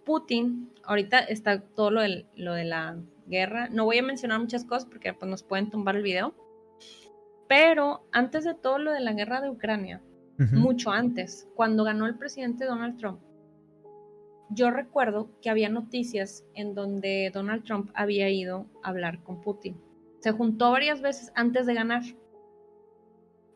Putin, 0.05 0.71
ahorita 0.85 1.19
está 1.19 1.61
todo 1.61 1.91
lo 1.91 2.03
de, 2.03 2.27
lo 2.37 2.55
de 2.55 2.65
la 2.65 2.97
guerra. 3.27 3.69
No 3.69 3.85
voy 3.85 3.99
a 3.99 4.03
mencionar 4.03 4.41
muchas 4.41 4.65
cosas 4.65 4.87
porque 4.87 5.13
pues, 5.15 5.31
nos 5.31 5.43
pueden 5.43 5.71
tumbar 5.71 5.97
el 5.97 6.03
video. 6.03 6.35
Pero 7.49 8.07
antes 8.13 8.45
de 8.45 8.55
todo 8.55 8.79
lo 8.79 8.93
de 8.93 9.01
la 9.01 9.13
guerra 9.13 9.41
de 9.41 9.51
Ucrania, 9.51 10.03
mucho 10.53 10.91
antes, 10.91 11.49
cuando 11.55 11.85
ganó 11.85 12.07
el 12.07 12.17
presidente 12.17 12.65
Donald 12.65 12.99
Trump, 12.99 13.21
yo 14.51 14.71
recuerdo 14.71 15.31
que 15.41 15.51
había 15.51 15.69
noticias 15.69 16.45
en 16.55 16.75
donde 16.75 17.31
Donald 17.33 17.65
Trump 17.65 17.91
había 17.95 18.29
ido 18.31 18.67
a 18.83 18.89
hablar 18.89 19.23
con 19.23 19.41
Putin. 19.41 19.81
Se 20.21 20.33
juntó 20.33 20.71
varias 20.71 21.03
veces 21.03 21.33
antes 21.35 21.67
de 21.67 21.75
ganar. 21.75 22.03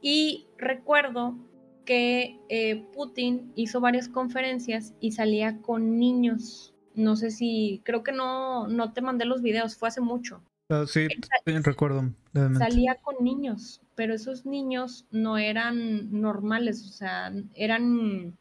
Y 0.00 0.46
recuerdo 0.56 1.36
que 1.84 2.38
eh, 2.48 2.84
Putin 2.92 3.52
hizo 3.54 3.80
varias 3.80 4.08
conferencias 4.08 4.94
y 5.00 5.12
salía 5.12 5.60
con 5.62 5.98
niños. 5.98 6.74
No 6.94 7.16
sé 7.16 7.30
si, 7.30 7.80
creo 7.84 8.02
que 8.02 8.12
no, 8.12 8.68
no 8.68 8.92
te 8.92 9.00
mandé 9.00 9.24
los 9.24 9.42
videos, 9.42 9.76
fue 9.76 9.88
hace 9.88 10.00
mucho. 10.00 10.42
Ah, 10.70 10.84
sí, 10.86 11.08
recuerdo. 11.46 12.10
Salía 12.58 12.96
con 12.96 13.16
niños, 13.24 13.80
pero 13.94 14.14
esos 14.14 14.44
niños 14.44 15.06
no 15.10 15.38
eran 15.38 16.20
normales, 16.20 16.84
o 16.86 16.92
sea, 16.92 17.32
eran 17.54 18.36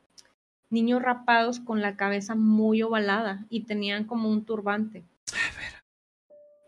niños 0.70 1.01
rapados 1.01 1.62
con 1.62 1.82
la 1.82 1.95
cabeza 1.95 2.36
muy 2.36 2.82
ovalada 2.82 3.45
y 3.49 3.64
tenían 3.64 4.03
como 4.03 4.30
un 4.30 4.43
turbante. 4.43 5.05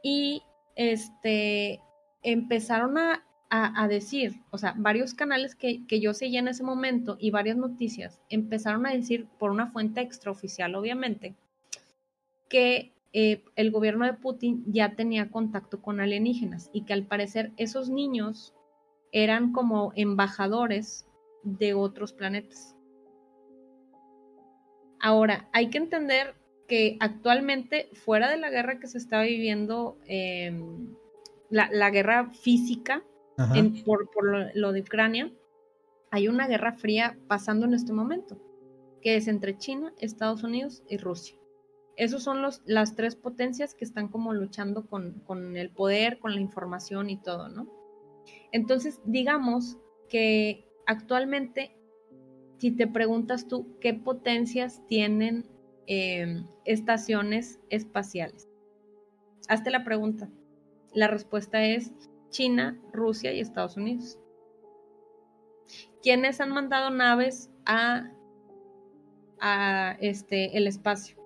Y 0.02 0.44
este 0.76 1.82
empezaron 2.24 2.98
a, 2.98 3.26
a, 3.52 3.88
decir, 3.88 4.42
o 4.52 4.60
sea, 4.60 4.76
varios 4.78 5.16
canales 5.16 5.56
que, 5.56 5.86
que, 5.88 6.00
yo 6.00 6.14
seguía 6.14 6.40
en 6.40 6.50
ese 6.50 6.62
momento 6.62 7.18
y 7.20 7.32
varias 7.32 7.58
noticias 7.58 8.22
empezaron 8.30 8.86
a 8.86 8.92
decir 8.92 9.28
por 9.40 9.50
una 9.50 9.72
fuente 9.72 10.02
extraoficial, 10.02 10.76
obviamente, 10.76 11.36
que 12.48 12.94
eh, 13.12 13.44
el 13.56 13.72
gobierno 13.72 14.06
de 14.06 14.14
Putin 14.14 14.64
ya 14.68 14.96
tenía 14.96 15.32
contacto 15.32 15.82
con 15.82 16.00
alienígenas 16.00 16.70
y 16.74 16.86
que 16.86 16.94
al 16.94 17.08
parecer 17.08 17.52
esos 17.58 17.90
niños 17.90 18.54
eran 19.12 19.52
como 19.52 19.94
embajadores 19.96 21.08
de 21.44 21.74
otros 21.74 22.14
planetas. 22.14 22.76
Ahora, 25.00 25.50
hay 25.54 25.70
que 25.70 25.80
entender 25.80 26.36
que 26.68 26.98
actualmente, 27.00 27.90
fuera 27.94 28.30
de 28.30 28.38
la 28.38 28.52
guerra 28.52 28.80
que 28.80 28.88
se 28.88 29.00
está 29.00 29.22
viviendo, 29.24 29.98
em, 30.06 30.94
la, 31.50 31.90
guerra 31.90 32.30
física 32.30 33.04
por, 33.86 34.56
lo, 34.56 34.72
de 34.72 34.82
Ucrania, 34.82 35.32
hay 36.12 36.28
una 36.28 36.48
guerra 36.48 36.74
fría 36.74 37.18
pasando 37.28 37.66
en 37.66 37.74
este 37.74 37.94
momento, 37.94 38.38
que 39.02 39.16
es 39.16 39.28
entre 39.28 39.58
China, 39.58 39.94
Estados 40.00 40.44
Unidos 40.44 40.84
y 40.90 40.98
Rusia 40.98 41.40
esos 42.00 42.24
son 42.24 42.42
las 42.66 42.96
tres 42.96 43.18
potencias 43.18 43.76
que 43.76 43.84
están 43.84 44.08
como 44.08 44.34
luchando 44.34 44.88
con, 44.88 45.20
con, 45.26 45.58
el 45.58 45.70
poder, 45.70 46.18
con 46.20 46.34
la 46.34 46.40
información 46.40 47.10
y 47.10 47.18
todo, 47.22 47.50
¿no? 47.50 47.68
Entonces, 48.54 49.02
digamos 49.04 49.78
que 50.08 50.66
actualmente, 50.88 51.76
si 52.58 52.72
te 52.72 52.88
preguntas 52.88 53.50
tú 53.50 53.78
qué 53.82 53.94
potencias 53.94 54.82
tienen 54.88 55.46
em, 55.88 56.46
estaciones 56.64 57.60
espaciales, 57.70 58.48
hazte 59.50 59.70
la 59.70 59.84
pregunta. 59.84 60.30
La 60.94 61.08
respuesta 61.08 61.66
es 61.66 61.92
China, 62.30 62.80
Rusia 62.94 63.34
y 63.34 63.40
Estados 63.40 63.78
Unidos. 63.78 64.18
¿Quiénes 66.02 66.40
han 66.42 66.52
mandado 66.52 66.90
naves 66.90 67.50
a, 67.66 68.12
a 69.40 69.98
este, 70.00 70.58
el 70.58 70.68
espacio? 70.68 71.20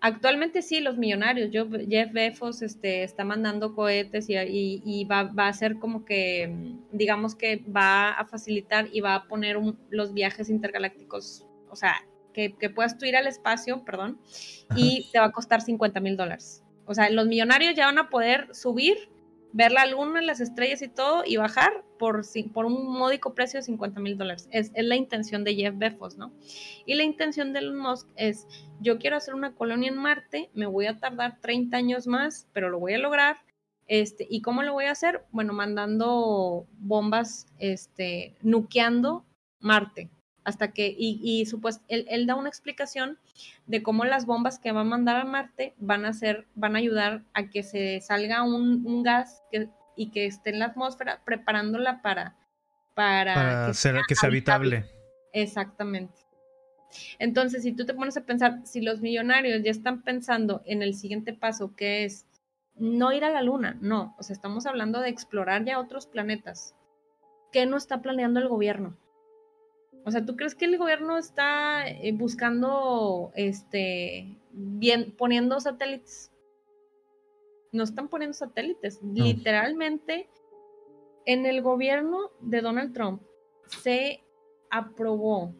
Actualmente 0.00 0.62
sí, 0.62 0.80
los 0.80 0.98
millonarios. 0.98 1.50
Yo, 1.50 1.66
Jeff 1.88 2.12
Bezos 2.12 2.62
este, 2.62 3.02
está 3.02 3.24
mandando 3.24 3.74
cohetes 3.74 4.26
y, 4.28 5.04
va, 5.04 5.32
a 5.36 5.52
ser 5.52 5.78
como 5.78 6.04
que, 6.04 6.76
digamos 6.92 7.34
que 7.34 7.64
va 7.74 8.10
a 8.10 8.24
facilitar 8.26 8.88
y 8.92 9.00
va 9.00 9.14
a 9.14 9.24
poner 9.26 9.56
los 9.90 10.12
viajes 10.12 10.50
intergalácticos, 10.50 11.46
o 11.70 11.76
sea, 11.76 11.94
que, 12.32 12.54
puedas 12.74 12.98
tú 12.98 13.06
ir 13.06 13.16
al 13.16 13.26
espacio, 13.26 13.84
perdón, 13.84 14.20
y 14.76 15.08
te 15.10 15.18
va 15.18 15.26
a 15.26 15.32
costar 15.32 15.62
50 15.62 15.98
mil 16.00 16.16
dólares. 16.16 16.62
O 16.86 16.94
sea, 16.94 17.10
los 17.10 17.26
millonarios 17.26 17.74
ya 17.74 17.86
van 17.86 17.98
a 17.98 18.08
poder 18.08 18.54
subir 18.54 18.96
ver 19.52 19.72
la 19.72 19.86
luna, 19.86 20.20
las 20.20 20.40
estrellas 20.40 20.82
y 20.82 20.88
todo 20.88 21.22
y 21.24 21.36
bajar 21.36 21.82
por, 21.98 22.22
un 22.66 22.92
módico 22.92 23.34
precio 23.34 23.58
de 23.58 23.64
50 23.64 24.00
mil 24.00 24.18
dólares. 24.18 24.48
Es, 24.52 24.70
la 24.74 24.96
intención 24.96 25.44
de 25.44 25.54
Jeff 25.54 25.74
Bezos, 25.76 26.18
¿no? 26.18 26.32
Y 26.84 26.94
la 26.94 27.04
intención 27.04 27.52
de 27.52 27.60
Elon 27.60 27.78
Musk 27.78 28.08
es, 28.16 28.46
yo 28.80 28.98
quiero 28.98 29.16
hacer 29.16 29.34
una 29.34 29.54
colonia 29.54 29.88
en 29.88 29.96
Marte, 29.96 30.50
me 30.52 30.66
voy 30.66 30.86
a 30.86 30.98
tardar 30.98 31.40
30 31.40 31.74
años 31.74 32.06
más, 32.06 32.48
pero 32.52 32.68
lo 32.68 32.78
voy 32.78 32.94
a 32.94 32.98
lograr. 32.98 33.38
Este, 33.86 34.26
¿Y 34.28 34.42
cómo 34.42 34.62
lo 34.62 34.74
voy 34.74 34.86
a 34.86 34.92
hacer? 34.92 35.24
Bueno, 35.30 35.54
mandando 35.54 36.66
bombas, 36.78 37.46
este, 37.58 38.36
nuqueando 38.42 39.24
Marte 39.60 40.10
hasta 40.46 40.70
que, 40.70 40.94
y, 40.96 41.18
y 41.24 41.44
él, 41.88 42.26
da 42.28 42.36
una 42.36 42.48
explicación 42.48 43.18
de 43.66 43.82
cómo 43.82 44.04
las 44.04 44.26
bombas 44.26 44.60
que 44.60 44.70
va 44.70 44.82
a 44.82 44.84
mandar 44.84 45.16
a 45.16 45.24
Marte 45.24 45.74
van 45.78 46.04
a 46.04 46.12
ser, 46.12 46.46
van 46.54 46.76
a 46.76 46.78
ayudar 46.78 47.24
a 47.34 47.50
que 47.50 47.64
se 47.64 48.00
salga 48.00 48.44
un, 48.44 49.02
gas 49.02 49.42
y 49.96 50.12
que 50.12 50.26
esté 50.26 50.50
en 50.50 50.60
la 50.60 50.66
atmósfera 50.66 51.20
preparándola 51.24 52.00
para, 52.00 52.36
para, 52.94 53.66
que, 53.66 53.74
sea, 53.74 54.00
que 54.06 54.14
sea 54.14 54.28
habitable. 54.28 54.84
Exactamente. 55.32 56.14
Entonces, 57.18 57.64
si 57.64 57.72
tú 57.72 57.84
te 57.84 57.94
pones 57.94 58.16
a 58.16 58.24
pensar, 58.24 58.60
si 58.62 58.80
los 58.82 59.00
millonarios 59.00 59.64
ya 59.64 59.72
están 59.72 60.02
pensando 60.02 60.62
en 60.64 60.80
el 60.80 60.94
siguiente 60.94 61.32
paso, 61.32 61.74
que 61.74 62.04
es 62.04 62.24
no 62.76 63.12
ir 63.12 63.24
a 63.24 63.30
la 63.30 63.42
luna, 63.42 63.76
no, 63.80 64.14
o 64.16 64.22
sea, 64.22 64.34
estamos 64.34 64.64
hablando 64.66 65.00
de 65.00 65.08
explorar 65.08 65.64
ya 65.64 65.80
otros 65.80 66.06
planetas. 66.06 66.76
¿Qué 67.50 67.66
no 67.66 67.76
está 67.76 68.00
planeando 68.00 68.38
el 68.38 68.48
gobierno? 68.48 68.96
O 70.06 70.10
sea, 70.12 70.24
¿tú 70.24 70.36
crees 70.36 70.54
que 70.54 70.66
el 70.66 70.78
gobierno 70.78 71.18
está 71.18 71.88
eh, 71.88 72.12
buscando, 72.12 73.32
este, 73.34 74.38
bien, 74.52 75.12
poniendo 75.18 75.58
satélites? 75.58 76.30
No 77.72 77.82
están 77.82 78.06
poniendo 78.06 78.32
satélites. 78.32 79.00
Literalmente, 79.02 80.30
en 81.24 81.44
el 81.44 81.60
gobierno 81.60 82.30
de 82.40 82.60
Donald 82.60 82.94
Trump 82.94 83.20
se 83.82 84.22
aprobó 84.70 85.52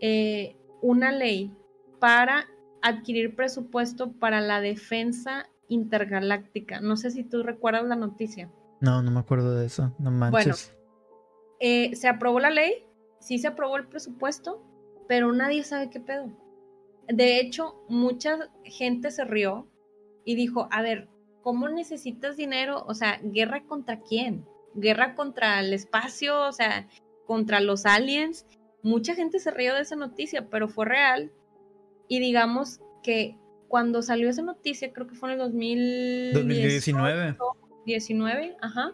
eh, 0.00 0.56
una 0.80 1.12
ley 1.12 1.54
para 2.00 2.48
adquirir 2.80 3.36
presupuesto 3.36 4.12
para 4.12 4.40
la 4.40 4.62
defensa 4.62 5.46
intergaláctica. 5.68 6.80
No 6.80 6.96
sé 6.96 7.10
si 7.10 7.22
tú 7.22 7.42
recuerdas 7.42 7.84
la 7.84 7.96
noticia. 7.96 8.50
No, 8.80 9.02
no 9.02 9.10
me 9.10 9.20
acuerdo 9.20 9.54
de 9.56 9.66
eso. 9.66 9.92
No 9.98 10.10
manches. 10.10 10.72
Bueno, 10.72 10.78
eh, 11.60 11.94
se 11.96 12.08
aprobó 12.08 12.40
la 12.40 12.50
ley 12.50 12.87
sí 13.20 13.38
se 13.38 13.48
aprobó 13.48 13.76
el 13.76 13.88
presupuesto, 13.88 14.62
pero 15.06 15.32
nadie 15.32 15.64
sabe 15.64 15.90
qué 15.90 16.00
pedo. 16.00 16.30
De 17.08 17.40
hecho, 17.40 17.82
mucha 17.88 18.50
gente 18.64 19.10
se 19.10 19.24
rió 19.24 19.66
y 20.24 20.34
dijo, 20.34 20.68
a 20.70 20.82
ver, 20.82 21.08
¿cómo 21.42 21.68
necesitas 21.68 22.36
dinero? 22.36 22.84
O 22.86 22.94
sea, 22.94 23.18
¿guerra 23.22 23.64
contra 23.64 24.00
quién? 24.00 24.46
¿Guerra 24.74 25.14
contra 25.14 25.60
el 25.60 25.72
espacio? 25.72 26.42
O 26.42 26.52
sea, 26.52 26.86
contra 27.26 27.60
los 27.60 27.86
aliens. 27.86 28.46
Mucha 28.82 29.14
gente 29.14 29.38
se 29.38 29.50
rió 29.50 29.74
de 29.74 29.80
esa 29.80 29.96
noticia, 29.96 30.48
pero 30.50 30.68
fue 30.68 30.84
real. 30.84 31.32
Y 32.08 32.20
digamos 32.20 32.80
que 33.02 33.38
cuando 33.68 34.02
salió 34.02 34.28
esa 34.28 34.42
noticia, 34.42 34.92
creo 34.92 35.06
que 35.06 35.14
fue 35.14 35.30
en 35.30 35.32
el 35.34 35.38
2019. 36.34 37.36
19, 37.86 38.56
ajá. 38.60 38.92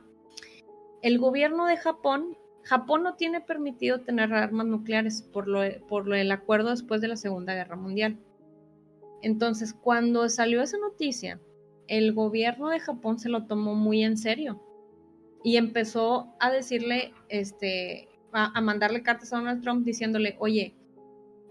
El 1.02 1.18
gobierno 1.18 1.66
de 1.66 1.76
Japón 1.76 2.36
Japón 2.64 3.02
no 3.02 3.14
tiene 3.14 3.40
permitido 3.40 4.00
tener 4.00 4.32
armas 4.32 4.66
nucleares 4.66 5.22
por 5.22 5.46
lo, 5.48 5.60
por 5.86 6.06
lo 6.06 6.32
acuerdo 6.32 6.70
después 6.70 7.00
de 7.00 7.08
la 7.08 7.16
Segunda 7.16 7.54
Guerra 7.54 7.76
Mundial. 7.76 8.18
Entonces, 9.22 9.74
cuando 9.74 10.28
salió 10.28 10.62
esa 10.62 10.78
noticia, 10.78 11.40
el 11.88 12.14
gobierno 12.14 12.70
de 12.70 12.80
Japón 12.80 13.18
se 13.18 13.28
lo 13.28 13.46
tomó 13.46 13.74
muy 13.74 14.02
en 14.02 14.16
serio 14.16 14.62
y 15.42 15.58
empezó 15.58 16.34
a 16.40 16.50
decirle, 16.50 17.12
este, 17.28 18.08
a, 18.32 18.56
a 18.56 18.60
mandarle 18.62 19.02
cartas 19.02 19.32
a 19.32 19.36
Donald 19.36 19.62
Trump 19.62 19.84
diciéndole, 19.84 20.36
oye, 20.38 20.74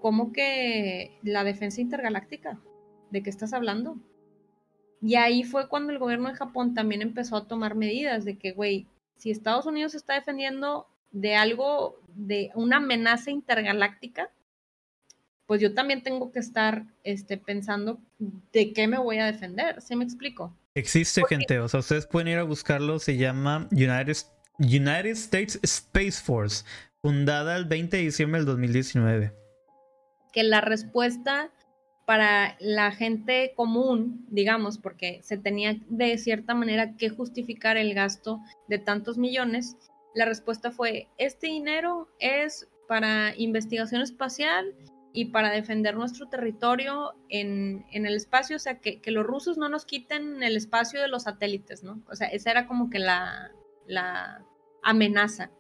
¿cómo 0.02 0.34
que 0.34 1.20
la 1.22 1.44
defensa 1.44 1.80
intergaláctica? 1.80 2.60
¿De 3.12 3.22
qué 3.22 3.30
estás 3.30 3.54
hablando? 3.54 3.98
Y 5.00 5.16
ahí 5.16 5.44
fue 5.44 5.68
cuando 5.68 5.92
el 5.92 6.00
gobierno 6.00 6.30
de 6.30 6.36
Japón 6.36 6.74
también 6.74 7.04
empezó 7.04 7.36
a 7.36 7.48
tomar 7.48 7.76
medidas 7.76 8.26
de 8.26 8.38
que, 8.38 8.52
güey, 8.54 8.88
si 9.18 9.32
Estados 9.32 9.66
Unidos 9.66 9.96
está 9.96 10.16
defendiendo 10.16 10.88
de 11.14 11.36
algo, 11.36 12.02
de 12.16 12.52
una 12.56 12.78
amenaza 12.78 13.32
intergaláctica, 13.32 14.30
pues 15.46 15.62
yo 15.62 15.74
también 15.74 16.04
tengo 16.04 16.32
que 16.32 16.40
estar 16.40 16.86
este, 17.04 17.38
pensando 17.38 18.00
de 18.52 18.74
qué 18.74 18.88
me 18.88 18.98
voy 18.98 19.20
a 19.20 19.26
defender. 19.26 19.82
¿Sí 19.82 19.96
me 19.96 20.04
explico? 20.04 20.54
Existe 20.76 21.22
gente, 21.30 21.60
o 21.60 21.68
sea, 21.68 21.80
ustedes 21.82 22.08
pueden 22.08 22.30
ir 22.30 22.38
a 22.40 22.44
buscarlo, 22.44 22.98
se 23.00 23.16
llama 23.16 23.70
United, 23.72 24.18
United 24.58 25.12
States 25.12 25.60
Space 25.62 26.22
Force, 26.24 26.66
fundada 27.02 27.56
el 27.56 27.66
20 27.66 27.96
de 27.96 28.04
diciembre 28.04 28.40
del 28.40 28.48
2019. 28.48 29.34
que 30.32 30.44
la 30.44 30.62
respuesta 30.62 31.52
para 32.06 32.58
la 32.60 32.92
gente 32.92 33.54
común, 33.56 34.26
digamos, 34.30 34.78
porque 34.78 35.22
se 35.22 35.38
tenía 35.38 35.78
de 35.90 36.18
cierta 36.18 36.56
manera 36.56 36.96
que 36.98 37.10
justificar 37.10 37.78
el 37.78 37.94
gasto 37.94 38.42
de 38.68 38.80
tantos 38.80 39.18
millones, 39.18 39.78
la 40.14 40.26
respuesta 40.26 40.72
fue, 40.72 41.10
este 41.18 41.48
dinero 41.48 42.08
es 42.20 42.70
para 42.88 43.34
investigación 43.36 44.02
espacial 44.02 44.76
y 45.14 45.26
para 45.26 45.52
defender 45.52 45.96
nuestro 45.96 46.28
territorio 46.28 47.14
en, 47.30 47.86
el 47.92 48.16
espacio, 48.16 48.56
o 48.56 48.60
sea, 48.60 48.80
que, 48.80 49.00
los 49.08 49.26
rusos 49.26 49.58
no 49.58 49.70
nos 49.70 49.86
quiten 49.86 50.42
el 50.44 50.58
espacio 50.58 51.02
de 51.02 51.08
los 51.08 51.24
satélites, 51.24 51.84
¿no? 51.84 52.04
O 52.10 52.16
sea, 52.16 52.28
esa 52.28 52.52
era 52.52 52.68
como 52.68 52.90
que 52.90 53.00
la, 53.00 53.52
la 53.86 54.46
amenaza. 54.82 55.52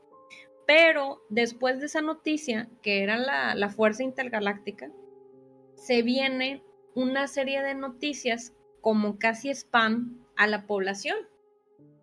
Pero 0.66 1.24
después 1.30 1.80
de 1.80 1.86
esa 1.86 2.02
noticia, 2.02 2.70
que 2.82 3.04
era 3.04 3.18
la, 3.18 3.54
la 3.54 3.70
Fuerza 3.70 4.04
Intergaláctica, 4.04 4.92
se 5.76 6.02
viene 6.02 6.64
una 6.96 7.28
serie 7.28 7.62
de 7.62 7.76
noticias 7.76 8.54
como 8.82 9.20
casi 9.20 9.50
spam 9.50 10.26
a 10.36 10.48
la 10.48 10.66
población, 10.66 11.18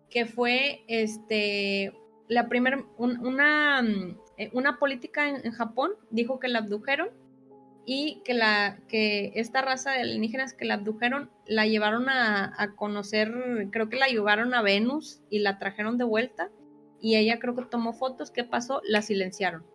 que 0.09 0.25
fue 0.25 0.83
este, 0.87 1.93
la 2.31 2.47
primera, 2.47 2.81
una, 2.97 3.83
eh, 4.37 4.49
una 4.53 4.79
política 4.79 5.27
en, 5.27 5.51
Japón 5.51 5.91
dijo 6.11 6.39
que 6.39 6.47
la 6.47 6.59
abdujeron 6.59 7.09
y 7.85 8.21
que, 8.23 8.33
la, 8.33 8.79
que 8.87 9.33
esta 9.35 9.61
raza 9.61 9.91
de 9.91 9.99
alienígenas 9.99 10.53
que 10.53 10.63
la 10.63 10.75
abdujeron 10.75 11.29
la 11.45 11.65
llevaron 11.65 12.07
a, 12.07 12.53
a, 12.57 12.73
conocer, 12.77 13.67
creo 13.71 13.89
que 13.89 13.97
la 13.97 14.07
llevaron 14.07 14.53
a 14.53 14.61
Venus 14.61 15.19
y 15.29 15.39
la 15.39 15.59
trajeron 15.59 15.97
de 15.97 16.05
vuelta 16.05 16.49
y 17.01 17.17
ella 17.17 17.37
creo 17.37 17.53
que 17.53 17.65
tomó 17.65 17.91
fotos, 17.91 18.31
¿qué 18.31 18.45
pasó? 18.45 18.81
La 18.85 19.01
silenciaron. 19.01 19.65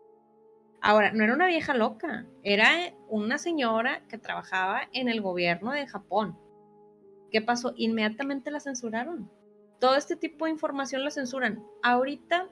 Ahora, 0.80 1.12
no 1.12 1.24
era 1.24 1.34
una 1.34 1.48
vieja 1.48 1.74
loca, 1.74 2.24
era 2.42 2.70
una 3.10 3.36
señora 3.36 4.02
que 4.08 4.16
trabajaba 4.16 4.88
en 4.94 5.10
el 5.10 5.20
gobierno 5.20 5.72
de 5.72 5.86
Japón. 5.86 6.38
¿Qué 7.30 7.42
pasó? 7.42 7.74
Inmediatamente 7.76 8.50
la 8.50 8.60
censuraron. 8.60 9.30
Todo 9.80 9.96
este 9.96 10.16
tipo 10.16 10.44
de 10.44 10.52
información 10.52 11.04
la 11.04 11.10
censuran. 11.10 11.62
Ahorita 11.82 12.48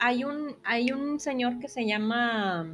hay 0.00 0.24
un, 0.24 0.56
hay 0.64 0.92
un 0.92 1.20
señor 1.20 1.58
que 1.58 1.68
se 1.68 1.86
llama, 1.86 2.66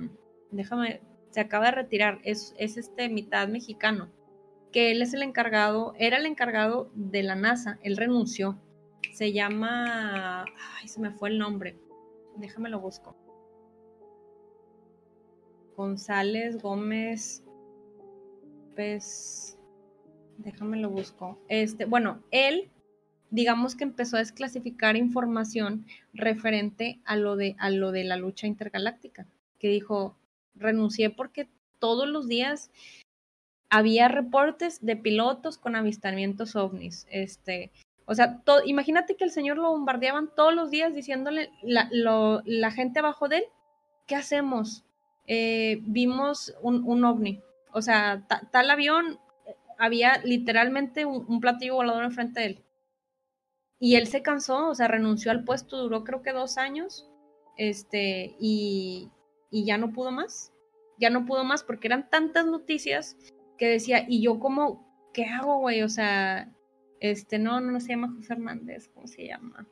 déjame, 0.51 1.01
se 1.31 1.41
acaba 1.41 1.67
de 1.67 1.73
retirar, 1.73 2.21
es, 2.25 2.55
es 2.59 2.77
este 2.77 3.09
mitad 3.09 3.49
mexicano, 3.49 4.09
que 4.73 4.91
él 4.91 5.03
es 5.03 5.15
el 5.15 5.23
encargado, 5.23 5.95
era 5.99 6.17
el 6.17 6.27
encargado 6.27 6.91
de 6.95 7.23
la 7.23 7.35
NASA, 7.35 7.79
él 7.83 7.97
renunció. 7.97 8.59
Se 9.13 9.33
llama, 9.33 10.45
ay, 10.45 10.89
se 10.89 11.01
me 11.01 11.11
fue 11.11 11.31
el 11.31 11.39
nombre, 11.39 11.79
déjame 12.37 12.69
lo 12.69 12.81
busco. 12.81 13.17
González 15.77 16.61
Gómez 16.61 17.43
pues 18.75 19.59
déjame 20.39 20.79
lo 20.79 20.89
busco. 20.89 21.39
Este, 21.49 21.85
bueno, 21.85 22.23
él 22.31 22.71
digamos 23.31 23.77
que 23.77 23.85
empezó 23.85 24.17
a 24.17 24.21
desclasificar 24.21 24.97
información 24.97 25.87
referente 26.13 27.01
a 27.05 27.17
lo 27.17 27.37
de 27.37 27.57
a 27.59 27.71
lo 27.71 27.93
de 27.93 28.05
la 28.05 28.17
lucha 28.17 28.47
intergaláctica, 28.47 29.27
que 29.59 29.69
dijo, 29.69 30.17
renuncié 30.55 31.11
porque 31.11 31.49
todos 31.79 32.09
los 32.09 32.29
días 32.29 32.71
había 33.69 34.09
reportes 34.09 34.85
de 34.85 34.97
pilotos 34.97 35.59
con 35.59 35.77
avistamientos 35.77 36.57
ovnis, 36.57 37.07
este, 37.11 37.71
o 38.11 38.15
sea, 38.17 38.43
imagínate 38.67 39.15
que 39.15 39.23
el 39.23 39.31
señor 39.31 39.57
lo 39.57 39.71
bombardeaban 39.71 40.31
todos 40.35 40.53
los 40.53 40.73
días 40.73 40.93
diciéndole 40.95 41.51
la, 41.63 41.89
la 42.45 42.71
gente 42.73 42.99
abajo 42.99 43.29
de 43.29 43.39
él, 43.39 43.45
¿qué 44.09 44.17
hacemos? 44.17 44.85
Eh, 45.29 45.79
vimos 45.83 46.53
un, 46.61 47.05
ovni. 47.05 47.41
O 47.73 47.83
sea, 47.83 48.27
tal 48.51 48.69
avión, 48.69 49.21
eh, 49.47 49.55
había 49.79 50.19
literalmente 50.25 51.05
un, 51.05 51.39
platillo 51.39 51.77
volador 51.77 52.03
enfrente 52.03 52.41
de 52.41 52.47
él. 52.47 52.65
Y 53.81 53.97
él 53.97 54.07
se 54.07 54.23
cansó, 54.23 54.69
o 54.69 54.75
sea, 54.75 54.89
renunció 54.89 55.31
al 55.31 55.43
puesto, 55.43 55.79
duró 55.79 56.05
creo 56.05 56.23
que 56.23 56.33
dos 56.33 56.59
años, 56.59 57.11
este, 57.57 58.37
y, 58.39 59.11
y 59.51 59.65
ya 59.65 59.79
no 59.79 59.93
pudo 59.93 60.11
más. 60.13 60.53
Ya 60.99 61.09
no 61.09 61.25
pudo 61.25 61.45
más 61.45 61.65
porque 61.65 61.89
eran 61.89 62.11
tantas 62.11 62.47
noticias 62.47 63.17
que 63.57 63.69
decía, 63.69 64.05
y 64.07 64.23
yo 64.23 64.39
como, 64.39 64.87
¿qué 65.15 65.25
hago, 65.25 65.59
güey? 65.59 65.83
O 65.83 65.89
sea, 65.89 66.55
este, 67.01 67.39
no, 67.39 67.61
no, 67.61 67.81
se 67.81 67.89
llama 67.89 68.13
José 68.15 68.35
Hernández, 68.35 68.91
¿cómo 68.95 69.07
se 69.07 69.27
llama? 69.27 69.67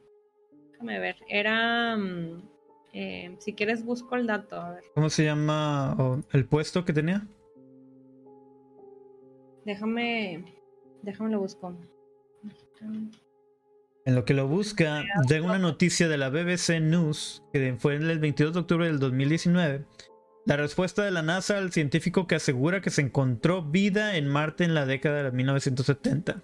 Déjame 0.73 0.99
ver, 0.99 1.17
era... 1.29 1.97
Mm, 1.97 2.43
eh, 2.95 3.37
si 3.39 3.53
quieres 3.53 3.85
busco 3.85 4.17
el 4.17 4.27
dato. 4.27 4.61
¿Cómo 4.95 5.11
se 5.11 5.25
llama 5.25 5.95
el 6.33 6.47
puesto 6.47 6.85
que 6.85 6.95
tenía? 6.95 7.27
Déjame, 9.67 10.45
déjame 11.03 11.31
lo 11.31 11.41
busco. 11.41 11.77
En 14.09 14.15
lo 14.15 14.25
que 14.25 14.33
lo 14.33 14.49
busca, 14.49 15.05
de 15.29 15.43
una 15.43 15.59
noticia 15.59 16.09
de 16.09 16.17
la 16.17 16.31
BBC 16.31 16.81
News 16.81 17.43
que 17.53 17.77
fue 17.79 17.97
el 17.97 18.19
22 18.19 18.55
de 18.55 18.61
octubre 18.61 18.87
del 18.87 19.01
2019. 19.01 19.85
La 20.47 20.57
respuesta 20.57 21.05
de 21.05 21.11
la 21.11 21.21
NASA 21.21 21.59
al 21.59 21.73
científico 21.73 22.27
que 22.27 22.37
asegura 22.37 22.81
que 22.81 22.89
se 22.89 23.03
encontró 23.03 23.63
vida 23.63 24.17
en 24.17 24.27
Marte 24.27 24.65
en 24.65 24.73
la 24.73 24.87
década 24.87 25.25
de 25.25 25.31
1970. 25.33 26.43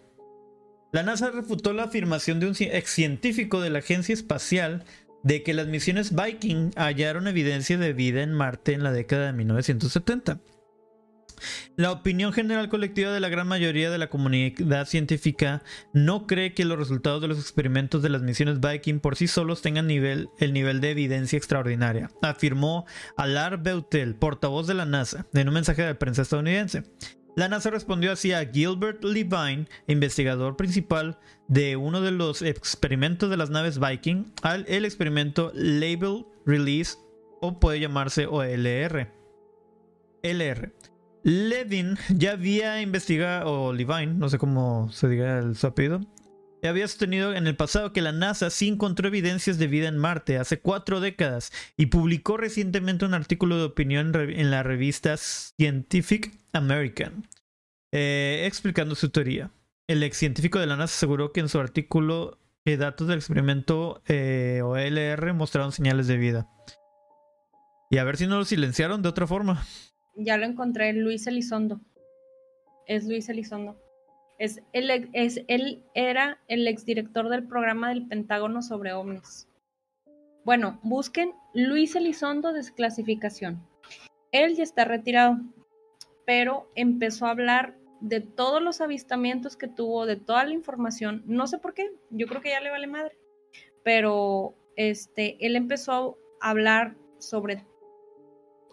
La 0.92 1.04
NASA 1.04 1.30
refutó 1.30 1.72
la 1.72 1.84
afirmación 1.84 2.38
de 2.38 2.48
un 2.48 2.54
ex 2.58 2.90
científico 2.90 3.62
de 3.62 3.70
la 3.70 3.78
Agencia 3.78 4.12
Espacial 4.12 4.84
de 5.22 5.42
que 5.42 5.54
las 5.54 5.66
misiones 5.66 6.14
Viking 6.14 6.70
hallaron 6.76 7.28
evidencia 7.28 7.78
de 7.78 7.94
vida 7.94 8.22
en 8.22 8.34
Marte 8.34 8.74
en 8.74 8.82
la 8.82 8.92
década 8.92 9.28
de 9.28 9.32
1970. 9.32 10.38
La 11.76 11.90
opinión 11.90 12.32
general 12.32 12.68
colectiva 12.68 13.12
de 13.12 13.20
la 13.20 13.28
gran 13.28 13.46
mayoría 13.46 13.90
de 13.90 13.98
la 13.98 14.10
comunidad 14.10 14.86
científica 14.86 15.62
no 15.92 16.26
cree 16.26 16.54
que 16.54 16.64
los 16.64 16.78
resultados 16.78 17.20
de 17.22 17.28
los 17.28 17.38
experimentos 17.38 18.02
de 18.02 18.08
las 18.08 18.22
misiones 18.22 18.60
Viking 18.60 19.00
por 19.00 19.16
sí 19.16 19.26
solos 19.26 19.62
tengan 19.62 19.90
el 19.90 20.52
nivel 20.52 20.80
de 20.80 20.90
evidencia 20.90 21.36
extraordinaria, 21.36 22.10
afirmó 22.22 22.86
Alar 23.16 23.62
Beutel, 23.62 24.14
portavoz 24.14 24.66
de 24.66 24.74
la 24.74 24.84
NASA, 24.84 25.26
en 25.34 25.48
un 25.48 25.54
mensaje 25.54 25.82
de 25.82 25.94
prensa 25.94 26.22
estadounidense. 26.22 26.84
La 27.36 27.48
NASA 27.48 27.70
respondió 27.70 28.12
así 28.12 28.32
a 28.32 28.46
Gilbert 28.46 29.02
Levine, 29.02 29.66
investigador 29.88 30.56
principal 30.56 31.18
de 31.48 31.74
uno 31.76 32.00
de 32.00 32.12
los 32.12 32.42
experimentos 32.42 33.28
de 33.28 33.36
las 33.36 33.50
naves 33.50 33.80
Viking, 33.80 34.32
al 34.42 34.64
el 34.68 34.84
experimento 34.84 35.50
Label 35.54 36.26
Release 36.46 36.96
o 37.40 37.58
puede 37.58 37.80
llamarse 37.80 38.26
OLR. 38.26 39.10
LR. 40.22 40.72
Levin 41.24 41.96
ya 42.10 42.32
había 42.32 42.80
investigado, 42.80 43.50
o 43.50 43.72
Levine, 43.72 44.14
no 44.14 44.28
sé 44.28 44.38
cómo 44.38 44.90
se 44.92 45.08
diga 45.08 45.38
el, 45.38 45.56
su 45.56 45.66
apellido, 45.66 46.00
había 46.68 46.88
sostenido 46.88 47.34
en 47.34 47.46
el 47.46 47.56
pasado 47.56 47.92
que 47.92 48.02
la 48.02 48.12
NASA 48.12 48.50
sí 48.50 48.68
encontró 48.68 49.08
evidencias 49.08 49.58
de 49.58 49.66
vida 49.66 49.88
en 49.88 49.98
Marte 49.98 50.38
hace 50.38 50.60
cuatro 50.60 51.00
décadas 51.00 51.52
y 51.76 51.86
publicó 51.86 52.36
recientemente 52.36 53.04
un 53.04 53.14
artículo 53.14 53.58
de 53.58 53.64
opinión 53.64 54.12
en 54.14 54.50
la 54.50 54.62
revista 54.62 55.16
Scientific 55.16 56.32
American 56.52 57.28
eh, 57.92 58.44
explicando 58.46 58.94
su 58.94 59.10
teoría. 59.10 59.50
El 59.86 60.02
ex 60.02 60.16
científico 60.16 60.58
de 60.58 60.66
la 60.66 60.76
NASA 60.76 60.94
aseguró 60.94 61.32
que 61.32 61.40
en 61.40 61.48
su 61.48 61.60
artículo 61.60 62.38
que 62.64 62.76
datos 62.76 63.08
del 63.08 63.18
experimento 63.18 64.02
eh, 64.06 64.62
OLR 64.64 65.34
mostraron 65.34 65.72
señales 65.72 66.06
de 66.06 66.16
vida. 66.16 66.48
Y 67.90 67.98
a 67.98 68.04
ver 68.04 68.16
si 68.16 68.26
no 68.26 68.38
lo 68.38 68.44
silenciaron 68.44 69.02
de 69.02 69.10
otra 69.10 69.26
forma. 69.26 69.66
Ya 70.16 70.36
lo 70.36 70.46
encontré, 70.46 70.92
Luis 70.92 71.26
Elizondo. 71.26 71.80
Es 72.86 73.04
Luis 73.06 73.28
Elizondo. 73.28 73.76
Es 74.38 74.62
el, 74.72 75.10
es, 75.12 75.42
él 75.48 75.84
era 75.94 76.38
el 76.48 76.66
exdirector 76.66 77.28
del 77.28 77.46
programa 77.46 77.88
del 77.88 78.06
Pentágono 78.06 78.62
sobre 78.62 78.92
ovnis. 78.92 79.48
Bueno, 80.44 80.78
busquen 80.82 81.32
Luis 81.54 81.96
Elizondo 81.96 82.52
desclasificación. 82.52 83.66
Él 84.30 84.56
ya 84.56 84.62
está 84.62 84.84
retirado, 84.84 85.38
pero 86.26 86.70
empezó 86.74 87.26
a 87.26 87.30
hablar 87.30 87.76
de 88.00 88.20
todos 88.20 88.60
los 88.60 88.80
avistamientos 88.80 89.56
que 89.56 89.68
tuvo, 89.68 90.06
de 90.06 90.16
toda 90.16 90.44
la 90.44 90.52
información. 90.52 91.22
No 91.26 91.46
sé 91.46 91.58
por 91.58 91.72
qué, 91.72 91.90
yo 92.10 92.26
creo 92.26 92.42
que 92.42 92.50
ya 92.50 92.60
le 92.60 92.70
vale 92.70 92.86
madre. 92.86 93.16
Pero 93.82 94.54
este, 94.76 95.38
él 95.44 95.56
empezó 95.56 96.18
a 96.40 96.50
hablar 96.50 96.96
sobre 97.18 97.64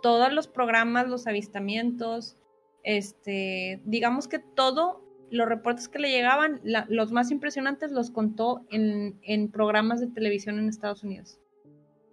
todos 0.01 0.33
los 0.33 0.47
programas, 0.47 1.07
los 1.07 1.27
avistamientos, 1.27 2.37
este, 2.83 3.81
digamos 3.85 4.27
que 4.27 4.39
todo 4.39 5.01
los 5.29 5.47
reportes 5.47 5.87
que 5.87 5.99
le 5.99 6.11
llegaban, 6.11 6.59
los 6.89 7.11
más 7.13 7.31
impresionantes 7.31 7.91
los 7.91 8.11
contó 8.11 8.65
en, 8.69 9.17
en, 9.23 9.49
programas 9.49 10.01
de 10.01 10.07
televisión 10.07 10.59
en 10.59 10.67
Estados 10.67 11.03
Unidos. 11.03 11.39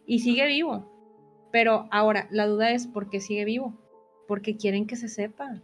Y 0.07 0.20
sigue 0.20 0.47
vivo. 0.47 1.49
Pero 1.51 1.89
ahora, 1.91 2.28
la 2.30 2.47
duda 2.47 2.70
es 2.70 2.86
por 2.86 3.11
qué 3.11 3.20
sigue 3.20 3.45
vivo. 3.45 3.76
Porque 4.28 4.57
quieren 4.57 4.86
que 4.86 4.95
se 4.95 5.09
sepa. 5.09 5.61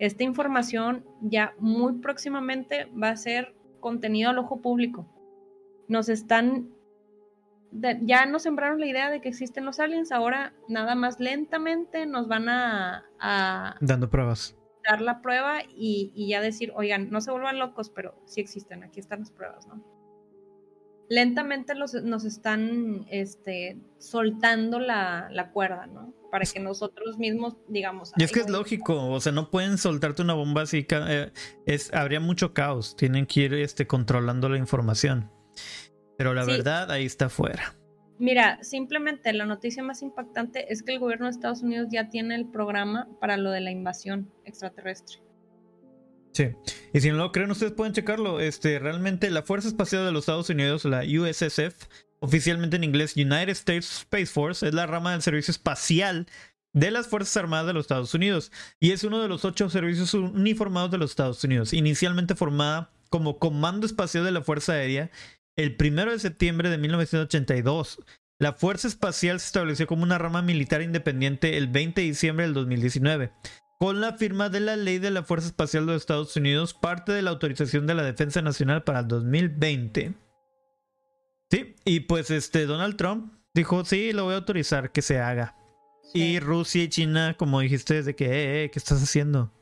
Esta 0.00 0.24
información 0.24 1.04
ya 1.20 1.54
muy 1.58 1.94
próximamente 2.00 2.86
va 2.86 3.10
a 3.10 3.16
ser 3.16 3.54
contenido 3.78 4.30
al 4.30 4.38
ojo 4.38 4.60
público. 4.60 5.06
Nos 5.86 6.08
están 6.08 6.68
ya 7.72 8.26
nos 8.26 8.42
sembraron 8.42 8.80
la 8.80 8.86
idea 8.86 9.10
de 9.10 9.20
que 9.20 9.28
existen 9.28 9.64
los 9.64 9.78
aliens, 9.80 10.12
ahora 10.12 10.54
nada 10.68 10.94
más 10.94 11.20
lentamente 11.20 12.06
nos 12.06 12.28
van 12.28 12.48
a... 12.48 13.04
Dando 13.80 14.08
pruebas. 14.08 14.56
Dar 14.88 15.00
la 15.00 15.20
prueba 15.20 15.60
y, 15.68 16.28
ya 16.28 16.40
decir, 16.40 16.72
oigan, 16.74 17.10
no 17.10 17.20
se 17.20 17.30
vuelvan 17.30 17.58
locos, 17.58 17.90
pero 17.90 18.14
sí 18.24 18.40
existen, 18.40 18.84
aquí 18.84 19.00
están 19.00 19.20
las 19.20 19.30
pruebas, 19.30 19.66
¿no? 19.66 19.84
Lentamente 21.10 21.74
nos 21.74 22.24
están 22.24 23.06
este, 23.10 23.78
soltando 23.98 24.78
la, 24.78 25.28
la 25.30 25.52
cuerda, 25.52 25.86
¿no? 25.86 26.12
Para 26.30 26.44
que 26.44 26.60
nosotros 26.60 27.16
mismos 27.16 27.56
digamos... 27.68 28.12
Y 28.16 28.24
es 28.24 28.32
que 28.32 28.40
es 28.40 28.50
lógico, 28.50 29.10
o 29.10 29.20
sea, 29.20 29.32
no 29.32 29.50
pueden 29.50 29.78
soltarte 29.78 30.22
una 30.22 30.34
bomba 30.34 30.62
así, 30.62 30.86
eh, 30.90 31.32
es, 31.64 31.92
habría 31.94 32.20
mucho 32.20 32.52
caos, 32.52 32.94
tienen 32.96 33.26
que 33.26 33.40
ir 33.40 33.54
este, 33.54 33.86
controlando 33.86 34.48
la 34.50 34.58
información. 34.58 35.30
Pero 36.18 36.34
la 36.34 36.44
verdad 36.44 36.90
ahí 36.90 37.06
está 37.06 37.28
fuera. 37.28 37.74
Mira, 38.18 38.58
simplemente 38.62 39.32
la 39.32 39.46
noticia 39.46 39.84
más 39.84 40.02
impactante 40.02 40.72
es 40.72 40.82
que 40.82 40.92
el 40.92 40.98
gobierno 40.98 41.26
de 41.26 41.30
Estados 41.30 41.62
Unidos 41.62 41.88
ya 41.92 42.10
tiene 42.10 42.34
el 42.34 42.50
programa 42.50 43.08
para 43.20 43.36
lo 43.36 43.52
de 43.52 43.60
la 43.60 43.70
invasión 43.70 44.28
extraterrestre. 44.44 45.22
Sí, 46.32 46.50
y 46.92 47.00
si 47.00 47.10
no 47.10 47.16
lo 47.16 47.32
creen, 47.32 47.50
ustedes 47.52 47.72
pueden 47.72 47.94
checarlo. 47.94 48.40
Este, 48.40 48.80
realmente 48.80 49.30
la 49.30 49.42
Fuerza 49.42 49.68
Espacial 49.68 50.04
de 50.04 50.12
los 50.12 50.22
Estados 50.22 50.50
Unidos, 50.50 50.84
la 50.84 51.02
USSF, 51.02 51.86
oficialmente 52.18 52.76
en 52.76 52.84
inglés 52.84 53.16
United 53.16 53.50
States 53.50 53.98
Space 54.00 54.26
Force, 54.26 54.66
es 54.66 54.74
la 54.74 54.86
rama 54.86 55.12
del 55.12 55.22
servicio 55.22 55.52
espacial 55.52 56.26
de 56.72 56.90
las 56.90 57.06
Fuerzas 57.06 57.36
Armadas 57.36 57.66
de 57.68 57.72
los 57.72 57.84
Estados 57.84 58.12
Unidos 58.14 58.52
y 58.78 58.90
es 58.90 59.04
uno 59.04 59.22
de 59.22 59.28
los 59.28 59.44
ocho 59.44 59.70
servicios 59.70 60.12
uniformados 60.14 60.90
de 60.90 60.98
los 60.98 61.10
Estados 61.10 61.42
Unidos, 61.44 61.72
inicialmente 61.72 62.34
formada 62.34 62.90
como 63.10 63.38
Comando 63.38 63.86
Espacial 63.86 64.24
de 64.24 64.32
la 64.32 64.42
Fuerza 64.42 64.74
Aérea 64.74 65.10
el 65.58 65.76
1 65.78 66.12
de 66.12 66.18
septiembre 66.20 66.70
de 66.70 66.78
1982. 66.78 67.98
La 68.38 68.52
Fuerza 68.52 68.86
Espacial 68.86 69.40
se 69.40 69.46
estableció 69.46 69.88
como 69.88 70.04
una 70.04 70.16
rama 70.16 70.40
militar 70.40 70.82
independiente 70.82 71.56
el 71.56 71.66
20 71.66 72.00
de 72.00 72.06
diciembre 72.06 72.46
del 72.46 72.54
2019. 72.54 73.32
Con 73.80 74.00
la 74.00 74.12
firma 74.12 74.48
de 74.50 74.60
la 74.60 74.76
ley 74.76 74.98
de 74.98 75.10
la 75.10 75.24
Fuerza 75.24 75.48
Espacial 75.48 75.84
de 75.84 75.94
los 75.94 76.02
Estados 76.02 76.36
Unidos, 76.36 76.74
parte 76.74 77.10
de 77.10 77.22
la 77.22 77.30
autorización 77.30 77.88
de 77.88 77.96
la 77.96 78.04
Defensa 78.04 78.40
Nacional 78.40 78.84
para 78.84 79.00
el 79.00 79.08
2020. 79.08 80.14
Sí, 81.50 81.74
y 81.84 82.00
pues 82.00 82.30
este 82.30 82.66
Donald 82.66 82.96
Trump 82.96 83.32
dijo, 83.52 83.84
sí, 83.84 84.12
lo 84.12 84.24
voy 84.24 84.34
a 84.34 84.38
autorizar 84.38 84.92
que 84.92 85.02
se 85.02 85.18
haga. 85.18 85.56
Y 86.14 86.38
Rusia 86.38 86.84
y 86.84 86.88
China, 86.88 87.34
como 87.36 87.60
dijiste, 87.60 87.94
desde 87.94 88.14
que, 88.14 88.26
eh, 88.26 88.64
eh, 88.64 88.70
¿qué 88.70 88.78
estás 88.78 89.02
haciendo? 89.02 89.52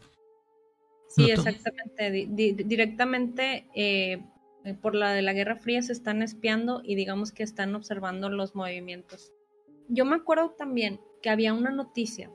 Sí, 1.08 1.30
exactamente. 1.30 2.26
directamente 2.64 3.66
eh, 3.74 4.12
eh, 4.12 4.22
por 4.74 4.94
la 4.94 5.12
de 5.12 5.22
la 5.22 5.32
Guerra 5.32 5.56
Fría 5.56 5.82
se 5.82 5.92
están 5.92 6.22
espiando 6.22 6.80
y 6.84 6.94
digamos 6.96 7.32
que 7.32 7.42
están 7.42 7.74
observando 7.74 8.28
los 8.28 8.54
movimientos. 8.54 9.32
Yo 9.88 10.04
me 10.04 10.16
acuerdo 10.16 10.50
también 10.50 11.00
que 11.22 11.30
había 11.30 11.54
una 11.54 11.70
noticia 11.70 12.30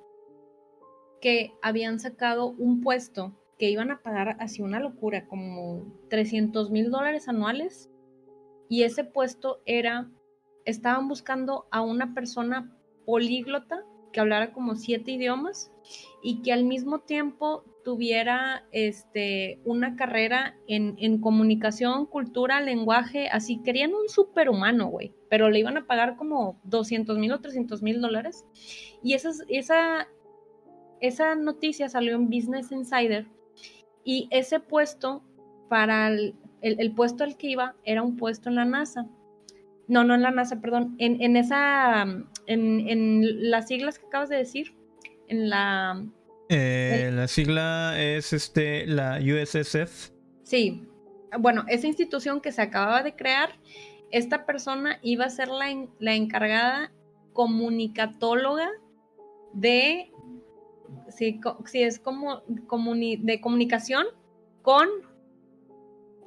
que 1.21 1.53
habían 1.61 1.99
sacado 1.99 2.47
un 2.47 2.81
puesto 2.81 3.37
que 3.57 3.69
iban 3.69 3.91
a 3.91 4.01
pagar 4.01 4.37
así 4.39 4.63
una 4.63 4.79
locura, 4.79 5.27
como 5.27 5.85
300 6.09 6.71
mil 6.71 6.89
dólares 6.89 7.27
anuales. 7.27 7.91
Y 8.69 8.83
ese 8.83 9.03
puesto 9.03 9.61
era, 9.65 10.09
estaban 10.65 11.07
buscando 11.07 11.67
a 11.69 11.81
una 11.81 12.15
persona 12.15 12.75
políglota 13.05 13.85
que 14.11 14.19
hablara 14.19 14.51
como 14.51 14.75
siete 14.75 15.11
idiomas 15.11 15.71
y 16.23 16.41
que 16.41 16.53
al 16.53 16.63
mismo 16.63 17.01
tiempo 17.01 17.63
tuviera 17.83 18.65
este, 18.71 19.59
una 19.65 19.95
carrera 19.95 20.55
en, 20.67 21.19
comunicación, 21.19 22.05
cultura, 22.05 22.61
lenguaje, 22.61 23.27
así 23.29 23.61
querían 23.63 23.93
un 23.93 24.09
superhumano, 24.09 24.87
güey, 24.87 25.13
pero 25.29 25.49
le 25.49 25.59
iban 25.59 25.77
a 25.77 25.85
pagar 25.85 26.15
como 26.15 26.59
200 26.63 27.17
mil 27.17 27.31
o 27.31 27.41
300 27.41 27.81
mil 27.81 28.01
dólares. 28.01 28.45
Y 29.03 29.13
esa, 29.13 29.31
esa, 29.49 30.07
esa 30.99 31.35
noticia 31.35 31.89
salió 31.89 32.15
en 32.15 32.29
Business 32.29 32.71
Insider 32.71 33.27
y 34.03 34.27
ese 34.31 34.59
puesto 34.59 35.23
para 35.69 36.09
el, 36.09 36.35
el, 36.61 36.93
puesto 36.93 37.23
al 37.23 37.37
que 37.37 37.47
iba 37.47 37.75
era 37.83 38.03
un 38.03 38.17
puesto 38.17 38.49
en 38.49 38.55
la 38.55 38.65
NASA. 38.65 39.07
No, 39.87 40.03
no 40.03 40.15
en 40.15 40.21
la 40.21 40.31
NASA, 40.31 40.61
perdón, 40.61 40.95
en, 40.99 41.21
en 41.21 41.35
esa, 41.35 42.03
en, 42.47 42.89
en 42.89 43.49
las 43.49 43.67
siglas 43.67 43.99
que 43.99 44.05
acabas 44.05 44.29
de 44.29 44.37
decir, 44.37 44.75
en 45.27 45.49
la 45.49 46.05
eh, 46.53 47.11
la 47.13 47.27
sigla 47.27 47.99
es 47.99 48.33
este, 48.33 48.85
la 48.85 49.19
USSF. 49.19 50.11
Sí. 50.43 50.87
Bueno, 51.39 51.63
esa 51.69 51.87
institución 51.87 52.41
que 52.41 52.51
se 52.51 52.61
acababa 52.61 53.03
de 53.03 53.15
crear, 53.15 53.57
esta 54.11 54.45
persona 54.45 54.99
iba 55.01 55.23
a 55.25 55.29
ser 55.29 55.47
la, 55.47 55.67
la 55.99 56.13
encargada 56.13 56.91
comunicatóloga 57.31 58.69
de, 59.53 60.11
si, 61.07 61.39
es 61.73 61.99
como 61.99 62.41
de 62.47 63.39
comunicación 63.39 64.05
con, 64.61 64.89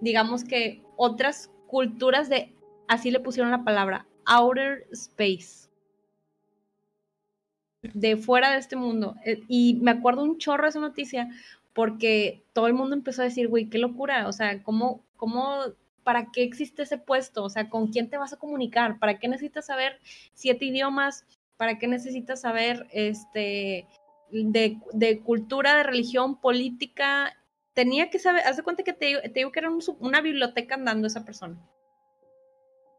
digamos 0.01 0.45
que 0.45 0.83
otras 0.97 1.51
culturas 1.67 2.31
de, 2.31 2.55
así 2.89 3.11
le 3.11 3.21
pusieron 3.21 3.51
la 3.51 3.63
palabra, 3.63 4.07
outer 4.25 4.87
space 4.93 5.64
de 7.93 8.17
fuera 8.17 8.53
de 8.53 8.59
este 8.59 8.77
mundo. 8.77 9.17
Eh, 9.25 9.43
y 9.49 9.79
me 9.83 9.91
acuerdo 9.91 10.23
un 10.23 10.39
chorro 10.39 10.65
de 10.65 10.71
esa 10.71 10.81
noticia 10.81 11.29
porque 11.73 12.45
todo 12.53 12.67
el 12.67 12.75
mundo 12.75 12.95
empezó 12.95 13.23
a 13.23 13.27
decir, 13.27 13.49
güey, 13.49 13.69
qué 13.69 13.79
locura, 13.79 14.29
o 14.29 14.33
sea, 14.33 14.63
¿cómo, 14.63 15.03
cómo, 15.17 15.59
para 16.05 16.31
qué 16.31 16.45
existe 16.45 16.83
ese 16.83 16.99
puesto? 16.99 17.43
O 17.45 17.51
sea, 17.51 17.69
¿con 17.69 17.89
quién 17.89 18.09
te 18.09 18.17
vas 18.17 18.33
a 18.33 18.39
comunicar? 18.39 18.99
¿Para 18.99 19.19
qué 19.19 19.29
necesitas 19.29 19.67
saber 19.67 19.99
siete 20.35 20.67
idiomas? 20.67 21.27
¿Para 21.57 21.79
qué 21.79 21.89
necesitas 21.89 22.41
saber, 22.41 22.87
este, 22.93 23.87
de, 24.31 24.79
de 24.93 25.21
cultura, 25.21 25.77
de 25.77 25.83
religión, 25.83 26.41
política? 26.41 27.37
Tenía 27.75 28.09
que 28.09 28.21
saber, 28.21 28.45
haz 28.45 28.57
de 28.57 28.63
cuenta 28.63 28.85
que 28.85 28.93
te, 28.93 29.21
te 29.21 29.41
digo 29.41 29.51
que 29.51 29.59
era 29.59 29.71
una 29.99 30.21
biblioteca 30.21 30.77
andando 30.77 31.09
esa 31.09 31.25
persona 31.25 31.59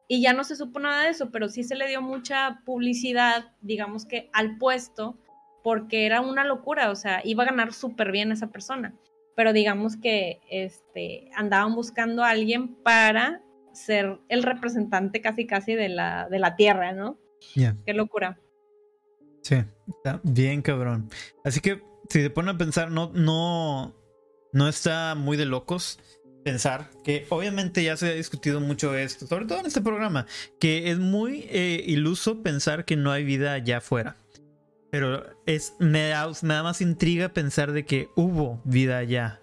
y 0.07 0.21
ya 0.21 0.33
no 0.33 0.43
se 0.43 0.55
supo 0.55 0.79
nada 0.79 1.03
de 1.03 1.09
eso, 1.09 1.31
pero 1.31 1.49
sí 1.49 1.63
se 1.63 1.75
le 1.75 1.87
dio 1.87 2.01
mucha 2.01 2.61
publicidad, 2.65 3.53
digamos 3.61 4.05
que 4.05 4.29
al 4.33 4.57
puesto, 4.57 5.17
porque 5.63 6.05
era 6.05 6.21
una 6.21 6.43
locura, 6.45 6.91
o 6.91 6.95
sea, 6.95 7.21
iba 7.23 7.43
a 7.43 7.47
ganar 7.47 7.73
súper 7.73 8.11
bien 8.11 8.31
esa 8.31 8.51
persona, 8.51 8.95
pero 9.35 9.51
digamos 9.51 9.97
que 9.97 10.41
este, 10.49 11.29
andaban 11.35 11.73
buscando 11.73 12.23
a 12.23 12.29
alguien 12.29 12.75
para 12.75 13.41
ser 13.73 14.19
el 14.29 14.43
representante 14.43 15.21
casi 15.21 15.47
casi 15.47 15.73
de 15.73 15.89
la, 15.89 16.29
de 16.29 16.39
la 16.39 16.55
tierra, 16.55 16.93
¿no? 16.93 17.17
Qué 17.85 17.93
locura. 17.93 18.39
Sí, 19.41 19.55
está 19.87 20.21
bien 20.23 20.61
cabrón. 20.61 21.09
Así 21.43 21.59
que 21.59 21.83
si 22.09 22.21
se 22.21 22.29
ponen 22.29 22.55
a 22.55 22.57
pensar, 22.57 22.91
no, 22.91 23.11
no, 23.13 23.95
no 24.53 24.67
está 24.67 25.15
muy 25.15 25.37
de 25.37 25.45
locos 25.45 25.99
pensar 26.45 26.91
que 27.03 27.25
obviamente 27.29 27.83
ya 27.83 27.97
se 27.97 28.07
ha 28.07 28.13
discutido 28.13 28.61
mucho 28.61 28.95
esto, 28.95 29.25
sobre 29.25 29.45
todo 29.45 29.61
en 29.61 29.65
este 29.65 29.81
programa, 29.81 30.27
que 30.59 30.91
es 30.91 30.99
muy 30.99 31.47
eh, 31.49 31.83
iluso 31.87 32.43
pensar 32.43 32.85
que 32.85 32.95
no 32.95 33.11
hay 33.11 33.23
vida 33.23 33.53
allá 33.53 33.79
afuera. 33.79 34.15
Pero 34.91 35.25
es, 35.47 35.73
me, 35.79 36.09
da, 36.09 36.31
más 36.43 36.81
intriga 36.81 37.29
pensar 37.29 37.71
de 37.71 37.83
que 37.85 38.09
hubo 38.15 38.61
vida 38.63 38.99
allá 38.99 39.41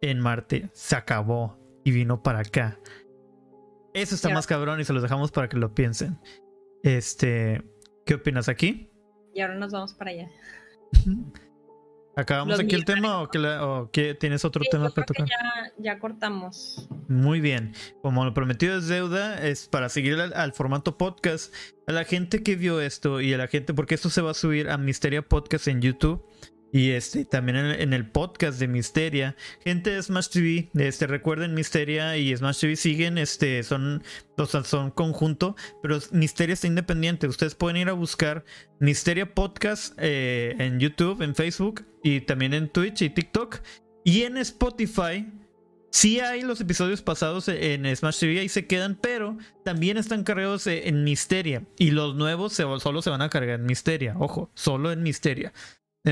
en 0.00 0.20
Marte, 0.20 0.70
se 0.72 0.94
acabó 0.94 1.58
y 1.84 1.90
vino 1.90 2.22
para 2.22 2.38
acá. 2.38 2.78
Eso 3.92 4.14
está 4.14 4.28
más 4.28 4.46
cabrón 4.46 4.80
y 4.80 4.84
se 4.84 4.92
los 4.92 5.02
dejamos 5.02 5.32
para 5.32 5.48
que 5.48 5.56
lo 5.56 5.74
piensen. 5.74 6.16
Este, 6.84 7.60
¿qué 8.04 8.14
opinas 8.14 8.48
aquí? 8.48 8.88
Y 9.34 9.40
ahora 9.40 9.56
nos 9.56 9.72
vamos 9.72 9.94
para 9.94 10.12
allá. 10.12 10.28
¿Acabamos 12.18 12.58
aquí 12.58 12.74
el 12.74 12.86
tema 12.86 13.20
o, 13.20 13.90
que, 13.90 14.14
tienes 14.14 14.46
otro 14.46 14.64
tema 14.70 14.88
para 14.88 15.04
tocar? 15.04 15.28
Ya, 15.76 15.98
cortamos. 15.98 16.88
Muy 17.08 17.40
bien. 17.40 17.74
Como 18.00 18.24
lo 18.24 18.32
prometido 18.32 18.78
es 18.78 18.88
deuda, 18.88 19.46
es 19.46 19.68
para 19.68 19.90
seguir 19.90 20.18
al, 20.18 20.52
formato 20.54 20.96
podcast. 20.96 21.54
A 21.86 21.92
la 21.92 22.04
gente 22.04 22.42
que 22.42 22.56
vio 22.56 22.80
esto 22.80 23.20
y 23.20 23.34
a 23.34 23.38
la 23.38 23.48
gente, 23.48 23.74
porque 23.74 23.94
esto 23.94 24.08
se 24.08 24.22
va 24.22 24.30
a 24.30 24.34
subir 24.34 24.70
a 24.70 24.78
Misteria 24.78 25.20
Podcast 25.20 25.68
en 25.68 25.82
YouTube. 25.82 26.24
Y 26.76 26.90
este, 26.90 27.24
también 27.24 27.56
en, 27.56 27.94
el 27.94 28.06
podcast 28.06 28.60
de 28.60 28.68
Misteria. 28.68 29.34
Gente 29.64 29.88
de 29.88 30.02
Smash 30.02 30.28
TV, 30.28 30.68
este, 30.74 31.06
recuerden 31.06 31.54
Misteria 31.54 32.18
y 32.18 32.36
Smash 32.36 32.60
TV 32.60 32.76
siguen, 32.76 33.16
este, 33.16 33.62
son, 33.62 34.02
o 34.36 34.44
son 34.44 34.90
conjunto, 34.90 35.56
pero 35.80 35.98
Misteria 36.12 36.52
está 36.52 36.66
independiente. 36.66 37.28
Ustedes 37.28 37.54
pueden 37.54 37.78
ir 37.78 37.88
a 37.88 37.94
buscar 37.94 38.44
Misteria 38.78 39.34
Podcast 39.34 39.94
eh, 39.96 40.54
en 40.58 40.78
YouTube, 40.78 41.22
en 41.22 41.34
Facebook 41.34 41.86
y 42.02 42.20
también 42.20 42.52
en 42.52 42.68
Twitch 42.68 43.00
y 43.00 43.08
TikTok. 43.08 43.60
Y 44.04 44.24
en 44.24 44.36
Spotify. 44.36 45.26
Sí 45.90 46.20
hay 46.20 46.42
los 46.42 46.60
episodios 46.60 47.00
pasados 47.00 47.48
en 47.48 47.96
Smash 47.96 48.18
TV, 48.18 48.40
ahí 48.40 48.50
se 48.50 48.66
quedan, 48.66 48.98
pero 49.00 49.38
también 49.64 49.96
están 49.96 50.24
cargados 50.24 50.66
en 50.66 51.04
Misteria. 51.04 51.62
Y 51.78 51.92
los 51.92 52.16
nuevos 52.16 52.52
solo 52.52 53.00
se 53.00 53.08
van 53.08 53.22
a 53.22 53.30
cargar 53.30 53.60
en 53.60 53.64
Misteria. 53.64 54.14
Ojo, 54.18 54.50
solo 54.52 54.92
en 54.92 55.02
Misteria 55.02 55.54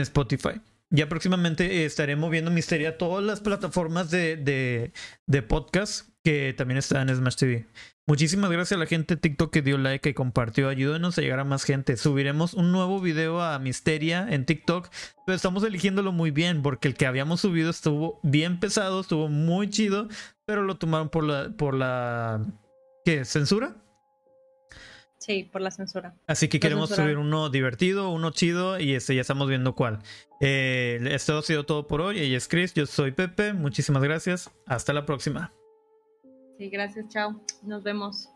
Spotify. 0.03 0.61
Ya 0.90 1.09
próximamente 1.09 1.84
estaré 1.84 2.14
moviendo 2.14 2.51
Misteria 2.51 2.90
a 2.90 2.99
todas 2.99 3.24
las 3.24 3.40
plataformas 3.40 4.11
de, 4.11 4.92
de, 5.26 5.42
podcast 5.42 6.09
que 6.22 6.55
también 6.57 6.78
están 6.78 7.09
en 7.09 7.16
Smash 7.16 7.36
TV. 7.36 7.66
Muchísimas 8.07 8.51
gracias 8.51 8.76
a 8.76 8.80
la 8.80 8.86
gente 8.86 9.14
de 9.16 9.20
TikTok 9.20 9.53
que 9.53 9.62
dio 9.62 9.76
like 9.78 10.11
y 10.11 10.14
compartió. 10.14 10.68
Ayúdenos 10.68 11.18
a 11.18 11.22
llegar 11.22 11.40
a 11.40 11.45
más 11.45 11.64
gente. 11.64 11.97
Subiremos 11.97 12.55
un 12.55 12.70
nuevo 12.70 13.01
video 13.01 13.42
a 13.42 13.59
Misteria 13.59 14.26
en 14.30 14.45
TikTok, 14.45 14.88
pero 15.26 15.34
estamos 15.34 15.64
eligiéndolo 15.64 16.12
muy 16.12 16.30
bien 16.30 16.62
porque 16.62 16.86
el 16.86 16.95
que 16.95 17.07
habíamos 17.07 17.40
subido 17.40 17.70
estuvo 17.70 18.20
bien 18.22 18.61
pesado, 18.61 19.01
estuvo 19.01 19.28
muy 19.28 19.70
chido, 19.70 20.09
pero 20.45 20.62
lo 20.62 20.76
tomaron 20.76 21.09
por 21.09 21.24
la 21.24 21.57
por 21.57 21.74
la 21.74 22.45
¿qué? 23.05 23.24
¿Censura? 23.24 23.84
Sí, 25.25 25.49
por 25.51 25.62
la 25.62 25.70
censura. 25.70 26.14
Así 26.27 26.49
que 26.49 26.61
queremos 26.61 26.91
subir 26.91 27.16
uno 27.16 27.49
divertido, 27.49 28.11
uno 28.11 28.31
chido 28.31 28.79
y 28.79 28.93
este 28.93 29.14
ya 29.14 29.22
estamos 29.22 29.49
viendo 29.49 29.75
cuál. 29.75 30.01
Eh, 30.43 31.01
esto 31.12 31.39
ha 31.39 31.43
sido 31.43 31.64
todo 31.64 31.87
por 31.87 32.03
hoy. 32.03 32.18
Ella 32.18 32.37
es 32.37 32.47
Chris, 32.47 32.75
yo 32.75 32.85
soy 32.85 33.12
Pepe. 33.12 33.55
Muchísimas 33.55 34.03
gracias. 34.03 34.51
Hasta 34.66 34.93
la 34.93 35.07
próxima. 35.07 35.51
Sí, 36.59 36.68
gracias, 36.68 37.09
chao. 37.09 37.43
Nos 37.62 37.83
vemos. 37.83 38.29